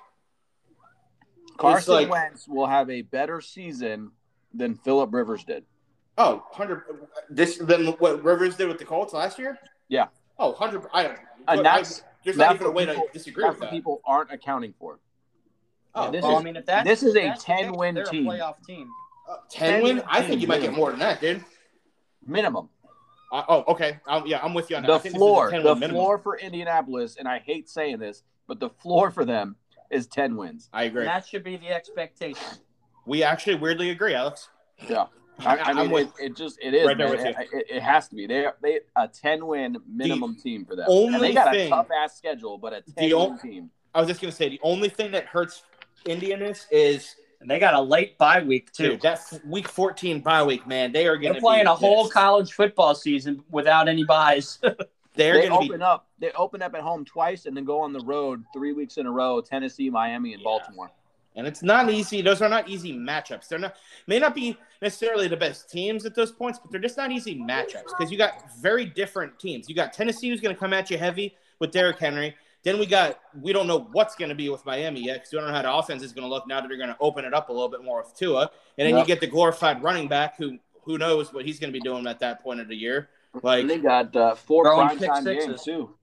Carson 1.57 1.95
like- 1.95 2.11
Wentz 2.11 2.47
will 2.47 2.67
have 2.67 2.91
a 2.91 3.01
better 3.01 3.41
season 3.41 4.11
than 4.53 4.75
Philip 4.75 5.15
Rivers 5.15 5.43
did. 5.45 5.65
Oh, 6.19 6.45
100 6.51 6.83
this 7.31 7.57
than 7.57 7.87
what 7.93 8.23
Rivers 8.23 8.57
did 8.57 8.69
with 8.69 8.79
the 8.79 8.85
Colts 8.85 9.15
last 9.15 9.39
year? 9.39 9.59
Yeah. 9.89 10.09
Oh, 10.39 10.53
100 10.53 10.87
I 10.93 11.03
don't 11.05 11.19
And 11.49 11.61
I- 11.61 11.63
that's- 11.63 12.03
there's 12.25 12.37
that's 12.37 12.49
not 12.51 12.55
even 12.57 12.67
a 12.67 12.71
way 12.71 12.85
people- 12.87 13.07
to 13.07 13.13
disagree 13.15 13.49
with 13.49 13.59
that. 13.61 13.71
people 13.71 14.03
aren't 14.05 14.31
accounting 14.31 14.75
for. 14.79 14.99
Oh, 15.95 16.11
this 16.11 16.23
well, 16.23 16.33
is- 16.37 16.41
I 16.41 16.45
mean, 16.45 16.57
if 16.57 16.67
that's 16.67 16.89
this 16.89 17.03
is 17.03 17.15
a 17.17 17.23
that's 17.29 17.45
the 17.45 17.53
case, 17.53 17.67
10-win 17.67 17.95
they're 17.95 18.05
team. 18.05 18.27
A 18.29 18.31
playoff 18.33 18.65
team. 18.67 18.89
Uh, 19.29 19.37
10 19.51 19.83
win? 19.83 20.03
I 20.07 20.23
think 20.23 20.41
you 20.41 20.49
might 20.49 20.61
get 20.63 20.73
more 20.73 20.91
than 20.91 21.01
that, 21.01 21.21
dude. 21.21 21.45
Minimum. 22.27 22.69
Uh, 23.33 23.43
oh, 23.49 23.65
okay. 23.69 23.99
Um, 24.07 24.25
yeah, 24.27 24.41
I'm 24.43 24.53
with 24.55 24.69
you 24.71 24.77
on 24.77 24.83
that. 24.83 24.89
The 24.89 24.95
I 24.95 24.99
think 24.99 25.03
this 25.03 25.11
is 25.13 25.17
a 25.17 25.19
floor, 25.19 25.51
the 25.51 25.89
floor 25.89 26.19
for 26.19 26.39
Indianapolis, 26.39 27.17
and 27.19 27.27
I 27.27 27.39
hate 27.39 27.69
saying 27.69 27.99
this, 27.99 28.23
but 28.47 28.61
the 28.61 28.69
floor 28.71 29.11
for 29.11 29.25
them 29.25 29.57
is 29.91 30.07
10 30.07 30.37
wins. 30.37 30.69
I 30.73 30.85
agree. 30.85 31.01
And 31.03 31.09
that 31.09 31.27
should 31.27 31.43
be 31.45 31.57
the 31.57 31.69
expectation. 31.69 32.43
We 33.07 33.23
actually 33.23 33.57
weirdly 33.57 33.91
agree, 33.91 34.15
Alex. 34.15 34.49
Yeah. 34.89 35.07
I, 35.39 35.57
I 35.57 35.63
I'm 35.71 35.77
mean, 35.77 35.91
with- 35.91 36.09
it, 36.21 36.27
it 36.33 36.37
just 36.37 36.59
it 36.63 36.75
is. 36.75 36.87
Right 36.87 36.97
there 36.99 37.11
with 37.11 37.21
It, 37.21 37.37
it, 37.53 37.67
it 37.77 37.83
has 37.83 38.09
to 38.09 38.15
be. 38.17 38.27
They 38.27 38.47
they 38.63 38.81
a 38.97 39.09
ten 39.09 39.47
win 39.47 39.79
minimum 39.91 40.37
team 40.37 40.65
for 40.67 40.77
them. 40.77 40.87
only 40.89 41.15
and 41.15 41.23
they 41.25 41.33
got 41.33 41.53
thing- 41.53 41.67
a 41.69 41.71
tough 41.71 41.89
ass 41.91 42.17
schedule, 42.19 42.59
but 42.59 42.73
a 42.75 42.83
ten 42.83 43.05
win 43.05 43.13
on- 43.15 43.39
team. 43.39 43.71
I 43.95 44.01
was 44.01 44.09
just 44.09 44.21
gonna 44.21 44.33
say 44.33 44.49
the 44.51 44.61
only 44.63 44.89
thing 44.89 45.11
that 45.13 45.25
hurts 45.27 45.63
Indianapolis 46.07 46.67
is 46.71 47.17
And 47.41 47.51
they 47.51 47.59
got 47.59 47.75
a 47.75 47.81
late 47.81 48.17
bye 48.19 48.43
week 48.43 48.73
too. 48.73 48.91
dude, 48.91 49.03
that 49.03 49.21
week 49.47 49.69
14 49.69 50.21
bye 50.21 50.43
week, 50.45 50.67
man. 50.67 50.93
They 50.93 51.07
are 51.07 51.17
gonna 51.17 51.35
They're 51.35 51.41
playing 51.41 51.65
be 51.65 51.71
a 51.71 51.75
whole 51.75 52.09
college 52.09 52.53
football 52.53 52.95
season 52.95 53.43
without 53.51 53.89
any 53.89 54.05
byes. 54.05 54.59
They're 55.15 55.35
They 55.35 55.49
gonna 55.49 55.57
open 55.57 55.79
be 55.79 55.85
up. 55.85 56.07
They 56.21 56.31
open 56.33 56.63
up 56.63 56.75
at 56.75 56.81
home 56.81 57.05
twice, 57.05 57.45
and 57.47 57.55
then 57.57 57.65
go 57.65 57.81
on 57.81 57.93
the 57.93 58.01
road 58.01 58.45
three 58.55 58.73
weeks 58.73 58.97
in 58.97 59.07
a 59.07 59.11
row: 59.11 59.41
Tennessee, 59.41 59.91
Miami, 59.91 60.33
and 60.33 60.41
Yeah. 60.41 60.45
Baltimore. 60.45 60.91
and 61.37 61.47
it's 61.47 61.63
not 61.63 61.91
easy. 61.91 62.23
Those 62.23 62.41
are 62.43 62.49
not 62.49 62.69
easy 62.69 62.93
matchups. 62.95 63.49
They're 63.49 63.59
not 63.59 63.75
may 64.07 64.19
not 64.19 64.35
be 64.35 64.57
necessarily 64.81 65.29
the 65.29 65.37
best 65.37 65.69
teams 65.71 66.07
at 66.07 66.15
those 66.15 66.31
points, 66.33 66.59
but 66.59 66.71
they're 66.71 66.81
just 66.81 66.97
not 66.97 67.11
easy 67.11 67.39
matchups 67.39 67.89
because 67.89 68.11
you 68.13 68.17
got 68.19 68.55
very 68.61 68.85
different 68.87 69.39
teams. 69.39 69.69
You 69.69 69.75
got 69.75 69.93
Tennessee 69.93 70.29
who's 70.31 70.41
going 70.41 70.55
to 70.55 70.59
come 70.61 70.73
at 70.73 70.91
you 70.91 70.97
heavy 70.97 71.35
with 71.59 71.73
Derrick 71.73 71.99
Henry. 71.99 72.35
Then 72.65 72.79
we 72.79 72.87
got 72.87 73.19
we 73.41 73.53
don't 73.53 73.67
know 73.67 73.89
what's 73.93 74.15
going 74.15 74.29
to 74.29 74.35
be 74.35 74.49
with 74.49 74.65
Miami 74.65 75.01
yet 75.05 75.15
because 75.15 75.33
we 75.33 75.39
don't 75.39 75.49
know 75.49 75.55
how 75.55 75.63
the 75.63 75.73
offense 75.75 76.03
is 76.03 76.13
going 76.13 76.23
to 76.23 76.29
look 76.29 76.47
now 76.47 76.61
that 76.61 76.69
they're 76.69 76.77
going 76.77 76.91
to 76.91 76.97
open 77.01 77.25
it 77.25 77.35
up 77.35 77.49
a 77.49 77.53
little 77.53 77.69
bit 77.69 77.83
more 77.83 78.03
with 78.03 78.17
Tua. 78.17 78.51
And 78.79 78.87
then 78.87 78.97
Yep. 78.97 78.99
you 79.01 79.07
get 79.07 79.21
the 79.21 79.27
glorified 79.27 79.83
running 79.83 80.09
back 80.09 80.37
who 80.37 80.59
who 80.85 80.97
knows 80.99 81.33
what 81.33 81.45
he's 81.45 81.59
going 81.59 81.73
to 81.73 81.79
be 81.79 81.83
doing 81.83 82.07
at 82.07 82.21
that 82.21 82.43
point 82.43 82.61
of 82.61 82.69
the 82.69 82.77
year. 82.77 83.09
Like 83.43 83.63
And 83.63 83.71
they 83.71 83.79
got 83.79 84.15
uh, 84.15 84.35
four 84.35 84.65
prime 84.65 84.97
pick 84.99 85.09
time 85.09 85.25
sixes. 85.25 85.47
games 85.49 85.65
too. 85.65 85.95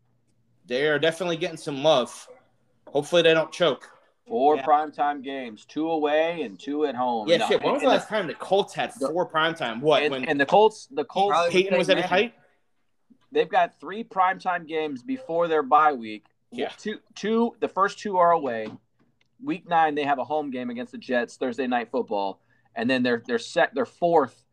they 0.65 0.87
are 0.87 0.99
definitely 0.99 1.37
getting 1.37 1.57
some 1.57 1.81
love. 1.83 2.27
Hopefully 2.87 3.21
they 3.21 3.33
don't 3.33 3.51
choke. 3.51 3.89
Four 4.27 4.57
Yeah. 4.57 4.63
prime 4.63 4.91
time 4.91 5.21
games, 5.21 5.65
two 5.65 5.89
away 5.89 6.41
and 6.43 6.59
two 6.59 6.85
at 6.85 6.93
home. 6.95 7.27
Yeah, 7.27 7.35
And, 7.35 7.43
uh, 7.43 7.47
shit. 7.47 7.63
When 7.63 7.73
was 7.73 7.81
the 7.81 7.87
last 7.89 8.09
time 8.09 8.27
the 8.27 8.33
Colts 8.35 8.73
had 8.73 8.93
four 8.93 9.27
primetime? 9.27 9.79
What 9.81 10.03
and, 10.03 10.11
when 10.11 10.25
and 10.25 10.39
the 10.39 10.45
Colts, 10.45 10.87
the 10.91 11.05
Colts, 11.05 11.31
Probably 11.33 11.51
Peyton 11.63 11.77
was 11.77 11.89
at 11.89 11.97
his 11.97 12.05
height? 12.05 12.33
they've 13.31 13.49
got 13.49 13.79
three 13.79 14.03
primetime 14.03 14.67
games 14.67 15.03
before 15.03 15.47
their 15.47 15.63
bye 15.63 15.93
week. 15.93 16.25
Yeah. 16.51 16.69
Two, 16.77 16.99
two. 17.15 17.55
The 17.59 17.67
first 17.67 17.99
two 17.99 18.17
are 18.17 18.31
away. 18.31 18.69
Week 19.43 19.67
nine, 19.67 19.95
they 19.95 20.03
have 20.03 20.19
a 20.19 20.23
home 20.23 20.51
game 20.51 20.69
against 20.69 20.91
the 20.91 20.97
Jets 20.97 21.37
Thursday 21.37 21.67
night 21.67 21.89
football, 21.91 22.41
and 22.75 22.89
then 22.89 23.03
their 23.03 23.23
their 23.25 23.39
set 23.39 23.73
their 23.73 23.85
fourth 23.85 24.45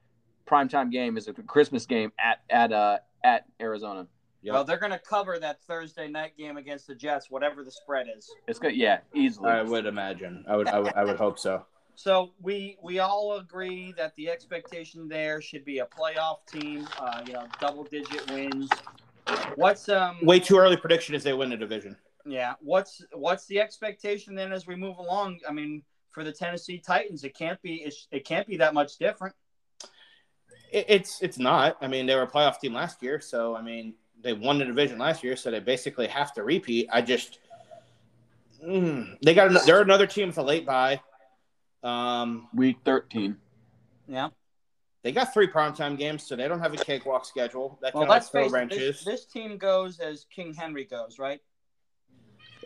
primetime 0.46 0.92
game 0.92 1.16
is 1.16 1.26
a 1.26 1.32
Christmas 1.32 1.86
game 1.86 2.12
at 2.18 2.40
at 2.50 2.72
uh 2.72 2.98
at 3.24 3.46
Arizona. 3.60 4.06
Yep. 4.42 4.52
Well, 4.52 4.64
they're 4.64 4.78
going 4.78 4.92
to 4.92 4.98
cover 5.00 5.40
that 5.40 5.60
Thursday 5.64 6.06
night 6.06 6.36
game 6.38 6.56
against 6.56 6.86
the 6.86 6.94
Jets, 6.94 7.28
whatever 7.30 7.64
the 7.64 7.70
spread 7.72 8.06
is. 8.16 8.30
It's 8.46 8.60
good, 8.60 8.76
yeah, 8.76 8.98
easily. 9.12 9.50
I 9.50 9.62
would 9.62 9.86
imagine. 9.86 10.44
I 10.48 10.56
would. 10.56 10.68
I 10.68 10.78
would. 10.78 10.94
I 10.94 11.04
would 11.04 11.16
hope 11.16 11.38
so. 11.38 11.64
So 11.98 12.32
we 12.42 12.76
we 12.82 12.98
all 12.98 13.38
agree 13.38 13.94
that 13.96 14.14
the 14.16 14.28
expectation 14.28 15.08
there 15.08 15.40
should 15.40 15.64
be 15.64 15.78
a 15.78 15.86
playoff 15.86 16.46
team. 16.46 16.86
Uh, 17.00 17.22
you 17.26 17.32
know, 17.32 17.46
double 17.58 17.84
digit 17.84 18.30
wins. 18.30 18.68
What's 19.56 19.88
um? 19.88 20.18
Way 20.22 20.40
too 20.40 20.58
early 20.58 20.76
prediction 20.76 21.14
is 21.14 21.22
they 21.22 21.32
win 21.32 21.50
the 21.50 21.56
division. 21.56 21.96
Yeah. 22.24 22.54
What's 22.60 23.04
what's 23.12 23.46
the 23.46 23.60
expectation 23.60 24.34
then 24.34 24.52
as 24.52 24.66
we 24.66 24.76
move 24.76 24.98
along? 24.98 25.40
I 25.48 25.52
mean, 25.52 25.82
for 26.16 26.24
the 26.24 26.32
Tennessee 26.32 26.78
Titans. 26.78 27.24
It 27.24 27.36
can't 27.36 27.60
be 27.60 27.74
it, 27.74 27.94
it 28.10 28.24
can't 28.24 28.46
be 28.46 28.56
that 28.56 28.72
much 28.72 28.96
different. 28.96 29.34
It, 30.72 30.86
it's 30.88 31.22
it's 31.22 31.38
not. 31.38 31.76
I 31.82 31.88
mean, 31.88 32.06
they 32.06 32.14
were 32.14 32.22
a 32.22 32.30
playoff 32.30 32.58
team 32.58 32.72
last 32.72 33.02
year, 33.02 33.20
so 33.20 33.54
I 33.54 33.60
mean, 33.60 33.92
they 34.22 34.32
won 34.32 34.58
the 34.58 34.64
division 34.64 34.98
last 34.98 35.22
year, 35.22 35.36
so 35.36 35.50
they 35.50 35.60
basically 35.60 36.06
have 36.06 36.32
to 36.32 36.42
repeat. 36.42 36.88
I 36.90 37.02
just 37.02 37.38
mm, 38.66 39.14
they 39.22 39.34
got 39.34 39.66
they're 39.66 39.82
another 39.82 40.06
team 40.06 40.28
with 40.28 40.38
a 40.38 40.42
late 40.42 40.64
bye. 40.64 41.02
Um, 41.82 42.48
Week 42.54 42.78
13. 42.86 43.36
Yeah. 44.08 44.30
They 45.06 45.12
got 45.12 45.32
three 45.32 45.46
primetime 45.46 45.96
games, 45.96 46.24
so 46.26 46.34
they 46.34 46.48
don't 46.48 46.58
have 46.58 46.74
a 46.74 46.78
cakewalk 46.78 47.24
schedule. 47.24 47.78
That 47.80 47.94
Well, 47.94 48.02
kind 48.02 48.10
of 48.10 48.14
let's 48.16 48.28
throw 48.28 48.42
face 48.42 48.50
wrenches. 48.50 49.04
This, 49.04 49.04
this 49.04 49.24
team 49.24 49.56
goes 49.56 50.00
as 50.00 50.26
King 50.34 50.52
Henry 50.52 50.84
goes, 50.84 51.20
right? 51.20 51.40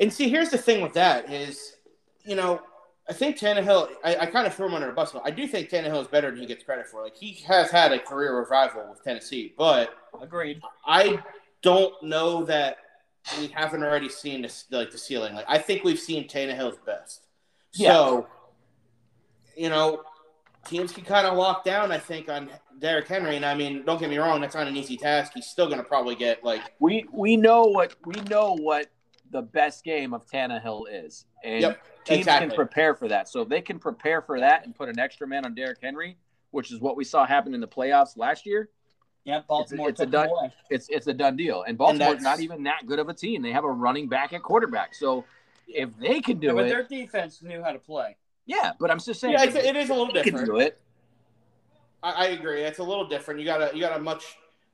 And 0.00 0.10
see, 0.10 0.30
here's 0.30 0.48
the 0.48 0.56
thing 0.56 0.80
with 0.80 0.94
that 0.94 1.30
is, 1.30 1.76
you 2.24 2.36
know, 2.36 2.62
I 3.06 3.12
think 3.12 3.36
Tannehill. 3.36 3.90
I, 4.02 4.16
I 4.16 4.26
kind 4.26 4.46
of 4.46 4.54
throw 4.54 4.68
him 4.68 4.72
under 4.72 4.88
a 4.88 4.94
bus, 4.94 5.12
but 5.12 5.20
I 5.22 5.30
do 5.30 5.46
think 5.46 5.68
Tannehill 5.68 6.00
is 6.00 6.08
better 6.08 6.30
than 6.30 6.40
he 6.40 6.46
gets 6.46 6.64
credit 6.64 6.86
for. 6.86 7.02
Like 7.02 7.14
he 7.14 7.34
has 7.46 7.70
had 7.70 7.92
a 7.92 7.98
career 7.98 8.34
revival 8.38 8.86
with 8.88 9.04
Tennessee, 9.04 9.52
but 9.58 9.92
Agreed. 10.18 10.62
I 10.86 11.22
don't 11.60 11.92
know 12.02 12.46
that 12.46 12.78
we 13.38 13.48
haven't 13.48 13.82
already 13.82 14.08
seen 14.08 14.40
this, 14.40 14.64
like 14.70 14.90
the 14.90 14.96
ceiling. 14.96 15.34
Like 15.34 15.44
I 15.46 15.58
think 15.58 15.84
we've 15.84 15.98
seen 15.98 16.26
Tannehill's 16.26 16.78
best. 16.86 17.26
So, 17.72 18.26
you 19.54 19.68
know, 19.68 20.04
teams 20.66 20.92
can 20.92 21.04
kind 21.04 21.26
of 21.26 21.36
lock 21.36 21.64
down. 21.64 21.90
I 21.92 21.98
think 21.98 22.28
on 22.28 22.50
Derrick 22.78 23.08
Henry, 23.08 23.36
and 23.36 23.44
I 23.44 23.54
mean, 23.54 23.84
don't 23.84 23.98
get 23.98 24.10
me 24.10 24.18
wrong, 24.18 24.40
that's 24.40 24.54
not 24.54 24.66
an 24.66 24.76
easy 24.76 24.96
task. 24.96 25.32
He's 25.34 25.46
still 25.46 25.66
going 25.66 25.78
to 25.78 25.84
probably 25.84 26.14
get 26.14 26.44
like 26.44 26.62
We 26.78 27.06
we 27.12 27.36
know 27.36 27.62
what 27.64 27.94
we 28.04 28.20
know 28.22 28.56
what 28.56 28.86
the 29.30 29.42
best 29.42 29.84
game 29.84 30.12
of 30.12 30.26
Tannehill 30.26 30.84
is, 30.90 31.24
and 31.44 31.62
Yep, 31.62 31.82
teams 32.04 32.18
exactly. 32.20 32.48
can 32.48 32.56
prepare 32.56 32.94
for 32.94 33.08
that. 33.08 33.28
So 33.28 33.42
if 33.42 33.48
they 33.48 33.60
can 33.60 33.78
prepare 33.78 34.22
for 34.22 34.40
that 34.40 34.64
and 34.64 34.74
put 34.74 34.88
an 34.88 34.98
extra 34.98 35.26
man 35.26 35.44
on 35.44 35.54
Derrick 35.54 35.78
Henry, 35.82 36.16
which 36.50 36.72
is 36.72 36.80
what 36.80 36.96
we 36.96 37.04
saw 37.04 37.24
happen 37.26 37.54
in 37.54 37.60
the 37.60 37.68
playoffs 37.68 38.16
last 38.16 38.44
year. 38.46 38.70
Yeah, 39.24 39.42
Baltimore 39.46 39.90
it's 39.90 40.00
a 40.00 40.06
done- 40.06 40.30
away. 40.30 40.52
It's 40.70 40.88
it's 40.88 41.06
a 41.06 41.12
done 41.12 41.36
deal. 41.36 41.62
And 41.62 41.76
Baltimore's 41.76 42.22
that's- 42.22 42.22
not 42.22 42.40
even 42.40 42.62
that 42.64 42.86
good 42.86 42.98
of 42.98 43.08
a 43.10 43.14
team. 43.14 43.42
They 43.42 43.52
have 43.52 43.64
a 43.64 43.70
running 43.70 44.08
back 44.08 44.32
at 44.32 44.42
quarterback. 44.42 44.94
So 44.94 45.24
if 45.68 45.90
they 45.98 46.20
can 46.20 46.38
do 46.40 46.48
Yeah, 46.48 46.52
but 46.54 46.64
it, 46.66 46.68
their 46.70 46.82
defense 46.84 47.42
knew 47.42 47.62
how 47.62 47.70
to 47.72 47.78
play. 47.78 48.16
Yeah. 48.50 48.72
But 48.80 48.90
I'm 48.90 48.98
just 48.98 49.20
saying, 49.20 49.34
yeah, 49.34 49.44
it's, 49.44 49.54
it 49.54 49.76
is 49.76 49.90
a 49.90 49.94
little 49.94 50.12
different. 50.12 50.46
do 50.46 50.58
it. 50.58 50.80
I, 52.02 52.10
I 52.12 52.24
agree. 52.28 52.62
It's 52.62 52.78
a 52.80 52.82
little 52.82 53.06
different. 53.06 53.40
You 53.40 53.46
got 53.46 53.62
a 53.62 53.74
you 53.74 53.80
got 53.80 53.96
a 53.96 54.02
much 54.02 54.24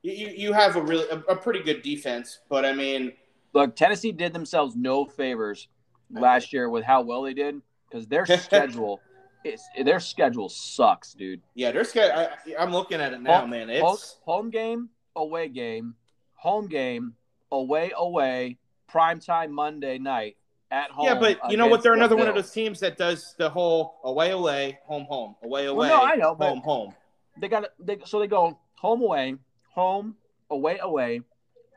you, 0.03 0.29
you 0.29 0.53
have 0.53 0.77
a 0.77 0.83
really 0.83 1.09
a, 1.11 1.19
a 1.33 1.37
pretty 1.37 1.63
good 1.63 1.83
defense, 1.83 2.41
but 2.49 2.65
I 2.65 2.73
mean, 2.73 3.13
Look, 3.53 3.77
Tennessee 3.77 4.13
did 4.13 4.33
themselves 4.33 4.77
no 4.77 5.05
favors 5.05 5.69
last 6.11 6.53
year 6.53 6.69
with 6.71 6.85
how 6.85 7.03
well 7.03 7.23
they 7.23 7.35
did 7.35 7.61
because 7.91 8.07
their 8.07 8.27
schedule 8.39 9.01
is 9.45 9.63
their 9.85 10.01
schedule 10.01 10.49
sucks, 10.49 11.13
dude. 11.13 11.41
yeah, 11.55 11.83
scared. 11.83 12.13
I, 12.13 12.29
I'm 12.59 12.73
looking 12.73 13.01
at 13.01 13.13
it 13.13 13.21
now, 13.21 13.41
Home- 13.41 13.51
man. 13.51 13.69
Home, 13.69 13.95
It's 13.95 14.17
home 14.25 14.51
game, 14.51 14.89
away 15.15 15.49
game, 15.49 15.95
home 16.35 16.69
game, 16.69 17.15
away, 17.53 17.93
away, 17.97 18.59
primetime 18.91 19.51
Monday 19.51 19.99
night 19.99 20.37
at 20.71 20.91
home. 20.91 21.07
yeah, 21.07 21.15
but 21.15 21.51
you 21.51 21.57
know 21.57 21.67
what? 21.67 21.83
They're 21.83 21.93
the 21.93 21.99
another 21.99 22.17
one 22.17 22.29
of 22.29 22.35
those 22.35 22.51
teams 22.51 22.81
that 22.81 22.97
does 22.97 23.35
the 23.39 23.49
whole 23.49 23.99
away, 24.05 24.31
away, 24.33 24.79
home, 24.85 25.05
home, 25.05 25.37
away, 25.43 25.67
away, 25.67 25.89
Well, 25.89 25.99
no, 26.05 26.11
I 26.13 26.17
know, 26.17 26.35
but- 26.35 26.49
home, 26.49 26.61
home. 26.61 26.95
They 27.39 27.49
got 27.49 27.67
they 27.79 27.99
so 28.05 28.19
they 28.19 28.27
go 28.29 28.59
home, 28.77 29.03
away, 29.03 29.37
home, 29.75 30.17
away, 30.51 30.79
away, 30.81 31.21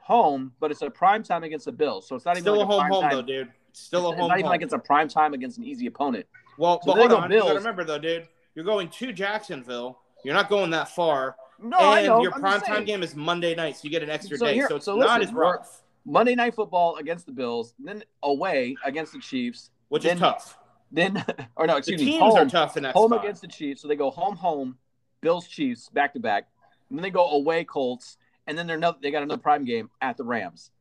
home, 0.02 0.54
but 0.60 0.72
it's 0.72 0.82
a 0.82 0.90
prime 0.90 1.22
time 1.24 1.44
against 1.44 1.66
the 1.66 1.72
Bills, 1.72 2.08
so 2.08 2.16
it's 2.16 2.26
not 2.26 2.32
even 2.38 2.44
Still 2.44 2.58
like 2.58 2.64
a 2.64 2.66
home, 2.66 2.88
home 2.90 3.02
time. 3.04 3.12
though, 3.12 3.22
dude. 3.22 3.52
Still 3.74 4.08
a 4.08 4.12
It's 4.12 4.20
home, 4.20 4.30
not 4.30 4.36
even 4.40 4.46
home. 4.46 4.52
like 4.52 4.62
it's 4.62 4.74
a 4.74 4.80
prime 4.80 5.08
time 5.10 5.34
against 5.34 5.58
an 5.58 5.66
easy 5.66 5.86
opponent. 5.88 6.26
well, 6.58 6.82
so 6.82 6.94
but 6.94 6.98
hold 6.98 7.12
on. 7.14 7.30
Bills. 7.30 7.52
remember 7.54 7.84
though, 7.84 8.00
dude. 8.00 8.28
You're 8.56 8.66
going 8.66 8.90
to 8.90 9.12
Jacksonville. 9.14 10.00
You're 10.24 10.34
not 10.34 10.50
going 10.50 10.72
that 10.72 10.90
far, 10.90 11.36
No, 11.62 11.78
I 11.78 12.06
know. 12.06 12.22
your 12.22 12.34
I'm 12.34 12.42
prime 12.42 12.62
time 12.62 12.84
game 12.86 13.04
is 13.04 13.16
Monday 13.16 13.54
night, 13.56 13.76
so 13.78 13.82
you 13.84 13.90
get 13.90 14.02
an 14.04 14.10
extra 14.10 14.38
So 14.38 14.46
day. 14.48 14.54
here- 14.56 14.68
so 14.70 14.76
it's 14.78 14.86
so 14.86 14.96
not 14.96 15.20
listen, 15.20 15.22
as 15.30 15.34
rough, 15.34 15.82
Monday 16.06 16.36
night 16.36 16.56
football 16.56 16.96
against 16.98 17.26
the 17.26 17.32
Bills, 17.32 17.74
then 17.80 18.04
away 18.24 18.76
against 18.84 19.14
the 19.14 19.20
Chiefs, 19.20 19.70
which 19.90 20.04
then- 20.04 20.16
is 20.16 20.20
tough. 20.22 20.58
then 20.92 21.24
or 21.56 21.68
no, 21.68 21.74
The 21.74 21.78
excuse 21.80 22.00
me, 22.02 22.06
teams 22.08 22.22
home, 22.22 22.38
are 22.38 22.46
tough 22.50 22.78
in 22.78 22.84
that 22.84 22.94
home 22.96 23.12
spot. 23.12 23.24
against 23.24 23.42
the 23.42 23.48
Chiefs. 23.48 23.82
So 23.82 23.88
they 23.88 23.96
go 23.96 24.10
home, 24.10 24.36
home, 24.36 24.78
Bills, 25.22 25.48
Chiefs, 25.48 25.90
back 25.90 26.14
to 26.14 26.20
back. 26.20 26.48
And 26.90 26.98
then 26.98 27.04
they 27.04 27.10
go 27.12 27.30
away, 27.30 27.64
Colts, 27.66 28.18
and 28.48 28.58
then 28.58 28.66
they're 28.66 28.78
another, 28.78 28.98
they 29.02 29.12
got 29.12 29.22
another 29.22 29.42
prime 29.42 29.66
game 29.66 29.90
at 30.02 30.18
the 30.18 30.24
Rams. 30.24 30.72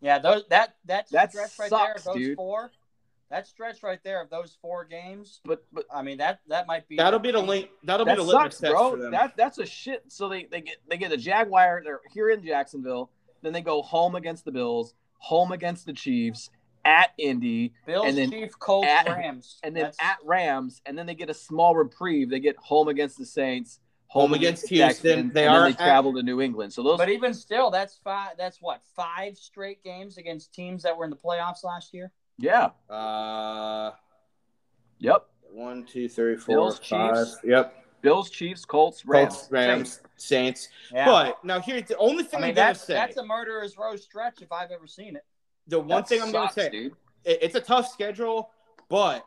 Yeah, 0.00 0.18
those 0.18 0.44
that 0.50 0.74
that, 0.86 1.08
That 1.10 1.30
stretch 1.32 1.58
right 1.58 1.70
there, 1.70 1.96
those 2.04 2.14
dude. 2.16 2.36
four, 2.36 2.70
that 3.30 3.46
stretch 3.46 3.82
right 3.82 3.98
there 4.04 4.22
of 4.22 4.30
those 4.30 4.56
four 4.62 4.84
games. 4.84 5.40
But 5.44 5.64
but 5.72 5.84
I 5.92 6.02
mean 6.02 6.18
that 6.18 6.40
that 6.48 6.66
might 6.68 6.88
be 6.88 6.96
That'll 6.96 7.18
be 7.18 7.32
the 7.32 7.40
link. 7.40 7.68
That'll 7.84 8.06
that 8.06 8.16
be 8.16 8.22
the 8.22 8.26
litmus 8.26 8.54
sucks, 8.54 8.60
test 8.60 8.72
bro. 8.72 8.90
for 8.92 8.96
them. 8.96 9.10
That 9.12 9.36
that's 9.36 9.58
a 9.58 9.66
shit. 9.66 10.04
So 10.08 10.28
they, 10.28 10.44
they 10.44 10.60
get 10.60 10.76
they 10.88 10.96
get 10.98 11.10
the 11.10 11.16
Jaguar. 11.16 11.82
They're 11.84 12.00
here 12.12 12.30
in 12.30 12.44
Jacksonville. 12.44 13.10
Then 13.42 13.52
they 13.52 13.60
go 13.62 13.82
home 13.82 14.14
against 14.14 14.44
the 14.44 14.52
Bills, 14.52 14.94
home 15.18 15.52
against 15.52 15.86
the 15.86 15.92
Chiefs, 15.92 16.50
at 16.84 17.10
Indy, 17.18 17.74
Bills, 17.86 18.06
and 18.06 18.16
then 18.16 18.30
Chief, 18.30 18.58
Colts, 18.58 18.88
at- 18.88 19.06
Rams, 19.08 19.58
and 19.62 19.76
then 19.76 19.84
That's- 19.84 19.96
at 20.00 20.18
Rams, 20.24 20.80
and 20.86 20.96
then 20.96 21.06
they 21.06 21.14
get 21.14 21.28
a 21.28 21.34
small 21.34 21.74
reprieve. 21.76 22.30
They 22.30 22.40
get 22.40 22.56
home 22.56 22.88
against 22.88 23.18
the 23.18 23.26
Saints, 23.26 23.80
Home 24.12 24.32
against 24.32 24.62
the 24.62 24.76
Houston. 24.76 24.88
Texans, 24.88 25.34
They 25.34 25.46
and 25.46 25.54
are 25.54 25.60
then 25.64 25.72
they 25.72 25.84
at- 25.84 25.86
travel 25.86 26.14
to 26.14 26.22
New 26.22 26.40
England. 26.40 26.72
So 26.72 26.82
those, 26.82 26.96
But 26.96 27.10
even 27.10 27.34
still, 27.34 27.70
that's 27.70 27.96
five. 27.98 28.38
That's 28.38 28.56
what 28.62 28.80
five 28.96 29.36
straight 29.36 29.82
games 29.84 30.16
against 30.16 30.54
teams 30.54 30.82
that 30.84 30.96
were 30.96 31.04
in 31.04 31.10
the 31.10 31.16
playoffs 31.16 31.62
last 31.62 31.92
year. 31.92 32.10
yeah, 32.38 32.70
Uh, 32.88 33.90
yep. 34.98 35.26
one, 35.50 35.84
two, 35.84 36.08
three, 36.08 36.36
four, 36.38 36.54
Bills, 36.56 36.78
five. 36.78 37.16
Chiefs, 37.16 37.36
Yep. 37.44 37.77
Bills, 38.00 38.30
Chiefs, 38.30 38.64
Colts, 38.64 39.04
Rams, 39.04 39.34
Colts, 39.34 39.48
Rams, 39.50 40.00
Saints. 40.16 40.68
Yeah. 40.92 41.04
But 41.06 41.44
now 41.44 41.60
here's 41.60 41.84
the 41.84 41.96
only 41.98 42.24
I 42.24 42.26
thing 42.26 42.38
I 42.38 42.42
mean 42.42 42.50
am 42.50 42.54
gonna 42.56 42.66
that's 42.68 42.84
say. 42.84 42.94
that's 42.94 43.16
a 43.16 43.24
murderer's 43.24 43.76
row 43.76 43.96
stretch 43.96 44.42
if 44.42 44.52
I've 44.52 44.70
ever 44.70 44.86
seen 44.86 45.16
it. 45.16 45.24
the 45.66 45.78
one 45.78 45.88
That 45.88 46.08
thing 46.08 46.22
I'm 46.22 46.32
gonna 46.32 46.52
say. 46.52 46.70
dude. 46.70 46.92
it- 47.24 47.38
it's 47.42 47.54
a 47.54 47.60
tough 47.60 47.88
schedule, 47.90 48.50
but 48.88 49.24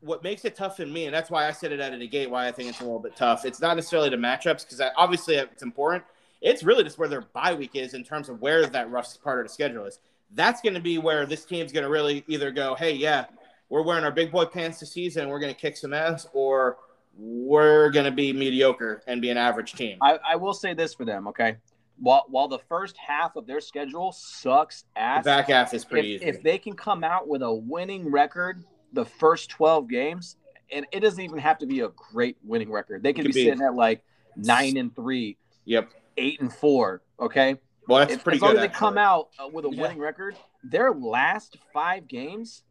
what 0.00 0.22
makes 0.22 0.44
it 0.44 0.54
tough 0.54 0.78
in 0.78 0.92
me, 0.92 1.06
and 1.06 1.14
that's 1.14 1.30
why 1.30 1.48
I 1.48 1.52
said 1.52 1.72
it 1.72 1.80
out 1.80 1.92
of 1.94 2.00
the 2.00 2.06
gate, 2.06 2.30
why 2.30 2.46
I 2.46 2.52
think 2.52 2.68
it's 2.68 2.80
a 2.80 2.84
little 2.84 3.00
bit 3.00 3.16
tough. 3.16 3.44
It's 3.44 3.60
not 3.60 3.74
necessarily 3.76 4.10
the 4.10 4.16
matchups 4.16 4.64
because 4.64 4.80
obviously 4.96 5.36
it's 5.36 5.62
important. 5.62 6.04
It's 6.42 6.62
really 6.62 6.84
just 6.84 6.98
where 6.98 7.08
their 7.08 7.22
bye 7.22 7.54
week 7.54 7.74
is 7.74 7.94
in 7.94 8.04
terms 8.04 8.28
of 8.28 8.40
where 8.42 8.66
that 8.66 8.90
rough 8.90 9.20
part 9.22 9.40
of 9.40 9.46
the 9.46 9.52
schedule 9.52 9.86
is. 9.86 9.98
That's 10.32 10.60
going 10.60 10.74
to 10.74 10.80
be 10.80 10.98
where 10.98 11.24
this 11.24 11.44
team's 11.46 11.72
going 11.72 11.84
to 11.84 11.90
really 11.90 12.24
either 12.28 12.50
go, 12.50 12.74
hey, 12.74 12.92
yeah, 12.92 13.24
we're 13.70 13.82
wearing 13.82 14.04
our 14.04 14.12
big 14.12 14.30
boy 14.30 14.44
pants 14.44 14.78
this 14.80 14.92
season 14.92 15.22
and 15.22 15.30
we're 15.30 15.40
going 15.40 15.52
to 15.54 15.58
kick 15.60 15.76
some 15.76 15.94
ass, 15.94 16.28
or 16.34 16.76
we're 17.18 17.90
going 17.90 18.04
to 18.04 18.10
be 18.10 18.32
mediocre 18.32 19.02
and 19.06 19.20
be 19.22 19.30
an 19.30 19.36
average 19.36 19.72
team. 19.72 19.98
I, 20.00 20.18
I 20.32 20.36
will 20.36 20.54
say 20.54 20.74
this 20.74 20.94
for 20.94 21.04
them, 21.04 21.28
okay. 21.28 21.56
While 21.98 22.24
while 22.28 22.46
the 22.48 22.58
first 22.58 22.94
half 22.98 23.36
of 23.36 23.46
their 23.46 23.60
schedule 23.60 24.12
sucks 24.12 24.84
The 24.94 25.00
ass, 25.00 25.24
back 25.24 25.48
half 25.48 25.72
is 25.72 25.84
pretty 25.84 26.16
if, 26.16 26.20
easy. 26.22 26.28
if 26.30 26.42
they 26.42 26.58
can 26.58 26.74
come 26.74 27.02
out 27.02 27.26
with 27.26 27.40
a 27.42 27.52
winning 27.52 28.10
record 28.10 28.62
the 28.92 29.04
first 29.06 29.48
12 29.50 29.88
games 29.88 30.36
and 30.70 30.84
it 30.92 31.00
doesn't 31.00 31.22
even 31.22 31.38
have 31.38 31.56
to 31.58 31.66
be 31.66 31.80
a 31.80 31.88
great 31.88 32.36
winning 32.44 32.70
record 32.70 33.02
they 33.02 33.12
could, 33.14 33.24
Could 33.24 33.34
be, 33.34 33.44
be. 33.44 33.48
sitting 33.50 33.62
at 33.64 33.74
like 33.74 34.04
nine 34.36 34.76
and 34.76 34.94
three 34.94 35.38
yep. 35.64 35.90
eight 36.18 36.38
and 36.40 36.52
four 36.52 37.00
okay 37.18 37.56
Well, 37.88 38.00
that's 38.00 38.12
If- 38.12 38.24
pretty 38.24 38.36
as 38.36 38.42
long 38.42 38.52
good. 38.52 38.64
as 38.64 38.68
they 38.70 38.74
come 38.74 38.98
out 38.98 39.28
uh, 39.42 39.48
with 39.48 39.64
a 39.64 39.70
Yeah. 39.70 39.80
winning 39.80 39.98
record 39.98 40.36
their 40.62 40.92
last 40.92 41.56
five 41.72 42.06
games 42.08 42.62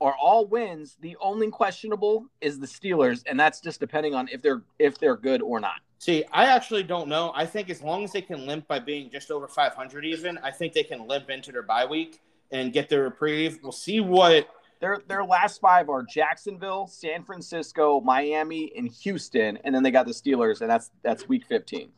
are 0.00 0.14
all 0.20 0.46
wins 0.46 0.96
the 1.00 1.16
only 1.20 1.50
questionable 1.50 2.26
is 2.40 2.58
the 2.58 2.66
steelers 2.66 3.22
and 3.26 3.38
that's 3.38 3.60
just 3.60 3.80
depending 3.80 4.14
on 4.14 4.28
if 4.32 4.42
they're 4.42 4.62
if 4.78 4.98
they're 4.98 5.16
good 5.16 5.42
or 5.42 5.60
not 5.60 5.80
See, 5.98 6.24
I 6.30 6.44
actually 6.46 6.82
don't 6.82 7.08
know. 7.08 7.32
I 7.34 7.46
think 7.46 7.70
as 7.70 7.82
long 7.82 8.04
as 8.04 8.12
they 8.12 8.20
can 8.20 8.46
limp 8.46 8.68
by 8.68 8.78
being 8.78 9.10
just 9.10 9.30
over 9.30 9.48
500 9.48 10.04
even, 10.04 10.38
I 10.38 10.50
think 10.50 10.72
they 10.72 10.82
can 10.82 11.08
limp 11.08 11.30
into 11.30 11.52
their 11.52 11.62
bye 11.62 11.86
week 11.86 12.20
and 12.50 12.72
get 12.72 12.88
their 12.88 13.04
reprieve. 13.04 13.58
We'll 13.62 13.72
see 13.72 14.00
what 14.00 14.48
Their 14.80 15.02
their 15.08 15.24
last 15.24 15.60
five 15.60 15.88
are 15.88 16.02
Jacksonville, 16.02 16.86
San 16.86 17.24
Francisco, 17.24 18.00
Miami, 18.02 18.72
and 18.76 18.88
Houston, 18.88 19.56
and 19.64 19.74
then 19.74 19.82
they 19.82 19.90
got 19.90 20.04
the 20.06 20.12
Steelers, 20.12 20.60
and 20.60 20.68
that's 20.68 20.90
that's 21.02 21.26
week 21.28 21.46
fifteen. 21.46 21.88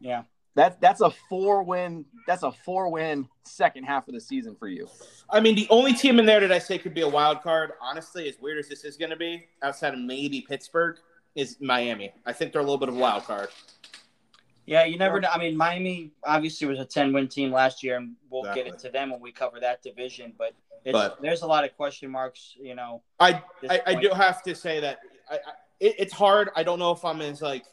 Yeah. 0.00 0.22
That's 0.58 0.76
that's 0.80 1.00
a 1.00 1.10
four 1.28 1.62
win. 1.62 2.04
That's 2.26 2.42
a 2.42 2.50
four 2.50 2.90
win 2.90 3.28
second 3.44 3.84
half 3.84 4.08
of 4.08 4.14
the 4.14 4.20
season 4.20 4.56
for 4.58 4.66
you. 4.66 4.88
I 5.30 5.38
mean, 5.38 5.54
the 5.54 5.68
only 5.70 5.92
team 5.92 6.18
in 6.18 6.26
there 6.26 6.40
that 6.40 6.50
I 6.50 6.58
say 6.58 6.78
could 6.78 6.94
be 6.94 7.02
a 7.02 7.08
wild 7.08 7.42
card, 7.42 7.74
honestly, 7.80 8.28
as 8.28 8.40
weird 8.40 8.58
as 8.58 8.68
this 8.68 8.82
is 8.82 8.96
going 8.96 9.10
to 9.10 9.16
be, 9.16 9.46
outside 9.62 9.94
of 9.94 10.00
maybe 10.00 10.40
Pittsburgh, 10.40 10.96
is 11.36 11.58
Miami. 11.60 12.12
I 12.26 12.32
think 12.32 12.52
they're 12.52 12.60
a 12.60 12.64
little 12.64 12.76
bit 12.78 12.88
of 12.88 12.96
a 12.96 12.98
wild 12.98 13.22
card. 13.22 13.50
Yeah, 14.66 14.84
you 14.84 14.98
never 14.98 15.20
know. 15.20 15.28
I 15.32 15.38
mean, 15.38 15.56
Miami 15.56 16.10
obviously 16.24 16.66
was 16.66 16.80
a 16.80 16.84
10 16.84 17.12
win 17.12 17.28
team 17.28 17.52
last 17.52 17.84
year, 17.84 17.96
and 17.96 18.16
we'll 18.28 18.42
get 18.42 18.66
Exactly. 18.66 18.72
into 18.72 18.88
them 18.90 19.10
when 19.10 19.20
we 19.20 19.30
cover 19.30 19.60
that 19.60 19.80
division. 19.84 20.32
But, 20.36 20.54
it's, 20.84 20.92
But- 20.92 21.22
there's 21.22 21.42
a 21.42 21.46
lot 21.46 21.64
of 21.64 21.72
question 21.76 22.10
marks, 22.10 22.56
you 22.60 22.74
know. 22.74 23.02
I 23.20 23.44
I, 23.70 23.80
I 23.86 23.94
do 23.94 24.10
have 24.10 24.42
to 24.42 24.56
say 24.56 24.80
that 24.80 24.98
I, 25.30 25.36
I, 25.36 25.38
it, 25.78 25.94
it's 26.00 26.12
hard. 26.12 26.50
I 26.56 26.64
don't 26.64 26.80
know 26.80 26.90
if 26.90 27.04
I'm 27.04 27.20
as 27.22 27.40
like 27.42 27.64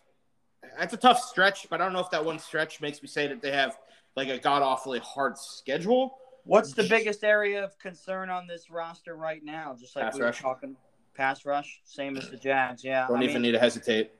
that's 0.77 0.93
a 0.93 0.97
tough 0.97 1.19
stretch, 1.19 1.67
but 1.69 1.81
I 1.81 1.85
don't 1.85 1.93
know 1.93 1.99
if 1.99 2.09
that 2.11 2.23
one 2.23 2.39
stretch 2.39 2.81
makes 2.81 3.01
me 3.01 3.07
say 3.07 3.27
that 3.27 3.41
they 3.41 3.51
have 3.51 3.77
like 4.15 4.29
a 4.29 4.37
god 4.37 4.61
awfully 4.61 4.99
hard 4.99 5.37
schedule. 5.37 6.17
What's 6.43 6.73
the 6.73 6.83
biggest 6.83 7.23
area 7.23 7.63
of 7.63 7.77
concern 7.79 8.29
on 8.29 8.45
this 8.47 8.69
roster 8.69 9.15
right 9.15 9.43
now? 9.43 9.75
Just 9.79 9.95
like 9.95 10.05
Pass 10.05 10.15
we 10.15 10.21
were 10.21 10.31
talking. 10.31 10.75
Pass 11.15 11.45
rush, 11.45 11.81
same 11.85 12.17
as 12.17 12.29
the 12.29 12.37
Jags. 12.37 12.83
Yeah, 12.83 13.07
Don't 13.07 13.19
I 13.19 13.23
even 13.23 13.35
mean, 13.35 13.41
need 13.43 13.51
to 13.53 13.59
hesitate. 13.59 14.11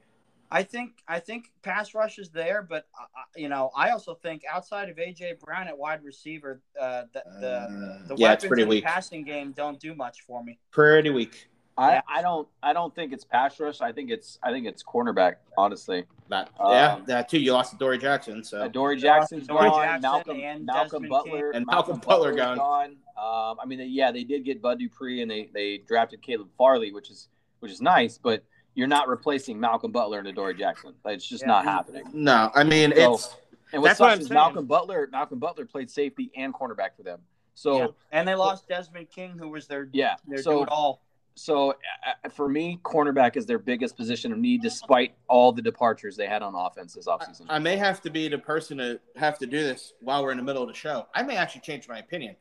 I 0.50 0.64
think 0.64 0.92
I 1.08 1.20
think 1.20 1.52
pass 1.64 1.94
rush 1.94 2.18
is 2.18 2.30
there, 2.30 2.62
but 2.62 2.88
uh, 3.00 3.04
uh, 3.04 3.24
you 3.36 3.50
know, 3.50 3.72
I 3.76 3.90
also 3.90 4.14
think 4.14 4.44
outside 4.50 4.90
of 4.90 4.96
AJ 4.98 5.40
Brown 5.40 5.68
at 5.68 5.78
wide 5.78 6.04
receiver, 6.04 6.62
uh, 6.80 7.04
the 7.14 7.24
the, 7.42 7.48
Uh, 7.48 8.08
the 8.08 8.16
yeah, 8.18 8.30
weapons 8.30 8.60
in 8.60 8.70
the 8.70 8.82
passing 8.82 9.24
game 9.24 9.52
don't 9.52 9.80
do 9.80 9.94
much 9.94 10.22
for 10.22 10.44
me. 10.44 10.60
Pretty 10.72 11.10
weak. 11.10 11.50
I, 11.78 12.02
I 12.08 12.22
don't 12.22 12.48
I 12.64 12.72
don't 12.74 12.94
think 12.96 13.12
it's 13.12 13.26
pass 13.26 13.60
rush. 13.60 13.82
I 13.82 13.92
think 13.92 14.10
it's 14.10 14.40
I 14.42 14.52
think 14.52 14.66
it's 14.66 14.82
cornerback. 14.84 15.36
Honestly, 15.58 16.06
That, 16.30 16.50
Um, 16.60 16.72
yeah, 16.72 17.00
that 17.08 17.28
too. 17.30 17.40
You 17.40 17.52
lost 17.54 17.72
to 17.72 17.76
Adoree' 17.76 17.98
Jackson, 17.98 18.44
so 18.44 18.62
uh, 18.62 18.66
Adoree' 18.66 18.98
Jackson's 18.98 19.44
Adoree' 19.46 19.70
gone. 19.70 19.84
Jackson 19.84 20.02
Malcolm 20.02 20.40
and 20.40 20.66
Malcolm 20.66 20.84
Desmond 21.04 21.10
Butler 21.10 21.52
King. 21.52 21.58
And 21.58 21.66
Malcolm 21.66 21.98
Butler 22.00 22.34
Butler's 22.34 22.58
gone. 22.58 22.90
Um, 23.18 23.58
I 23.62 23.66
mean, 23.66 23.80
they, 23.80 23.86
yeah, 23.86 24.12
they 24.12 24.24
did 24.24 24.46
get 24.46 24.62
Bud 24.62 24.80
Dupree 24.80 25.22
and 25.22 25.30
they 25.30 25.50
they 25.54 25.80
drafted 25.80 26.22
Caleb 26.22 26.48
Farley, 26.58 26.92
which 26.94 27.10
is 27.12 27.28
which 27.60 27.72
is 27.72 27.82
nice, 27.82 28.18
but 28.18 28.44
you're 28.74 28.88
not 28.88 29.08
replacing 29.10 29.60
Malcolm 29.60 29.92
Butler 29.92 30.20
and 30.20 30.28
Adoree' 30.28 30.54
Jackson. 30.56 30.94
Like, 31.04 31.16
It's 31.16 31.28
just 31.28 31.44
Yeah. 31.44 31.48
not 31.48 31.64
happening. 31.66 32.04
no. 32.14 32.52
I 32.56 32.64
mean, 32.64 32.94
So- 32.96 33.14
it's 33.16 33.36
And 33.74 33.82
what 33.82 33.90
That's 33.90 34.00
what 34.00 34.08
sucks 34.08 34.16
I'm 34.16 34.22
is 34.22 34.28
saying. 34.28 34.36
Malcolm 34.36 34.66
Butler. 34.66 35.10
Malcolm 35.12 35.40
Butler 35.40 35.66
played 35.66 35.90
safety 35.90 36.32
and 36.38 36.54
cornerback 36.54 36.96
for 36.96 37.04
them. 37.04 37.20
So 37.54 37.78
Yeah. 37.80 37.88
and 38.12 38.28
they 38.28 38.36
lost 38.36 38.68
Desmond 38.68 39.10
King, 39.10 39.38
who 39.38 39.50
was 39.50 39.68
their 39.68 39.90
yeah, 39.94 40.16
their 40.28 40.38
do 40.38 40.44
so 40.44 40.64
it 40.64 40.70
all. 40.70 41.02
So 41.36 41.72
uh, 41.72 42.30
for 42.30 42.48
me, 42.48 42.80
cornerback 42.84 43.36
is 43.36 43.46
their 43.46 43.60
biggest 43.60 43.98
position 43.98 44.32
of 44.32 44.38
need, 44.38 44.62
despite 44.62 45.16
all 45.28 45.52
the 45.52 45.62
departures 45.62 46.16
they 46.16 46.28
had 46.28 46.42
on 46.42 46.56
offense 46.56 46.94
this 46.94 47.08
offseason. 47.08 47.46
I 47.50 47.60
may 47.60 47.76
have 47.76 48.02
to 48.02 48.10
be 48.10 48.30
the 48.30 48.38
person 48.38 48.78
to 48.78 49.00
have 49.18 49.38
to 49.40 49.46
do 49.46 49.62
this 49.62 49.94
while 50.00 50.24
we're 50.24 50.32
in 50.32 50.38
the 50.38 50.44
middle 50.44 50.64
of 50.64 50.70
the 50.70 50.74
show. 50.74 51.08
I 51.14 51.24
may 51.24 51.36
actually 51.36 51.62
change 51.62 51.90
my 51.90 52.00
opinion. 52.00 52.38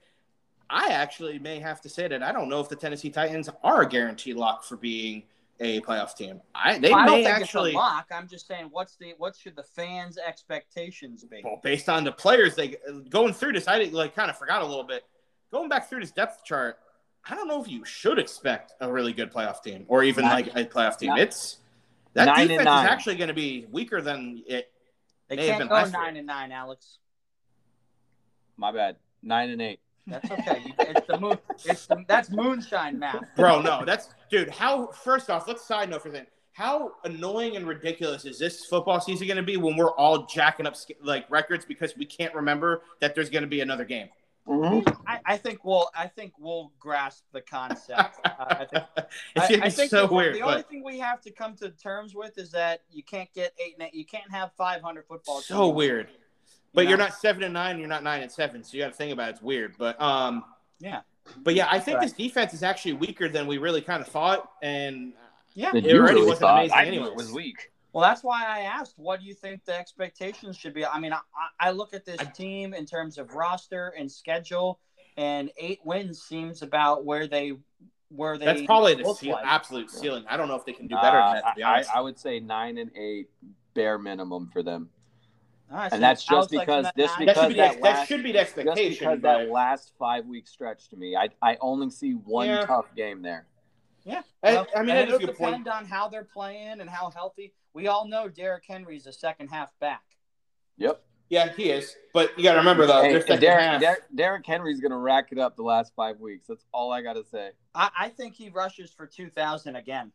I 0.70 0.88
actually 0.88 1.38
may 1.38 1.59
have 1.59 1.80
to 1.82 1.88
say 1.88 2.09
that 2.09 2.22
I 2.22 2.32
don't 2.32 2.49
know 2.49 2.61
if 2.61 2.68
the 2.68 2.76
Tennessee 2.76 3.11
Titans 3.11 3.51
are 3.62 3.82
a 3.82 3.88
guaranteed 3.88 4.36
lock 4.36 4.64
for 4.64 4.76
being 4.76 5.24
a 5.61 5.80
playoff 5.80 6.16
team. 6.16 6.40
I 6.55 6.78
they 6.78 6.92
I 6.92 7.07
don't 7.07 7.16
may 7.16 7.24
think 7.24 7.36
actually 7.36 7.70
it's 7.70 7.76
a 7.76 7.78
lock. 7.78 8.07
I'm 8.12 8.28
just 8.28 8.47
saying, 8.47 8.68
what's 8.70 8.97
the 8.97 9.14
what 9.18 9.36
should 9.36 9.57
the 9.57 9.62
fans' 9.62 10.18
expectations 10.18 11.24
be? 11.24 11.42
well, 11.45 11.61
based 11.62 11.88
on 11.88 12.05
the 12.05 12.12
players 12.12 12.55
they 12.55 12.76
going 13.09 13.32
through 13.32 13.53
this, 13.53 13.68
I 13.68 13.84
like 13.84 14.14
kind 14.14 14.30
of 14.30 14.38
forgot 14.38 14.62
a 14.62 14.66
little 14.66 14.84
bit. 14.84 15.05
Going 15.53 15.68
back 15.68 15.88
through 15.88 16.01
this 16.01 16.11
depth 16.11 16.45
chart, 16.45 16.78
I 17.27 17.35
don't 17.35 17.49
know 17.49 17.62
if 17.62 17.68
you 17.68 17.85
should 17.85 18.18
expect 18.18 18.72
a 18.81 18.91
really 18.91 19.12
good 19.12 19.33
playoff 19.33 19.62
team 19.62 19.85
or 19.89 20.03
even 20.05 20.25
Nine- 20.25 20.33
like 20.45 20.57
a 20.57 20.64
playoff 20.66 20.99
team. 20.99 21.11
nine- 21.11 21.20
It's 21.20 21.59
that 22.12 22.27
nine 22.27 22.49
defense 22.49 22.68
is 22.68 22.91
actually 22.91 23.16
going 23.16 23.29
to 23.29 23.35
be 23.35 23.66
weaker 23.70 24.01
than 24.01 24.43
it. 24.47 24.70
They 25.29 25.37
may 25.37 25.47
can't 25.47 25.61
been 25.61 25.68
go 25.68 25.75
last 25.75 25.93
year. 25.93 26.03
nine 26.03 26.16
and 26.16 26.27
nine, 26.27 26.53
Alex. 26.53 26.99
My 28.57 28.72
bad. 28.72 28.97
Nine 29.22 29.51
and 29.51 29.62
eight. 29.62 29.81
That's 30.07 30.31
okay. 30.31 30.62
You- 30.66 30.75
it's 30.79 31.07
the 31.07 31.18
moon. 31.18 31.39
It's 31.64 31.87
the, 31.87 32.05
that's 32.07 32.31
moonshine 32.31 32.99
math. 32.99 33.25
Bro, 33.37 33.62
no, 33.62 33.85
that's 33.87 34.11
dude. 34.31 34.51
How 34.51 34.89
first 34.89 35.31
off, 35.31 35.49
let's 35.49 35.64
side 35.64 35.89
note 35.91 36.03
for 36.03 36.11
that. 36.11 36.29
How 36.53 36.93
annoying 37.05 37.57
and 37.57 37.66
ridiculous 37.66 38.25
is 38.27 38.39
this 38.39 38.66
football 38.66 39.01
season 39.01 39.27
going 39.27 39.39
to 39.39 39.43
be 39.43 39.57
when 39.57 39.77
we're 39.77 39.91
all 39.93 40.27
jacking 40.27 40.66
up 40.66 40.77
like 41.03 41.29
records 41.31 41.64
because 41.64 41.97
we 41.97 42.05
can't 42.05 42.33
remember 42.35 42.83
that 43.01 43.14
there's 43.14 43.31
going 43.31 43.43
to 43.43 43.49
be 43.49 43.61
another 43.61 43.85
game? 43.85 44.09
I, 44.47 45.20
I 45.24 45.36
think 45.38 45.64
we'll. 45.64 45.88
I 45.97 46.07
think 46.07 46.32
we'll 46.38 46.72
grasp 46.78 47.24
the 47.32 47.40
concept. 47.40 48.18
Uh, 48.24 48.30
I 48.38 48.64
think. 48.66 48.84
it's 48.97 49.07
I, 49.36 49.49
gonna 49.49 49.62
I 49.62 49.64
be 49.66 49.70
think 49.70 49.90
so 49.90 50.07
the, 50.07 50.14
weird. 50.14 50.34
The 50.34 50.42
only 50.42 50.62
thing 50.62 50.84
we 50.84 50.99
have 50.99 51.20
to 51.22 51.30
come 51.30 51.55
to 51.57 51.70
terms 51.70 52.14
with 52.14 52.36
is 52.38 52.51
that 52.51 52.82
you 52.92 53.03
can't 53.03 53.32
get 53.32 53.55
eight. 53.59 53.74
and 53.78 53.88
eight- 53.88 53.95
You 53.95 54.05
can't 54.05 54.30
have 54.30 54.53
500 54.57 55.07
football. 55.07 55.40
so 55.40 55.64
teams. 55.66 55.76
weird. 55.76 56.09
But 56.74 56.82
You 56.82 56.90
you're 56.90 56.99
know? 56.99 57.05
not 57.05 57.14
seven 57.14 57.42
and 57.42 57.55
nine. 57.55 57.78
You're 57.78 57.88
not 57.88 58.03
nine 58.03 58.22
and 58.22 58.30
seven. 58.30 58.62
So 58.64 58.76
you 58.76 58.82
got 58.82 58.88
to 58.90 58.97
think 58.97 59.12
about 59.12 59.28
it. 59.28 59.32
It's 59.32 59.42
weird. 59.42 59.76
But 59.78 60.01
um, 60.01 60.45
Yeah. 60.78 61.01
But 61.42 61.55
yeah, 61.55 61.68
I 61.70 61.78
think 61.78 61.99
Right. 61.99 62.05
this 62.05 62.12
defense 62.12 62.53
is 62.53 62.62
actually 62.62 62.95
weaker 62.95 63.28
than 63.30 63.47
we 63.47 63.57
really 63.59 63.80
kind 63.80 64.03
of 64.03 64.09
thought, 64.09 64.51
and 64.62 65.14
Yeah. 65.55 65.68
It 65.74 65.84
already 65.86 65.92
really 66.16 66.20
wasn't 66.22 66.40
thought. 66.40 66.59
amazing 66.59 66.76
I 66.78 66.90
knew 66.90 67.07
it 67.07 67.14
was 67.14 67.32
weak. 67.32 67.70
Well, 67.95 68.03
that's 68.03 68.24
why 68.24 68.45
I 68.45 68.62
asked, 68.62 68.95
what 68.99 69.20
do 69.20 69.26
you 69.26 69.34
think 69.34 69.64
the 69.64 69.78
expectations 69.78 70.57
should 70.59 70.74
be? 70.74 70.84
I 70.84 70.99
mean, 70.99 71.12
I, 71.12 71.18
I 71.61 71.68
I 71.68 71.70
look 71.70 71.95
at 71.95 72.05
this 72.05 72.18
team 72.34 72.74
in 72.74 72.86
terms 72.86 73.18
of 73.18 73.34
roster 73.34 73.95
and 73.97 74.11
schedule, 74.11 74.80
and 75.16 75.53
eight 75.57 75.78
wins 75.84 76.20
seems 76.20 76.62
about 76.62 77.05
where 77.05 77.28
they 77.28 77.53
where 78.09 78.36
they. 78.36 78.47
that's 78.47 78.62
probably 78.62 78.95
the 78.97 79.05
look 79.05 79.18
ceil- 79.20 79.34
like. 79.34 79.47
absolute 79.47 79.92
ceiling. 79.92 80.24
I 80.28 80.36
don't 80.36 80.49
know 80.49 80.57
if 80.57 80.64
they 80.66 80.72
can 80.72 80.88
do 80.88 80.97
better 80.97 81.18
than 81.18 81.34
that. 81.36 81.45
To 81.51 81.55
be 81.57 81.62
Uh, 81.62 81.68
I, 81.68 81.84
I 81.95 82.01
would 82.01 82.18
say 82.18 82.40
nine 82.40 82.78
and 82.78 82.90
eight 82.97 83.30
bare 83.74 83.97
minimum 83.97 84.51
for 84.53 84.64
them. 84.64 84.88
All 85.70 85.78
right, 85.78 85.92
and 85.92 86.03
that's 86.03 86.24
just 86.24 86.51
because 86.51 86.84
that 86.86 86.97
this 86.97 87.12
nine. 87.16 87.26
that 87.26 87.36
should 87.36 87.47
because 87.47 87.49
be 87.49 87.55
that 87.59 87.72
ex- 87.74 87.80
last- 87.80 87.97
that 88.01 88.09
should 88.09 88.22
be 88.24 88.32
the 88.32 88.38
Just 88.40 88.59
expectation. 88.59 88.90
because 89.09 89.20
but 89.20 89.38
that 89.38 89.51
last 89.51 89.92
five 90.01 90.26
week 90.26 90.49
stretch 90.49 90.88
to 90.88 90.97
me, 90.97 91.14
I 91.14 91.28
I 91.40 91.57
only 91.61 91.90
see 91.90 92.11
one 92.14 92.49
Yeah. 92.49 92.66
tough 92.66 92.92
game 92.97 93.22
there. 93.22 93.47
Yeah, 94.05 94.22
I- 94.42 94.53
well, 94.55 94.66
I 94.74 94.80
mean, 94.80 94.90
and 94.90 94.99
that 94.99 95.09
is 95.09 95.12
a 95.12 95.16
it'll 95.16 95.26
good 95.28 95.36
point. 95.36 95.68
on 95.68 95.84
how 95.86 96.09
they're 96.09 96.24
playing 96.24 96.80
and 96.80 96.90
how 96.90 97.11
healthy. 97.11 97.53
We 97.75 97.89
all 97.89 98.07
know 98.09 98.29
Derrick 98.29 98.64
Henry 98.66 98.97
is 98.97 99.07
a 99.07 99.12
second 99.12 99.49
half 99.49 99.70
back. 99.81 100.03
Yep. 100.79 101.03
yeah, 101.29 101.53
he 101.53 101.70
is. 101.70 101.95
But 102.12 102.37
you 102.39 102.45
got 102.45 102.53
to 102.53 102.59
remember 102.59 102.87
though, 102.87 103.03
Hey, 103.03 103.12
their 103.12 103.20
second 103.20 103.41
Derrick, 103.41 103.62
half. 103.64 103.81
Derrick, 103.81 104.03
Derrick 104.14 104.47
Henry's 104.47 104.81
gonna 104.81 104.99
rack 104.99 105.29
it 105.33 105.39
up 105.39 105.57
the 105.57 105.62
last 105.62 105.93
five 105.95 106.18
weeks. 106.20 106.47
That's 106.49 106.64
all 106.72 106.93
I 106.93 107.03
gotta 107.03 107.25
say. 107.25 107.51
I, 107.75 107.91
I 107.99 108.09
think 108.09 108.35
he 108.35 108.49
rushes 108.51 108.93
for 108.93 109.07
two 109.07 109.29
thousand 109.31 109.77
again. 109.77 110.12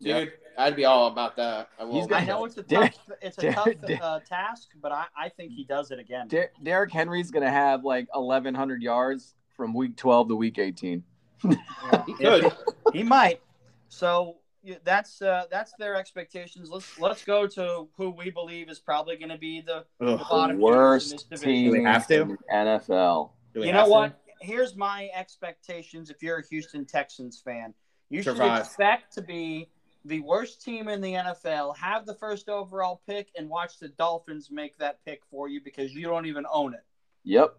dude, 0.00 0.32
I'd 0.56 0.76
be 0.76 0.84
all 0.84 1.06
about 1.08 1.36
that. 1.36 1.68
I 1.78 1.84
will. 1.84 1.94
He's 1.94 2.04
I 2.06 2.08
gonna- 2.08 2.26
know 2.26 2.44
it's 2.44 2.56
a 2.58 2.62
Derrick- 2.62 2.92
tough 2.94 3.16
it's 3.22 3.38
a 3.38 3.40
Derrick- 3.42 3.56
tough 3.56 3.86
Derrick- 3.86 4.02
uh, 4.02 4.20
task, 4.20 4.68
but 4.82 4.92
I, 4.92 5.04
I 5.16 5.28
think 5.30 5.52
he 5.52 5.64
does 5.64 5.90
it 5.90 5.98
again. 5.98 6.28
Der- 6.28 6.50
Derrick 6.62 6.92
Henry's 6.92 7.30
gonna 7.30 7.50
have 7.50 7.84
like 7.84 8.08
eleven 8.14 8.54
hundred 8.54 8.82
yards 8.82 9.34
from 9.56 9.72
week 9.74 9.96
twelve 9.96 10.28
to 10.28 10.36
week 10.36 10.58
eighteen. 10.58 11.02
Yeah. 11.44 12.04
he 12.06 12.14
could. 12.14 12.52
He 12.92 13.02
might. 13.02 13.40
So 13.90 14.36
yeah, 14.36 14.38
that's 14.84 15.22
uh, 15.22 15.44
that's 15.50 15.72
their 15.78 15.96
expectations. 15.96 16.70
Let's 16.70 16.98
let's 16.98 17.24
go 17.24 17.46
to 17.46 17.88
who 17.96 18.10
we 18.10 18.30
believe 18.30 18.68
is 18.68 18.78
probably 18.78 19.16
going 19.16 19.30
to 19.30 19.38
be 19.38 19.60
the, 19.60 19.84
the 19.98 20.16
bottom 20.16 20.58
Worst 20.58 21.28
this 21.30 21.40
team 21.40 21.72
Do 21.72 21.78
we 21.78 21.84
have 21.84 22.06
to? 22.08 22.22
in 22.22 22.28
the 22.28 22.36
NFL. 22.50 23.30
You 23.54 23.62
have 23.64 23.74
know 23.74 23.84
to? 23.84 23.90
what? 23.90 24.20
Here's 24.40 24.76
my 24.76 25.10
expectations. 25.14 26.10
If 26.10 26.22
you're 26.22 26.38
a 26.38 26.46
Houston 26.48 26.84
Texans 26.84 27.40
fan, 27.44 27.74
you 28.08 28.22
Survive. 28.22 28.58
should 28.58 28.66
expect 28.66 29.12
to 29.14 29.22
be 29.22 29.68
the 30.04 30.20
worst 30.20 30.62
team 30.64 30.88
in 30.88 31.00
the 31.00 31.12
NFL, 31.14 31.76
have 31.76 32.06
the 32.06 32.14
first 32.14 32.48
overall 32.48 33.02
pick, 33.06 33.28
and 33.36 33.48
watch 33.48 33.78
the 33.78 33.88
Dolphins 33.88 34.48
make 34.50 34.78
that 34.78 35.04
pick 35.04 35.22
for 35.30 35.48
you 35.48 35.60
because 35.60 35.94
you 35.94 36.06
don't 36.06 36.26
even 36.26 36.44
own 36.52 36.74
it. 36.74 36.84
Yep. 37.24 37.54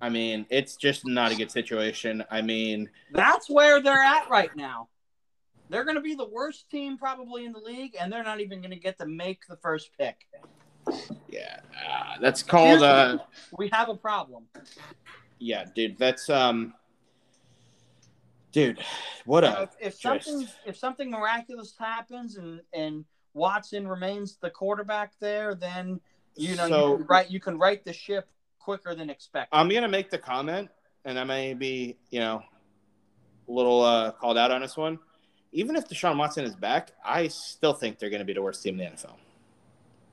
I 0.00 0.08
mean, 0.10 0.46
it's 0.48 0.76
just 0.76 1.06
not 1.06 1.32
a 1.32 1.34
good 1.34 1.50
situation. 1.50 2.22
I 2.30 2.42
mean, 2.42 2.88
That's 3.12 3.50
where 3.50 3.82
they're 3.82 4.02
at 4.02 4.28
right 4.30 4.54
now. 4.54 4.88
They're 5.70 5.84
going 5.84 5.96
to 5.96 6.00
be 6.02 6.14
the 6.14 6.28
worst 6.28 6.70
team 6.70 6.96
probably 6.96 7.44
in 7.44 7.52
the 7.52 7.58
league, 7.58 7.96
and 8.00 8.12
they're 8.12 8.24
not 8.24 8.40
even 8.40 8.60
going 8.60 8.70
to 8.70 8.78
get 8.78 8.98
to 8.98 9.06
make 9.06 9.46
the 9.48 9.56
first 9.56 9.90
pick. 9.98 10.26
yeah, 11.28 11.60
uh, 11.86 12.14
that's 12.20 12.42
called. 12.42 12.82
Uh, 12.82 13.18
We 13.58 13.68
have 13.72 13.88
a 13.88 13.94
problem. 13.94 14.44
yeah, 15.38 15.64
dude, 15.74 15.98
that's 15.98 16.30
um, 16.30 16.72
dude, 18.52 18.80
what 19.26 19.44
a 19.44 19.62
if, 19.80 19.94
if 19.94 20.00
something 20.00 20.48
if 20.64 20.76
something 20.76 21.10
miraculous 21.10 21.74
happens 21.78 22.36
and 22.36 22.60
and 22.72 23.04
Watson 23.34 23.86
remains 23.86 24.36
the 24.40 24.50
quarterback 24.50 25.12
there, 25.20 25.54
then 25.54 26.00
you 26.36 26.56
know 26.56 26.68
So- 26.68 26.90
you 26.92 26.96
can 26.98 27.06
right 27.06 27.30
you 27.30 27.40
can 27.40 27.58
right 27.58 27.84
the 27.84 27.92
ship 27.92 28.28
quicker 28.58 28.94
than 28.94 29.10
expected. 29.10 29.54
I'm 29.56 29.68
gonna 29.68 29.88
make 29.88 30.08
the 30.10 30.18
comment, 30.18 30.70
and 31.04 31.18
I 31.18 31.24
may 31.24 31.52
be, 31.54 31.96
you 32.10 32.20
know, 32.20 32.42
a 33.48 33.52
little 33.52 33.82
uh, 33.82 34.12
called 34.12 34.38
out 34.38 34.50
on 34.50 34.62
this 34.62 34.76
one. 34.76 34.98
Even 35.52 35.76
if 35.76 35.88
Deshaun 35.88 36.16
Watson 36.18 36.44
is 36.44 36.54
back, 36.54 36.92
I 37.04 37.28
still 37.28 37.72
think 37.72 37.98
they're 37.98 38.10
gonna 38.10 38.24
be 38.24 38.32
the 38.34 38.42
worst 38.42 38.62
team 38.62 38.78
in 38.80 38.90
the 38.90 38.96
NFL. 38.96 39.14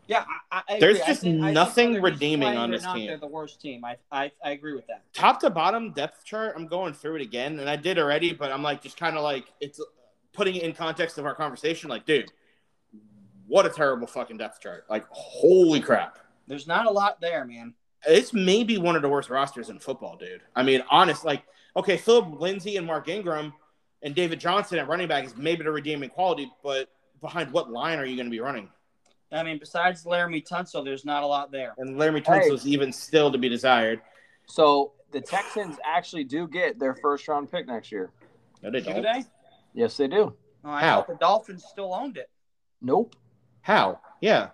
yeah, 0.07 0.23
I, 0.51 0.61
I 0.69 0.79
There's 0.79 0.99
just 0.99 1.21
think- 1.21 1.37
nothing 1.39 2.01
redeeming 2.01 2.55
on 2.57 2.71
this 2.71 2.83
not, 2.83 2.95
team. 2.95 3.07
They're 3.07 3.17
the 3.17 3.27
worst 3.27 3.59
team. 3.61 3.83
I, 3.83 3.97
I 4.11 4.31
I 4.43 4.51
agree 4.51 4.73
with 4.73 4.87
that. 4.87 5.01
Top 5.13 5.39
to 5.41 5.49
bottom 5.49 5.91
depth 5.91 6.23
chart, 6.25 6.53
I'm 6.55 6.67
going 6.67 6.93
through 6.93 7.15
it 7.17 7.21
again, 7.21 7.59
and 7.59 7.69
I 7.69 7.75
did 7.75 7.97
already, 7.99 8.33
but 8.33 8.51
I'm 8.51 8.63
like 8.63 8.81
just 8.81 8.97
kind 8.97 9.17
of 9.17 9.23
like 9.23 9.45
it's 9.59 9.79
putting 10.33 10.55
it 10.55 10.63
in 10.63 10.73
context 10.73 11.17
of 11.17 11.25
our 11.25 11.33
conversation. 11.35 11.89
Like, 11.89 12.05
dude, 12.05 12.31
what 13.47 13.65
a 13.65 13.69
terrible 13.69 14.07
fucking 14.07 14.37
depth 14.37 14.61
chart! 14.61 14.85
Like, 14.89 15.05
holy 15.09 15.79
crap. 15.81 16.19
There's 16.47 16.67
not 16.67 16.85
a 16.85 16.91
lot 16.91 17.19
there, 17.21 17.43
man. 17.45 17.73
It's 18.07 18.33
maybe 18.33 18.77
one 18.77 18.95
of 18.95 19.01
the 19.01 19.09
worst 19.09 19.29
rosters 19.31 19.69
in 19.69 19.79
football, 19.79 20.15
dude. 20.17 20.41
I 20.55 20.61
mean, 20.61 20.83
honest, 20.91 21.25
like, 21.25 21.41
okay, 21.75 21.97
Philip 21.97 22.39
Lindsay 22.39 22.77
and 22.77 22.85
Mark 22.85 23.09
Ingram 23.09 23.53
and 24.03 24.13
David 24.15 24.39
Johnson 24.39 24.77
at 24.79 24.87
running 24.87 25.07
back 25.07 25.25
is 25.25 25.35
maybe 25.37 25.63
the 25.63 25.71
redeeming 25.71 26.09
quality, 26.09 26.51
but 26.63 26.89
behind 27.21 27.51
what 27.51 27.71
line 27.71 27.99
are 27.99 28.05
you 28.05 28.15
going 28.15 28.27
to 28.27 28.31
be 28.31 28.39
running? 28.39 28.69
I 29.31 29.43
mean, 29.43 29.57
besides 29.57 30.03
Laremy 30.05 30.47
Tunsil, 30.47 30.85
there's 30.85 31.03
not 31.05 31.23
a 31.23 31.27
lot 31.27 31.51
there. 31.51 31.73
And 31.77 31.95
Laremy 31.97 32.25
Hey. 32.25 32.39
Tunsil's 32.49 32.67
even 32.67 32.91
still 32.91 33.31
to 33.31 33.37
be 33.37 33.49
desired. 33.49 34.01
So 34.47 34.93
the 35.11 35.19
Texans 35.21 35.77
actually 35.85 36.23
do 36.23 36.47
get 36.47 36.79
their 36.79 36.93
first 36.95 37.27
round 37.27 37.51
pick 37.51 37.67
next 37.67 37.91
year. 37.91 38.11
No, 38.61 38.69
they 38.71 38.81
Do 38.81 38.93
don't. 38.93 39.01
they? 39.01 39.23
Yes, 39.73 39.97
they 39.97 40.07
do. 40.07 40.33
Oh, 40.63 40.69
I 40.69 40.79
How? 40.81 40.97
thought 40.97 41.07
the 41.07 41.15
Dolphins 41.15 41.65
still 41.69 41.93
owned 41.93 42.17
it. 42.17 42.29
Nope. 42.81 43.15
How? 43.61 43.99
Yeah. 44.21 44.49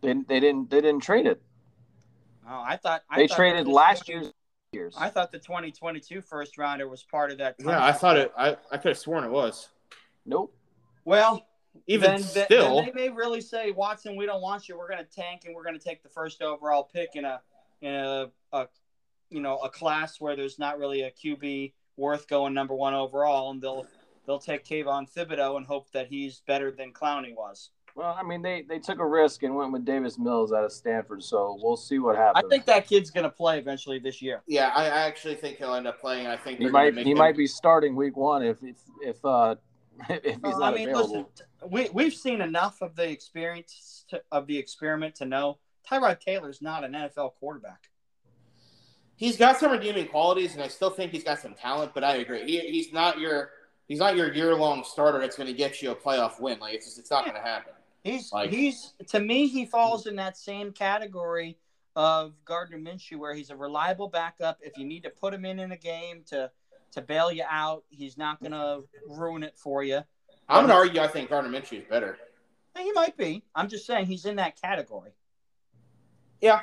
They, 0.00 0.14
they 0.28 0.38
didn't 0.40 0.70
they 0.70 0.80
didn't 0.80 1.00
trade 1.02 1.26
it. 1.26 1.42
Oh, 2.48 2.62
I 2.64 2.76
thought 2.76 3.02
I 3.10 3.18
They 3.18 3.26
thought 3.28 3.36
traded 3.36 3.66
last 3.66 4.08
year's 4.08 4.32
years. 4.72 4.94
I 4.98 5.08
thought 5.08 5.32
the 5.32 5.38
2022 5.38 6.20
first 6.20 6.58
rounder 6.58 6.88
was 6.88 7.02
part 7.02 7.30
of 7.30 7.38
that. 7.38 7.56
Yeah, 7.58 7.82
I 7.82 7.92
thought 7.92 8.16
it. 8.16 8.32
I, 8.36 8.56
I 8.70 8.76
could 8.76 8.90
have 8.90 8.98
sworn 8.98 9.24
it 9.24 9.30
was. 9.30 9.68
Nope. 10.26 10.54
Well, 11.04 11.46
Even 11.86 12.10
then, 12.12 12.20
then- 12.34 12.44
still, 12.46 12.76
then 12.76 12.86
they 12.86 12.92
may 12.92 13.08
really 13.08 13.40
say, 13.40 13.70
Watson, 13.70 14.16
we 14.16 14.26
don't 14.26 14.42
want 14.42 14.68
you. 14.68 14.76
We're 14.76 14.88
going 14.88 15.04
to 15.04 15.10
tank 15.10 15.42
and 15.46 15.54
we're 15.54 15.64
going 15.64 15.78
to 15.78 15.84
take 15.84 16.02
the 16.02 16.08
first 16.08 16.42
overall 16.42 16.84
pick 16.84 17.10
in 17.14 17.24
a 17.24 17.40
in 17.80 17.94
a, 17.94 18.26
a 18.52 18.66
you 19.30 19.40
know 19.40 19.58
a 19.58 19.70
class 19.70 20.20
where 20.20 20.36
there's 20.36 20.58
not 20.58 20.78
really 20.78 21.02
a 21.02 21.10
QB 21.10 21.72
worth 21.96 22.28
going 22.28 22.52
number 22.52 22.74
one 22.74 22.92
overall, 22.94 23.50
and 23.50 23.62
they'll 23.62 23.86
they'll 24.26 24.38
take 24.38 24.64
Kayvon 24.66 25.10
Thibodeaux 25.10 25.56
and 25.56 25.64
hope 25.66 25.90
that 25.92 26.08
he's 26.08 26.40
better 26.46 26.70
than 26.70 26.92
Clowney 26.92 27.34
was. 27.34 27.70
Well, 27.98 28.16
I 28.16 28.22
mean, 28.22 28.42
they, 28.42 28.62
they 28.62 28.78
took 28.78 29.00
a 29.00 29.04
risk 29.04 29.42
and 29.42 29.56
went 29.56 29.72
with 29.72 29.84
Davis 29.84 30.20
Mills 30.20 30.52
out 30.52 30.62
of 30.62 30.70
Stanford, 30.70 31.20
so 31.20 31.58
we'll 31.60 31.76
see 31.76 31.98
what 31.98 32.14
happens. 32.14 32.44
I 32.44 32.48
think 32.48 32.64
that 32.66 32.86
kid's 32.86 33.10
going 33.10 33.24
to 33.24 33.30
play 33.30 33.58
eventually 33.58 33.98
this 33.98 34.22
year. 34.22 34.40
yeah, 34.46 34.70
I, 34.72 34.84
I 34.84 35.00
actually 35.00 35.34
think 35.34 35.56
he'll 35.58 35.74
end 35.74 35.88
up 35.88 36.00
playing. 36.00 36.28
I 36.28 36.36
think 36.36 36.60
he 36.60 36.68
might 36.68 36.94
make 36.94 37.06
he 37.06 37.10
him- 37.10 37.18
might 37.18 37.36
be 37.36 37.48
starting 37.48 37.96
week 37.96 38.16
one 38.16 38.44
if 38.44 38.62
if 38.62 38.76
if 39.02 39.24
uh 39.24 39.56
if 40.08 40.22
he's 40.22 40.38
Well, 40.40 40.60
not 40.60 40.74
I 40.74 40.76
mean, 40.76 40.90
available. 40.90 41.28
listen, 41.60 41.70
we 41.72 41.88
we've 41.92 42.14
seen 42.14 42.40
enough 42.40 42.82
of 42.82 42.94
the 42.94 43.10
experience 43.10 44.04
to, 44.10 44.22
of 44.30 44.46
the 44.46 44.56
experiment 44.56 45.16
to 45.16 45.24
know 45.24 45.58
Tyrod 45.90 46.20
Taylor's 46.20 46.62
not 46.62 46.84
an 46.84 46.92
NFL 46.92 47.32
quarterback. 47.40 47.90
He's 49.16 49.36
got 49.36 49.58
some 49.58 49.72
redeeming 49.72 50.06
qualities, 50.06 50.54
and 50.54 50.62
I 50.62 50.68
still 50.68 50.90
think 50.90 51.10
he's 51.10 51.24
got 51.24 51.40
some 51.40 51.54
talent. 51.54 51.94
But 51.94 52.04
I 52.04 52.18
agree, 52.18 52.44
he, 52.46 52.60
he's 52.60 52.92
not 52.92 53.18
your 53.18 53.50
he's 53.88 53.98
not 53.98 54.14
your 54.14 54.32
year 54.32 54.54
long 54.54 54.84
starter 54.84 55.18
that's 55.18 55.36
going 55.36 55.48
to 55.48 55.52
get 55.52 55.82
you 55.82 55.90
a 55.90 55.96
playoff 55.96 56.40
win. 56.40 56.60
Like 56.60 56.74
it's 56.74 56.86
just 56.86 57.00
it's 57.00 57.10
not 57.10 57.24
going 57.24 57.34
to 57.34 57.42
happen. 57.42 57.72
He's 58.08 58.32
Like- 58.32 58.50
he's 58.50 58.94
to 59.08 59.20
me 59.20 59.46
he 59.48 59.66
falls 59.66 60.06
in 60.06 60.16
that 60.16 60.36
same 60.36 60.72
category 60.72 61.58
of 61.96 62.44
Gardner 62.44 62.78
Minshew 62.78 63.18
where 63.18 63.34
he's 63.34 63.50
a 63.50 63.56
reliable 63.56 64.08
backup. 64.08 64.58
If 64.62 64.78
you 64.78 64.84
need 64.84 65.02
to 65.02 65.10
put 65.10 65.34
him 65.34 65.44
in 65.44 65.58
in 65.58 65.72
a 65.72 65.76
game 65.76 66.24
to 66.28 66.50
to 66.92 67.02
bail 67.02 67.30
you 67.30 67.44
out, 67.46 67.84
he's 67.90 68.16
not 68.16 68.40
going 68.40 68.52
to 68.52 68.82
ruin 69.06 69.42
it 69.42 69.58
for 69.58 69.82
you. 69.84 70.02
I'm 70.48 70.66
going 70.66 70.68
to 70.68 70.74
argue. 70.74 71.02
I 71.02 71.06
think 71.06 71.28
Gardner 71.28 71.50
Minshew 71.50 71.82
is 71.82 71.84
better. 71.84 72.18
He 72.78 72.90
might 72.92 73.14
be. 73.18 73.44
I'm 73.54 73.68
just 73.68 73.84
saying 73.84 74.06
he's 74.06 74.24
in 74.24 74.36
that 74.36 74.58
category. 74.58 75.10
Yeah, 76.40 76.62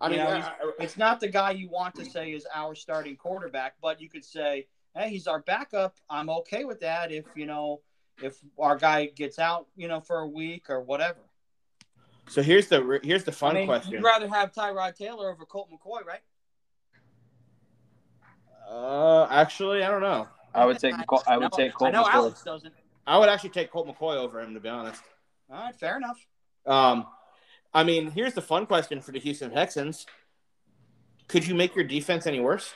I 0.00 0.06
You 0.06 0.16
mean, 0.16 0.24
know, 0.24 0.30
I- 0.30 0.40
I- 0.62 0.72
It's 0.78 0.96
not 0.96 1.18
the 1.18 1.26
guy 1.28 1.50
you 1.52 1.68
want 1.68 1.96
to 1.96 2.04
say 2.04 2.32
is 2.32 2.46
our 2.54 2.76
starting 2.76 3.16
quarterback, 3.16 3.74
but 3.80 4.00
you 4.00 4.08
could 4.08 4.24
say, 4.24 4.68
"Hey, 4.94 5.08
he's 5.08 5.26
our 5.26 5.40
backup." 5.40 5.96
I'm 6.08 6.30
okay 6.30 6.64
with 6.64 6.78
that 6.80 7.10
if 7.10 7.24
you 7.34 7.46
know 7.46 7.80
if 8.22 8.36
our 8.58 8.76
guy 8.76 9.06
gets 9.06 9.38
out, 9.38 9.66
you 9.76 9.88
know, 9.88 10.00
for 10.00 10.20
a 10.20 10.26
week 10.26 10.70
or 10.70 10.80
whatever. 10.80 11.18
so 12.28 12.42
here's 12.42 12.68
the 12.68 13.00
here's 13.02 13.24
the 13.24 13.32
fun 13.32 13.56
I 13.56 13.60
mean, 13.60 13.66
question. 13.66 13.92
You'd 13.92 14.02
rather 14.04 14.28
have 14.28 14.52
Tyrod 14.52 14.94
Taylor 14.96 15.30
over 15.30 15.44
Colt 15.44 15.68
McCoy, 15.70 16.04
right? 16.04 16.20
Uh, 18.68 19.26
actually, 19.30 19.84
I 19.84 19.88
don't 19.90 20.00
know. 20.02 20.26
I 20.54 20.64
would 20.64 20.78
take 20.78 20.94
Col- 21.06 21.22
I 21.26 21.36
would 21.36 21.52
know- 21.52 21.56
take 21.56 21.74
Colt 21.74 21.88
I 21.88 21.92
know 21.92 22.04
McCoy. 22.04 22.12
Alex 22.14 22.42
doesn't. 22.42 22.74
I 23.06 23.18
would 23.18 23.28
actually 23.28 23.50
take 23.50 23.70
Colt 23.70 23.86
McCoy 23.86 24.16
over 24.16 24.40
him, 24.40 24.54
to 24.54 24.60
be 24.60 24.68
honest. 24.68 25.02
All 25.50 25.56
right, 25.64 25.74
fair 25.76 25.96
enough. 25.96 26.18
Um, 26.66 27.06
I 27.72 27.84
mean, 27.84 28.10
here's 28.10 28.34
the 28.34 28.42
fun 28.42 28.66
question 28.66 29.00
for 29.00 29.12
the 29.12 29.20
Houston 29.20 29.52
Texans: 29.52 30.06
Could 31.28 31.46
you 31.46 31.54
make 31.54 31.76
your 31.76 31.84
defense 31.84 32.26
any 32.26 32.40
worse? 32.40 32.72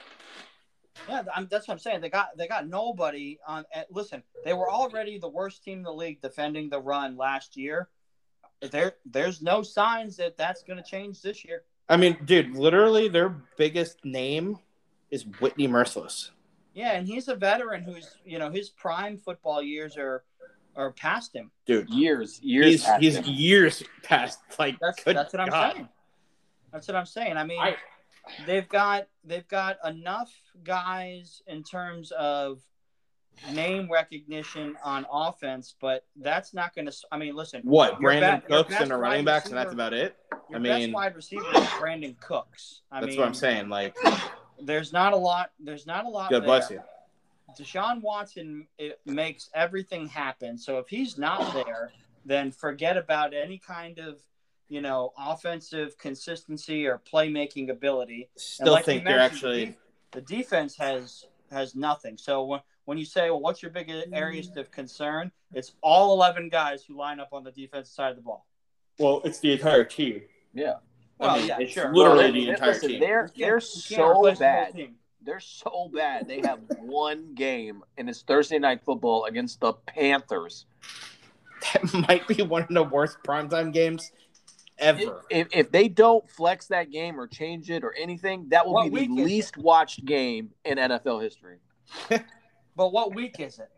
Yeah, 1.09 1.23
I'm, 1.35 1.47
that's 1.51 1.69
what 1.69 1.75
I'm 1.75 1.79
saying. 1.79 2.01
They 2.01 2.11
got 2.11 2.37
they 2.37 2.47
got 2.49 2.69
nobody 2.69 3.39
on. 3.47 3.65
eh, 3.73 3.85
listen, 3.91 4.23
they 4.45 4.53
were 4.53 4.71
already 4.71 5.19
the 5.19 5.29
worst 5.29 5.63
team 5.65 5.79
in 5.79 5.85
the 5.85 5.93
league 5.93 6.21
defending 6.21 6.69
the 6.69 6.81
run 6.81 7.17
last 7.17 7.57
year. 7.57 7.89
There, 8.71 8.95
there's 9.07 9.41
no 9.41 9.63
signs 9.63 10.17
that 10.19 10.37
that's 10.37 10.63
going 10.63 10.77
to 10.77 10.83
change 10.89 11.23
this 11.23 11.45
year. 11.45 11.63
I 11.89 11.97
mean, 11.97 12.19
dude, 12.25 12.55
literally 12.55 13.09
their 13.09 13.31
biggest 13.57 14.05
name 14.05 14.59
is 15.11 15.25
Whitney 15.41 15.67
Mercilus. 15.67 16.31
Yeah, 16.75 16.93
and 16.93 17.07
he's 17.07 17.29
a 17.29 17.35
veteran 17.35 17.83
who's 17.83 18.17
you 18.25 18.39
know 18.39 18.51
his 18.51 18.69
prime 18.71 19.17
football 19.17 19.63
years 19.63 19.97
are 19.97 20.25
are 20.77 20.93
past 20.93 21.35
him. 21.35 21.51
Dude, 21.67 21.89
Years, 21.91 22.41
years. 22.43 22.67
he's 22.67 22.85
past 22.85 23.03
he's 23.03 23.17
him. 23.17 23.25
years 23.27 23.83
past. 24.03 24.39
Like, 24.59 24.77
That's 24.81 25.03
good 25.03 25.17
that's 25.17 25.33
what 25.33 25.41
I'm 25.41 25.75
saying. 25.75 25.89
That's 26.73 26.87
what 26.87 26.97
I'm 26.97 27.07
saying. 27.07 27.37
I 27.37 27.45
mean, 27.45 27.61
I, 27.61 27.77
they've 28.47 28.69
got 28.69 29.09
they've 29.25 29.49
got 29.49 29.77
enough 29.85 30.33
guys 30.65 31.43
in 31.47 31.63
terms 31.63 32.13
of 32.13 32.61
name 33.53 33.89
recognition 33.91 34.77
on 34.85 35.07
offense, 35.11 35.75
but 35.81 36.05
that's 36.17 36.53
not 36.55 36.75
going 36.75 36.87
to. 36.87 36.93
I 37.11 37.19
mean, 37.19 37.35
listen, 37.35 37.63
what 37.65 38.01
Brandin 38.01 38.45
Cooks 38.47 38.75
and 38.79 38.91
the 38.91 38.97
running 38.97 39.25
backs, 39.25 39.47
and 39.49 39.57
that's 39.57 39.73
about 39.73 39.93
it. 39.93 40.17
I 40.33 40.59
best 40.59 40.81
mean, 40.81 40.93
wide 40.93 41.15
receiver 41.15 41.45
is 41.55 41.65
Brandin 41.79 42.19
Cooks. 42.21 42.83
I 42.91 43.01
that's 43.01 43.11
mean, 43.11 43.21
what 43.21 43.29
I'm 43.29 43.35
saying. 43.35 43.69
Like, 43.69 43.97
There's 44.63 44.93
not 44.93 45.13
a 45.13 45.17
lot. 45.17 45.51
There's 45.59 45.87
not 45.87 46.05
a 46.05 46.09
lot. 46.09 46.31
God 46.31 46.41
there. 46.41 46.47
bless 46.47 46.71
you. 46.71 46.83
Deshaun 47.59 48.01
Watson 48.01 48.67
it 48.79 49.01
makes 49.05 49.51
everything 49.55 50.07
happen. 50.07 50.57
So 50.57 50.79
if 50.79 50.89
he's 50.89 51.19
not 51.19 51.53
there, 51.53 51.91
then 52.25 52.53
forget 52.53 52.97
about 52.97 53.35
any 53.35 53.59
kind 53.59 53.99
of 53.99 54.19
you 54.71 54.81
know 54.81 55.13
offensive 55.19 55.99
consistency 55.99 56.87
or 56.87 57.03
playmaking 57.13 57.71
ability. 57.71 58.31
And 58.33 58.41
Still 58.41 58.73
like 58.73 58.87
think 58.87 59.05
they're 59.05 59.21
actually. 59.21 59.77
the, 60.13 60.23
defense 60.23 60.77
has 60.77 61.27
has 61.51 61.75
nothing. 61.75 62.17
So 62.17 62.45
when 62.45 62.61
when 62.87 62.97
you 62.97 63.05
say, 63.05 63.29
well, 63.29 63.41
what's 63.41 63.63
your 63.63 63.73
biggest 63.73 64.09
areas 64.13 64.49
mm. 64.49 64.57
of 64.57 64.71
concern? 64.71 65.31
It's 65.53 65.73
all 65.83 66.15
eleven 66.15 66.49
guys 66.49 66.85
who 66.85 66.97
line 66.97 67.21
up 67.21 67.31
on 67.33 67.45
the 67.45 67.51
defensive 67.51 67.93
side 67.93 68.11
of 68.11 68.17
the 68.17 68.23
ball. 68.23 68.47
Well, 68.99 69.21
it's 69.25 69.41
the 69.41 69.53
entire 69.53 69.85
team. 69.85 70.23
Yeah. 70.55 70.75
Well, 71.19 71.31
I 71.31 71.39
mean, 71.39 71.49
yeah, 71.49 71.59
it's 71.61 71.73
sure. 71.73 71.93
literally 71.93 72.23
Well, 72.23 72.33
the 72.33 72.45
they- 72.45 72.49
entire 72.51 72.69
listen, 72.69 72.89
team. 72.91 73.01
They're 73.01 73.31
they're 73.37 73.61
can't- 73.61 73.75
you 73.77 73.97
can't 73.97 74.01
so 74.01 74.11
replace 74.11 74.39
the 74.39 74.45
bad. 74.45 74.89
They're 75.23 75.41
so 75.41 75.91
bad. 75.93 76.29
They 76.29 76.41
have 76.41 76.61
one 76.79 77.35
game, 77.35 77.83
and 77.99 78.09
it's 78.09 78.23
Thursday 78.23 78.59
night 78.59 78.83
football 78.85 79.27
against 79.27 79.61
the 79.61 79.75
Panthers. 79.75 80.65
That 81.75 81.93
might 82.09 82.27
be 82.27 82.43
one 82.43 82.63
of 82.63 82.69
the 82.69 82.85
worst 82.85 83.19
primetime 83.23 83.73
games 83.73 84.13
ever. 84.81 85.23
If, 85.31 85.49
if 85.53 85.71
they 85.71 85.89
don't 85.89 86.29
flex 86.31 86.67
that 86.69 86.91
game 86.91 87.19
or 87.21 87.27
change 87.27 87.71
it 87.71 87.85
or 87.85 87.95
anything, 87.95 88.49
that 88.49 88.67
will 88.67 88.75
What 88.75 88.85
be 88.85 88.89
the 88.91 88.95
week 89.09 89.11
it? 89.21 89.25
least 89.25 89.57
watched 89.57 90.05
game 90.05 90.51
in 90.65 90.79
NFL 90.79 91.23
history. 91.23 91.59
But 92.77 92.93
what 92.93 93.15
week 93.15 93.39
is 93.41 93.59
it? 93.59 93.69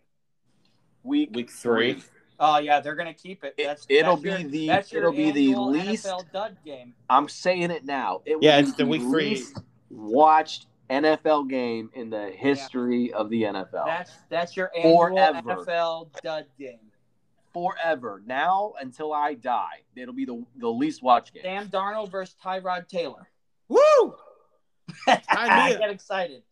Week 1.02 1.30
Week 1.32 1.50
three. 1.50 2.02
Oh 2.38 2.58
yeah, 2.58 2.78
they're 2.80 2.94
gonna 2.94 3.14
keep 3.14 3.42
it. 3.42 3.54
It- 3.56 3.64
That's 3.66 3.86
it'll 3.88 4.16
that's 4.16 4.24
your- 4.24 4.38
be 4.38 4.44
the- 4.44 4.66
that's 4.68 4.92
your 4.92 5.02
it'll 5.02 5.12
be 5.12 5.30
the 5.32 5.56
least- 5.56 6.06
NFL 6.06 6.30
dud 6.32 6.56
game. 6.64 6.94
I'm 7.10 7.28
saying 7.28 7.70
it 7.70 7.84
now. 7.84 8.20
It 8.24 8.36
will 8.36 8.44
Yeah, 8.44 8.58
it's 8.58 8.74
the 8.74 8.86
week 8.86 9.02
three. 9.02 9.30
least 9.30 9.58
watched 9.90 10.66
NFL 10.90 11.48
game 11.48 11.90
in 11.94 12.10
the 12.10 12.30
history 12.30 13.12
of 13.12 13.30
the 13.30 13.42
NFL. 13.44 13.86
That's 13.86 14.12
that's 14.28 14.56
your 14.56 14.70
annual 14.76 14.98
Forever. 15.08 15.42
NFL 15.42 16.10
dud 16.22 16.46
game. 16.58 16.78
Forever. 17.52 18.22
Now 18.26 18.72
until 18.80 19.12
I 19.12 19.34
die, 19.34 19.82
it'll 19.94 20.14
be 20.14 20.24
the 20.24 20.44
the 20.56 20.68
least 20.68 21.02
watched 21.02 21.34
game. 21.34 21.42
Sam 21.42 21.68
Darnold 21.68 22.10
versus 22.10 22.34
Tyrod 22.42 22.88
Taylor. 22.88 23.28
Woo! 23.68 23.78
I 25.06 25.68
knew 25.68 25.74
it. 25.76 25.78
get 25.80 25.90
excited. 25.90 26.42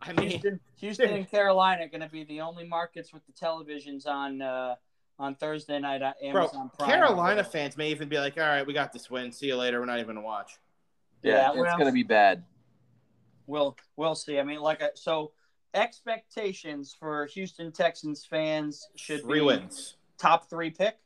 I 0.00 0.12
mean, 0.14 0.30
Houston, 0.30 0.60
Houston 0.80 1.10
and 1.10 1.30
Carolina 1.30 1.84
are 1.84 1.88
going 1.88 2.00
to 2.00 2.08
be 2.08 2.24
the 2.24 2.40
only 2.40 2.64
markets 2.66 3.12
with 3.12 3.22
the 3.26 3.32
televisions 3.32 4.06
on 4.06 4.42
uh, 4.42 4.74
on 5.18 5.36
Thursday 5.36 5.78
night 5.78 6.02
at 6.02 6.16
bro, 6.32 6.42
Amazon 6.42 6.70
Prime. 6.76 6.90
Carolina 6.90 7.44
fans 7.44 7.76
may 7.76 7.90
even 7.90 8.08
be 8.08 8.18
like, 8.18 8.36
"All 8.36 8.42
right, 8.42 8.66
we 8.66 8.72
got 8.72 8.92
this 8.92 9.10
win. 9.10 9.30
See 9.30 9.46
you 9.46 9.56
later. 9.56 9.78
We're 9.80 9.86
not 9.86 10.00
even 10.00 10.16
gonna 10.16 10.26
watch." 10.26 10.58
Yeah, 11.22 11.34
Yeah, 11.34 11.48
it's 11.50 11.58
well- 11.58 11.78
gonna 11.78 11.92
be 11.92 12.02
bad. 12.02 12.44
We'll 13.46 13.76
we'll 13.96 14.14
see. 14.14 14.38
I 14.38 14.42
mean, 14.42 14.60
like 14.60 14.82
I, 14.82 14.90
so, 14.94 15.32
expectations 15.74 16.94
for 16.98 17.26
Houston 17.26 17.72
Texans 17.72 18.24
fans 18.24 18.88
should 18.96 19.22
Three 19.22 19.40
be 19.40 19.44
wins. 19.46 19.96
top 20.18 20.48
three 20.48 20.70
pick. 20.70 20.96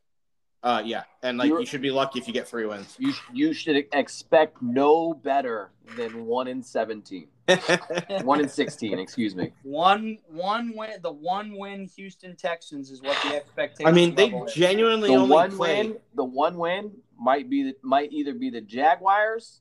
Uh, 0.62 0.82
yeah, 0.84 1.04
and 1.22 1.38
like 1.38 1.48
You're- 1.48 1.62
you 1.62 1.66
should 1.66 1.82
be 1.82 1.90
lucky 1.92 2.18
if 2.18 2.26
you 2.26 2.32
get 2.34 2.48
three 2.48 2.66
wins. 2.66 2.96
You 2.98 3.12
you 3.32 3.52
should 3.52 3.76
expect 3.92 4.60
no 4.62 5.14
better 5.14 5.70
than 5.96 6.24
one 6.26 6.48
in 6.48 6.62
seventeen. 6.62 7.28
One 8.24 8.40
in 8.40 8.48
sixteen, 8.48 8.98
excuse 8.98 9.36
me. 9.36 9.52
One 9.62 10.18
one 10.26 10.72
win. 10.74 11.00
The 11.00 11.12
one 11.12 11.56
win 11.56 11.84
Houston 11.94 12.34
Texans 12.34 12.90
is 12.90 13.00
what 13.02 13.16
the 13.22 13.36
expectation. 13.36 13.86
I 13.86 13.92
mean, 13.92 14.16
they 14.16 14.24
level 14.24 14.46
is. 14.46 14.54
genuinely 14.54 15.10
The 15.10 15.14
only 15.14 15.32
one 15.32 15.56
play. 15.56 15.82
win, 15.82 15.96
the 16.16 16.24
one 16.24 16.56
win 16.58 16.90
might 17.16 17.48
be 17.48 17.62
the, 17.62 17.76
might 17.82 18.12
either 18.12 18.34
be 18.34 18.50
the 18.50 18.60
Jaguars. 18.62 19.60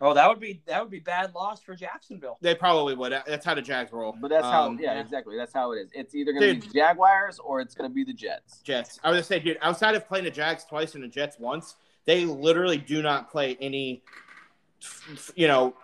Oh, 0.00 0.12
that 0.12 0.28
would 0.28 0.40
be 0.40 0.60
that 0.66 0.82
would 0.82 0.90
be 0.90 0.98
bad 0.98 1.34
loss 1.34 1.62
for 1.62 1.74
Jacksonville. 1.74 2.36
They 2.40 2.54
probably 2.54 2.94
would. 2.94 3.12
That's 3.26 3.44
how 3.44 3.54
the 3.54 3.62
Jags 3.62 3.92
roll. 3.92 4.14
But 4.20 4.28
that's 4.28 4.44
how, 4.44 4.64
Um, 4.66 4.78
yeah, 4.80 4.94
yeah. 4.94 5.00
exactly. 5.00 5.36
That's 5.36 5.52
how 5.52 5.72
it 5.72 5.76
is. 5.78 5.90
It's 5.94 6.14
either 6.14 6.32
going 6.32 6.60
to 6.60 6.66
be 6.66 6.72
Jaguars 6.74 7.38
or 7.38 7.60
it's 7.60 7.74
going 7.74 7.88
to 7.88 7.94
be 7.94 8.04
the 8.04 8.12
Jets. 8.12 8.58
Jets. 8.62 8.98
I 9.04 9.08
was 9.10 9.16
gonna 9.16 9.24
say, 9.24 9.38
dude, 9.38 9.58
outside 9.62 9.94
of 9.94 10.06
playing 10.06 10.24
the 10.24 10.30
Jags 10.30 10.64
twice 10.64 10.94
and 10.94 11.02
the 11.04 11.08
Jets 11.08 11.38
once, 11.38 11.76
they 12.06 12.24
literally 12.24 12.76
do 12.78 13.02
not 13.02 13.30
play 13.30 13.56
any, 13.60 14.02
you 15.34 15.46
know, 15.48 15.74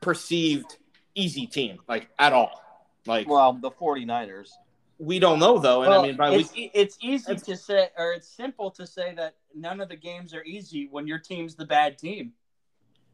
perceived 0.00 0.76
easy 1.14 1.46
team 1.46 1.78
like 1.88 2.08
at 2.18 2.32
all. 2.32 2.62
Like 3.06 3.28
Well, 3.28 3.54
the 3.54 3.70
49ers. 3.70 4.50
we 4.98 5.18
don't 5.18 5.38
know 5.38 5.58
though, 5.58 5.82
and 5.82 5.90
Well, 5.90 6.02
I 6.04 6.06
mean, 6.06 6.16
by 6.16 6.30
it's, 6.34 6.52
week, 6.54 6.66
e- 6.66 6.70
it's 6.74 6.98
easy 7.00 7.32
It's- 7.32 7.46
to 7.46 7.56
say, 7.56 7.88
or 7.96 8.12
it's 8.12 8.28
simple 8.28 8.70
to 8.72 8.86
say 8.86 9.14
that 9.14 9.34
none 9.54 9.80
of 9.80 9.88
the 9.88 9.96
games 9.96 10.32
are 10.34 10.44
easy 10.44 10.88
when 10.90 11.06
your 11.06 11.18
team's 11.18 11.54
the 11.56 11.64
bad 11.66 11.98
team. 11.98 12.32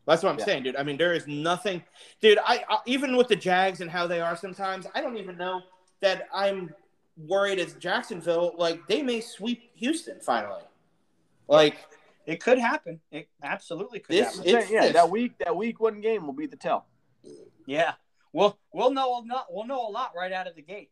That's 0.06 0.22
what 0.22 0.30
I'm 0.32 0.38
Yeah. 0.38 0.44
saying, 0.44 0.62
dude. 0.64 0.76
I 0.76 0.82
mean, 0.82 0.96
there 0.96 1.12
is 1.14 1.26
nothing, 1.26 1.82
dude. 2.20 2.38
I, 2.44 2.64
I 2.68 2.78
even 2.86 3.16
with 3.16 3.28
the 3.28 3.36
Jags 3.36 3.80
and 3.80 3.90
how 3.90 4.06
they 4.06 4.20
are 4.20 4.36
sometimes, 4.36 4.86
I 4.94 5.00
don't 5.00 5.16
even 5.16 5.36
know 5.36 5.62
that 6.00 6.28
I'm 6.32 6.72
worried 7.16 7.58
as 7.58 7.74
Jacksonville. 7.74 8.54
Like 8.56 8.86
they 8.86 9.02
may 9.02 9.20
sweep 9.20 9.70
Houston 9.76 10.20
finally. 10.20 10.62
Like 11.48 11.76
It 12.26 12.42
could 12.42 12.58
happen. 12.58 13.00
It 13.10 13.28
absolutely 13.42 14.00
could 14.00 14.14
This- 14.16 14.36
happen. 14.36 14.54
It's 14.56 14.70
yeah, 14.70 14.80
this. 14.82 14.92
that 14.94 15.10
week 15.10 15.38
that 15.38 15.54
week 15.56 15.80
one 15.80 16.00
game 16.00 16.26
will 16.26 16.32
be 16.34 16.46
the 16.46 16.56
tell. 16.56 16.86
Yeah. 17.66 17.94
We'll 18.32 18.58
we'll 18.72 18.90
know 18.92 19.18
a 19.18 19.22
lot 19.26 19.46
we'll 19.50 19.66
know 19.66 19.88
a 19.88 19.90
lot 19.90 20.12
right 20.16 20.32
out 20.32 20.46
of 20.46 20.54
the 20.54 20.62
gate. 20.62 20.90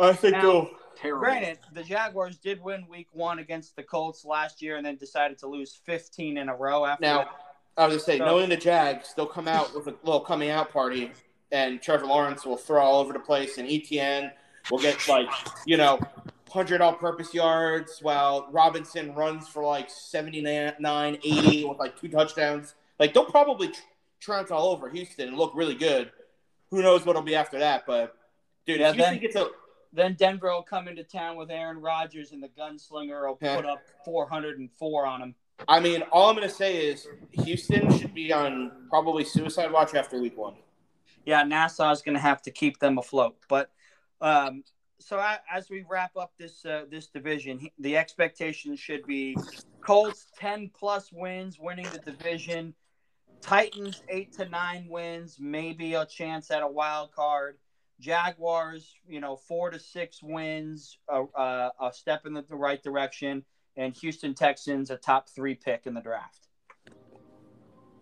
I 0.00 0.12
think 0.14 0.32
Now- 0.32 0.42
they'll. 0.42 0.70
Terrible. 0.96 1.20
Granted, 1.20 1.58
the 1.72 1.82
Jaguars 1.82 2.36
did 2.38 2.60
win 2.62 2.86
week 2.88 3.06
one 3.12 3.38
against 3.38 3.74
the 3.74 3.82
Colts 3.82 4.22
last 4.24 4.60
year 4.60 4.76
and 4.76 4.84
then 4.84 4.96
decided 4.96 5.38
to 5.38 5.46
lose 5.46 5.80
15 5.86 6.36
in 6.36 6.48
a 6.50 6.54
row 6.54 6.84
after 6.84 7.02
Now, 7.06 7.18
that. 7.18 7.28
I 7.76 7.86
was 7.86 7.94
just 7.96 8.06
saying, 8.06 8.18
So- 8.20 8.26
knowing 8.26 8.48
the 8.48 8.56
Jags, 8.56 9.14
they'll 9.14 9.26
come 9.26 9.48
out 9.48 9.74
with 9.74 9.86
a 9.86 9.94
little 10.02 10.20
coming 10.20 10.50
out 10.50 10.70
party, 10.72 11.12
and 11.52 11.80
Trevor 11.80 12.06
Lawrence 12.06 12.44
will 12.44 12.56
throw 12.56 12.82
all 12.82 13.00
over 13.00 13.12
the 13.12 13.18
place, 13.20 13.58
and 13.58 13.68
Etienne 13.68 14.32
will 14.70 14.78
get 14.78 15.06
like 15.08 15.28
you 15.66 15.76
know, 15.76 15.98
hundred 16.50 16.80
all-purpose 16.80 17.32
yards, 17.32 18.00
while 18.02 18.48
Robinson 18.50 19.14
runs 19.14 19.48
for 19.48 19.62
like 19.64 19.88
79, 19.88 21.18
80 21.22 21.64
with 21.64 21.78
like 21.78 21.98
two 21.98 22.08
touchdowns. 22.08 22.74
Like 22.98 23.14
they'll 23.14 23.24
probably 23.24 23.68
tr- 23.68 23.80
trounce 24.20 24.50
all 24.50 24.68
over 24.70 24.90
Houston 24.90 25.28
and 25.28 25.38
look 25.38 25.52
really 25.54 25.74
good. 25.74 26.10
Who 26.70 26.82
knows 26.82 27.06
what'll 27.06 27.22
be 27.22 27.34
after 27.34 27.58
that? 27.60 27.84
But 27.86 28.14
dude, 28.66 28.80
Yeah, 28.80 28.92
then- 28.92 29.18
gets 29.18 29.36
a 29.36 29.48
Then 29.92 30.14
Denver 30.14 30.50
will 30.52 30.62
come 30.62 30.86
into 30.86 31.02
town 31.02 31.36
with 31.36 31.50
Aaron 31.50 31.80
Rodgers 31.80 32.30
and 32.30 32.40
the 32.42 32.48
gunslinger 32.48 33.26
will 33.28 33.38
Yeah. 33.40 33.56
put 33.56 33.64
up 33.66 33.80
404 34.04 35.04
on 35.06 35.20
him. 35.22 35.34
I 35.68 35.80
mean, 35.80 36.02
all 36.12 36.30
I'm 36.30 36.34
gonna 36.36 36.48
say 36.48 36.86
is 36.86 37.06
Houston 37.44 37.90
should 37.98 38.14
be 38.14 38.32
on 38.32 38.72
probably 38.88 39.24
suicide 39.24 39.70
watch 39.70 39.94
after 39.94 40.20
week 40.20 40.36
one. 40.36 40.54
yeah, 41.24 41.44
NASA 41.44 41.92
is 41.92 42.02
going 42.02 42.14
to 42.16 42.20
have 42.20 42.42
to 42.42 42.50
keep 42.50 42.78
them 42.78 42.98
afloat. 42.98 43.36
But 43.48 43.70
um, 44.20 44.64
so 44.98 45.18
I, 45.18 45.38
as 45.52 45.70
we 45.70 45.84
wrap 45.88 46.16
up 46.16 46.32
this 46.38 46.64
uh, 46.64 46.84
this 46.90 47.06
division, 47.08 47.68
the 47.78 47.96
expectation 47.96 48.76
should 48.76 49.06
be 49.06 49.36
Colts 49.80 50.26
ten 50.38 50.70
plus 50.78 51.10
wins, 51.12 51.58
winning 51.58 51.86
the 51.92 51.98
division. 51.98 52.74
Titans 53.40 54.02
eight 54.08 54.32
to 54.34 54.48
nine 54.48 54.86
wins, 54.88 55.38
maybe 55.40 55.94
a 55.94 56.04
chance 56.04 56.50
at 56.50 56.62
a 56.62 56.68
wild 56.68 57.12
card. 57.12 57.56
Jaguars, 57.98 58.94
you 59.06 59.20
know, 59.20 59.36
four 59.36 59.70
to 59.70 59.78
six 59.78 60.22
wins, 60.22 60.98
a, 61.08 61.22
a, 61.22 61.72
a 61.82 61.92
step 61.92 62.24
in 62.24 62.32
the 62.32 62.44
right 62.50 62.82
direction, 62.82 63.44
and 63.76 63.94
Houston 63.96 64.34
Texans 64.34 64.90
a 64.90 64.96
top 64.96 65.28
three 65.28 65.54
pick 65.54 65.86
in 65.86 65.94
the 65.94 66.00
draft. 66.00 66.48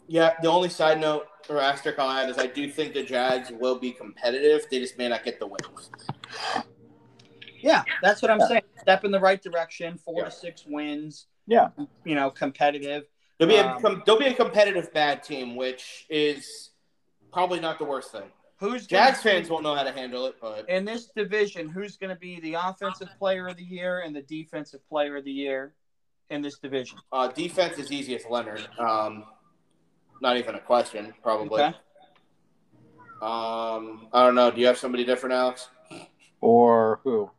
Yeah, 0.06 0.34
the 0.40 0.48
only 0.48 0.70
side 0.70 1.00
note 1.00 1.26
or 1.50 1.60
asterisk 1.60 1.98
I'll 1.98 2.10
add 2.10 2.30
is 2.30 2.38
I 2.38 2.46
do 2.46 2.70
think 2.70 2.94
the 2.94 3.02
Jags 3.02 3.50
will 3.50 3.78
be 3.78 3.92
competitive. 3.92 4.66
They 4.70 4.78
just 4.80 4.96
may 4.96 5.08
not 5.08 5.22
get 5.22 5.38
the 5.38 5.46
wins. 5.46 5.90
Yeah, 7.60 7.82
that's 8.02 8.22
what 8.22 8.30
I'm 8.30 8.38
Yeah. 8.40 8.48
saying. 8.48 8.62
Step 8.80 9.04
in 9.04 9.10
the 9.10 9.20
right 9.20 9.42
direction, 9.42 9.98
four 9.98 10.20
Yeah. 10.20 10.24
to 10.26 10.30
six 10.30 10.64
wins. 10.66 11.26
Yeah. 11.46 11.70
you 12.04 12.14
know, 12.14 12.30
competitive. 12.30 13.04
They'll 13.38 13.48
be 13.48 13.56
a 13.56 13.66
Um, 13.66 13.80
com- 13.80 14.02
they'll 14.04 14.18
be 14.18 14.26
a 14.26 14.34
competitive 14.34 14.92
bad 14.92 15.22
team, 15.22 15.56
which 15.56 16.04
is 16.10 16.72
probably 17.32 17.58
not 17.58 17.78
the 17.78 17.86
worst 17.86 18.12
thing. 18.12 18.30
Who's 18.58 18.86
gonna 18.86 19.04
Jags 19.06 19.22
be- 19.22 19.30
fans 19.30 19.48
won't 19.50 19.62
know 19.62 19.74
how 19.74 19.84
to 19.84 19.92
handle 19.92 20.26
it, 20.26 20.36
but 20.40 20.68
in 20.68 20.84
this 20.84 21.06
division? 21.14 21.68
Who's 21.68 21.96
going 21.96 22.10
to 22.10 22.18
be 22.18 22.40
the 22.40 22.54
offensive 22.54 23.08
player 23.18 23.46
of 23.46 23.56
the 23.56 23.62
year 23.62 24.00
and 24.00 24.14
the 24.14 24.22
defensive 24.22 24.86
player 24.88 25.16
of 25.16 25.24
the 25.24 25.30
year 25.32 25.74
in 26.30 26.42
this 26.42 26.58
division? 26.58 26.98
uh, 27.12 27.28
defense 27.28 27.78
is 27.78 27.92
easy 27.92 28.16
as 28.16 28.24
Leonard. 28.28 28.66
Um, 28.78 29.24
not 30.20 30.36
even 30.36 30.56
a 30.56 30.60
question, 30.60 31.14
probably. 31.22 31.62
Okay. 31.62 31.76
Um, 33.22 34.08
I 34.12 34.24
don't 34.24 34.34
know. 34.34 34.50
Do 34.50 34.60
you 34.60 34.66
have 34.66 34.78
somebody 34.78 35.04
different, 35.04 35.34
Alex? 35.34 35.68
Or 36.40 37.00
who? 37.04 37.30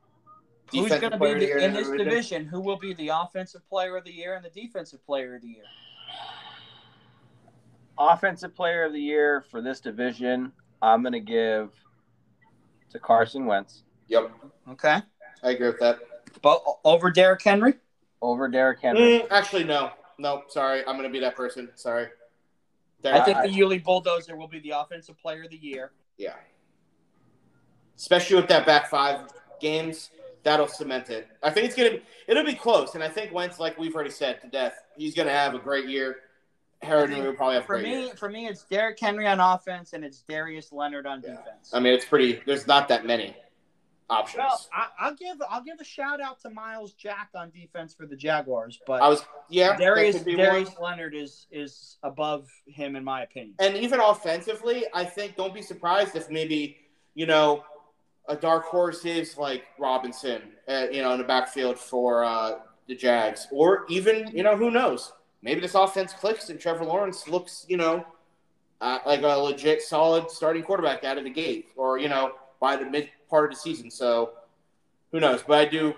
Who's 0.72 0.84
Defensive 0.84 1.20
going 1.20 1.34
to 1.34 1.39
be 1.39 1.45
the 1.45 1.53
the, 1.53 1.65
in 1.65 1.74
this 1.74 1.88
division? 1.88 2.07
division? 2.09 2.45
Who 2.45 2.61
will 2.61 2.78
be 2.78 2.93
the 2.93 3.09
offensive 3.09 3.67
player 3.70 3.97
of 3.97 4.03
the 4.03 4.11
year 4.11 4.36
and 4.36 4.45
the 4.45 4.49
defensive 4.49 5.05
player 5.05 5.36
of 5.36 5.41
the 5.41 5.47
year? 5.47 5.63
Offensive 7.97 8.55
player 8.55 8.84
of 8.84 8.93
the 8.93 8.99
year 9.01 9.45
for 9.49 9.61
this 9.61 9.80
division, 9.80 10.51
I'm 10.82 11.03
gonna 11.03 11.19
give 11.19 11.71
to 12.91 12.99
Carson 12.99 13.45
Wentz 13.45 13.84
Yep, 14.07 14.32
Okay, 14.71 14.99
I 15.43 15.51
agree 15.51 15.67
with 15.67 15.80
that. 15.80 15.99
but 16.41 16.63
over 16.84 17.11
Derrick 17.11 17.41
Henry. 17.41 17.73
over 18.21 18.47
Derrick 18.47 18.80
Henry. 18.82 19.01
Mm, 19.19 19.27
actually, 19.32 19.63
no, 19.63 19.91
no. 20.17 20.43
Sorry, 20.49 20.86
I'm 20.88 20.95
gonna 20.95 21.09
be 21.09 21.19
that 21.19 21.36
person. 21.36 21.69
Sorry. 21.75 22.07
I 23.05 23.21
think 23.21 23.38
I- 23.38 23.47
the 23.47 23.53
Yulee 23.53 23.77
Bulldozer 23.80 24.36
will 24.36 24.47
be 24.47 24.59
the 24.59 24.71
offensive 24.71 25.17
player 25.19 25.43
of 25.43 25.49
the 25.51 25.57
year. 25.57 25.91
Yeah. 26.17 26.36
Especially 27.95 28.36
with 28.36 28.47
that 28.49 28.65
back 28.65 28.89
five 28.89 29.21
games, 29.61 30.09
that'll 30.43 30.67
cement 30.67 31.09
it. 31.09 31.27
I 31.43 31.49
think 31.49 31.65
it's 31.67 31.75
gonna 31.75 31.99
it'll 32.27 32.45
be 32.45 32.55
close, 32.55 32.95
and 32.95 33.03
I 33.03 33.07
think 33.09 33.34
Wentz, 33.34 33.59
like 33.59 33.77
we've 33.77 33.93
already 33.95 34.09
said 34.09 34.41
to 34.41 34.47
death, 34.47 34.73
he's 34.97 35.13
gonna 35.15 35.32
have 35.32 35.53
a 35.55 35.59
great 35.59 35.88
year. 35.88 36.17
Harrod 36.82 37.09
will 37.11 37.34
probably 37.34 37.55
have 37.55 37.65
For 37.65 37.77
me, 37.77 38.05
year. 38.05 38.15
for 38.15 38.30
me, 38.30 38.47
it's 38.47 38.63
Derrick 38.63 38.99
Henry 38.99 39.27
on 39.27 39.39
offense 39.39 39.93
and 39.93 40.03
it's 40.03 40.23
Darius 40.30 40.71
Leonard 40.71 41.05
on 41.05 41.21
Yeah. 41.21 41.32
defense. 41.36 41.71
I 41.73 41.80
mean, 41.80 41.93
it's 41.93 42.05
pretty. 42.05 42.41
There's 42.45 42.67
not 42.67 42.88
that 42.88 43.05
many 43.05 43.36
options. 44.09 44.39
Well, 44.39 44.65
I, 44.73 44.88
I'll 44.99 45.15
give 45.15 45.38
I'll 45.49 45.63
give 45.63 45.80
a 45.80 45.84
shout 45.84 46.21
out 46.21 46.39
to 46.41 46.49
Myles 46.49 46.93
Jack 46.93 47.30
on 47.36 47.51
defense 47.51 47.93
for 47.93 48.05
the 48.05 48.15
Jaguars, 48.15 48.80
but 48.88 49.01
I 49.01 49.07
was 49.09 49.23
yeah. 49.49 49.77
Darius 49.77 50.23
Darius 50.23 50.69
one. 50.77 50.91
Leonard 50.91 51.15
is 51.15 51.47
is 51.51 51.97
above 52.03 52.47
him 52.65 52.95
in 52.95 53.03
my 53.03 53.23
opinion. 53.23 53.55
And 53.59 53.75
even 53.75 53.99
offensively, 53.99 54.86
I 54.93 55.03
think 55.03 55.36
don't 55.36 55.53
be 55.53 55.61
surprised 55.61 56.15
if 56.15 56.30
maybe 56.30 56.77
you 57.13 57.25
know 57.25 57.63
a 58.30 58.36
dark 58.36 58.65
horse 58.65 59.05
is 59.05 59.38
like 59.38 59.65
Robinson, 59.77 60.41
uh, 60.67 60.86
you 60.91 61.01
know, 61.01 61.11
in 61.13 61.17
the 61.17 61.23
backfield 61.25 61.77
for 61.77 62.23
uh, 62.23 62.59
the 62.88 62.95
Jags, 62.95 63.47
or 63.51 63.86
even 63.89 64.27
you 64.34 64.43
know 64.43 64.55
who 64.55 64.71
knows, 64.71 65.11
maybe 65.42 65.62
this 65.62 65.76
offense 65.76 66.14
clicks 66.14 66.50
and 66.50 66.60
Trevor 66.60 66.86
Lawrence 66.86 67.28
looks 67.28 67.66
you 67.70 67.78
know 67.78 68.06
uh, 68.82 69.00
like 69.06 69.22
a 69.24 69.28
legit 69.28 69.82
solid 69.82 70.30
starting 70.32 70.64
quarterback 70.64 71.04
out 71.04 71.18
of 71.18 71.24
the 71.24 71.30
gate, 71.30 71.68
or 71.76 71.98
you 71.98 72.10
know 72.10 72.34
by 72.60 72.76
the 72.76 72.86
mid 72.86 73.10
part 73.30 73.46
of 73.46 73.52
the 73.52 73.62
season. 73.62 73.90
So 73.92 74.32
who 75.12 75.20
knows? 75.20 75.44
But 75.46 75.60
I 75.60 75.66
do. 75.66 75.94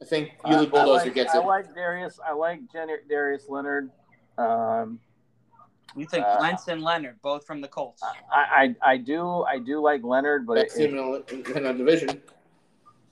I 0.00 0.04
think 0.04 0.32
I- 0.44 0.50
Yulee 0.52 0.66
I 0.66 0.70
Bulldozer 0.70 1.04
like, 1.06 1.14
gets 1.14 1.34
I 1.34 1.38
like 1.38 1.74
Darius. 1.74 2.20
I 2.26 2.32
like 2.32 2.60
Jen- 2.72 2.88
Darius 3.08 3.48
Leonard. 3.48 3.90
Um, 4.38 5.00
You 5.96 6.06
think 6.06 6.24
Uh, 6.24 6.36
Wentz 6.40 6.68
and 6.68 6.82
Leonard 6.82 7.20
both 7.22 7.44
from 7.44 7.60
the 7.60 7.66
Colts? 7.66 8.02
I, 8.04 8.74
I 8.84 8.92
I 8.92 8.96
do 8.98 9.42
I 9.44 9.58
do 9.58 9.80
like 9.80 10.04
Leonard, 10.04 10.46
but 10.46 10.54
Best 10.54 10.78
it, 10.78 10.88
team 10.88 10.98
in 10.98 11.54
a, 11.54 11.58
in 11.58 11.66
a 11.66 11.74
division. 11.74 12.22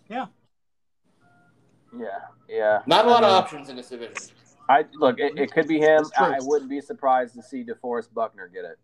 yeah 0.09 0.27
yeah. 1.99 2.07
Yeah. 2.49 2.83
Not 2.87 3.07
a 3.07 3.09
lot 3.11 3.25
I 3.25 3.29
of 3.29 3.33
options 3.45 3.69
in 3.71 3.77
this 3.77 3.89
division. 3.89 4.15
I 4.69 4.85
look. 4.95 5.19
It, 5.19 5.39
it 5.39 5.53
could 5.53 5.69
be 5.69 5.79
him. 5.79 6.05
I, 6.19 6.35
I 6.35 6.39
wouldn't 6.41 6.71
be 6.71 6.81
surprised 6.81 7.35
to 7.35 7.43
see 7.43 7.65
DeForest 7.65 8.13
Buckner 8.13 8.49
get 8.49 8.65
it. 8.65 8.79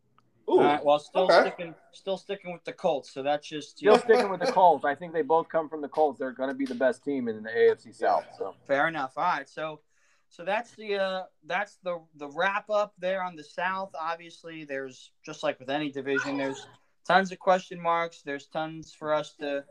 Ooh, 0.49 0.59
All 0.59 0.65
right, 0.65 0.85
well, 0.85 0.99
still 0.99 1.25
okay. 1.25 1.41
sticking 1.41 1.75
still 1.93 2.17
sticking 2.17 2.53
with 2.53 2.65
the 2.65 2.73
Colts, 2.73 3.13
so 3.13 3.23
that's 3.23 3.49
just 3.49 3.79
Still 3.79 3.95
know, 3.95 4.01
sticking 4.01 4.29
with 4.29 4.41
the 4.41 4.53
Colts. 4.53 4.85
I 4.85 4.95
think 4.95 5.13
they 5.13 5.23
both 5.23 5.49
come 5.49 5.69
from 5.69 5.81
the 5.81 5.89
Colts. 5.89 6.19
They're 6.19 6.33
going 6.33 6.49
to 6.49 6.55
be 6.55 6.67
the 6.67 6.75
best 6.75 7.05
team 7.05 7.29
in 7.29 7.43
the 7.43 7.51
AFC 7.51 7.95
South. 7.95 8.25
So 8.37 8.55
fair 8.67 8.89
enough. 8.89 9.13
All 9.17 9.25
right, 9.25 9.49
so 9.49 9.81
so 10.29 10.45
that's 10.45 10.75
the 10.75 10.97
uh, 10.97 11.23
that's 11.47 11.79
the 11.85 12.01
the 12.17 12.29
wrap 12.29 12.71
up 12.71 12.93
there 12.99 13.23
on 13.23 13.37
the 13.37 13.45
South. 13.45 13.91
Obviously, 13.99 14.65
there's 14.65 15.13
just 15.25 15.43
like 15.43 15.61
with 15.61 15.71
any 15.71 15.91
division, 15.91 16.37
there's 16.37 16.67
tons 17.07 17.31
of 17.31 17.39
question 17.39 17.81
marks. 17.81 18.23
There's 18.23 18.47
tons 18.47 18.93
for 18.93 19.15
us 19.15 19.35
to 19.41 19.65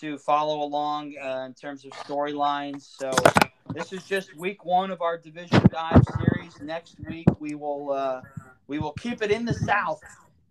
to 0.00 0.18
follow 0.18 0.62
along 0.62 1.14
uh, 1.22 1.44
in 1.46 1.54
terms 1.54 1.84
of 1.84 1.92
storylines. 1.92 2.82
So 2.82 3.12
this 3.74 3.92
is 3.92 4.04
just 4.04 4.34
week 4.36 4.64
one 4.64 4.92
of 4.92 5.02
our 5.02 5.18
division 5.18 5.60
dive 5.70 6.02
series. 6.16 6.60
Next 6.60 6.96
week 7.08 7.26
we 7.40 7.56
will 7.56 7.92
uh, 7.92 8.22
we 8.68 8.78
will 8.78 8.92
keep 8.92 9.20
it 9.20 9.30
in 9.30 9.44
the 9.44 9.54
South. 9.54 10.00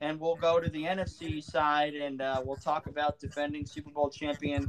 And 0.01 0.19
we'll 0.19 0.35
go 0.35 0.59
to 0.59 0.69
the 0.69 0.83
NFC 0.83 1.41
side, 1.41 1.93
and 1.93 2.21
uh, 2.21 2.41
we'll 2.43 2.57
talk 2.57 2.87
about 2.87 3.19
defending 3.19 3.65
Super 3.65 3.89
Bowl 3.89 4.09
champion 4.09 4.67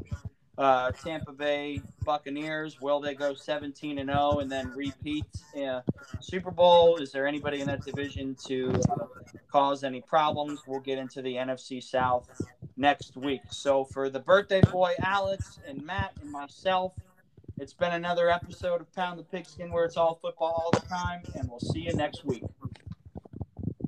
uh, 0.59 0.93
Tampa 0.93 1.33
Bay 1.33 1.81
Buccaneers. 2.05 2.81
Will 2.81 3.01
they 3.01 3.15
go 3.15 3.35
17 3.35 3.99
and 3.99 4.09
0 4.09 4.39
and 4.39 4.51
then 4.51 4.71
repeat 4.77 5.27
uh, 5.61 5.81
Super 6.21 6.53
Bowl? 6.53 6.99
Is 6.99 7.11
there 7.11 7.27
anybody 7.27 7.61
in 7.61 7.67
that 7.67 7.85
division 7.85 8.37
to 8.47 8.81
uh, 8.93 9.07
cause 9.51 9.83
any 9.83 10.01
problems? 10.03 10.63
We'll 10.69 10.79
get 10.79 10.99
into 10.99 11.21
the 11.21 11.35
NFC 11.35 11.83
South 11.83 12.29
next 12.77 13.17
week. 13.17 13.43
So 13.51 13.85
for 13.85 14.09
the 14.09 14.21
birthday 14.21 14.61
boy 14.61 14.93
Alex 15.03 15.59
and 15.67 15.85
Matt 15.85 16.13
and 16.21 16.31
myself, 16.31 16.93
it's 17.59 17.73
been 17.73 17.93
another 17.93 18.31
episode 18.31 18.81
of 18.81 18.93
Pound 18.95 19.19
the 19.19 19.23
Pigskin 19.23 19.71
where 19.71 19.85
it's 19.85 19.97
all 19.97 20.19
football 20.21 20.53
all 20.65 20.71
the 20.73 20.87
time, 20.87 21.23
and 21.35 21.49
we'll 21.49 21.61
see 21.61 21.81
you 21.81 21.95
next 21.95 22.25
week. 22.25 22.43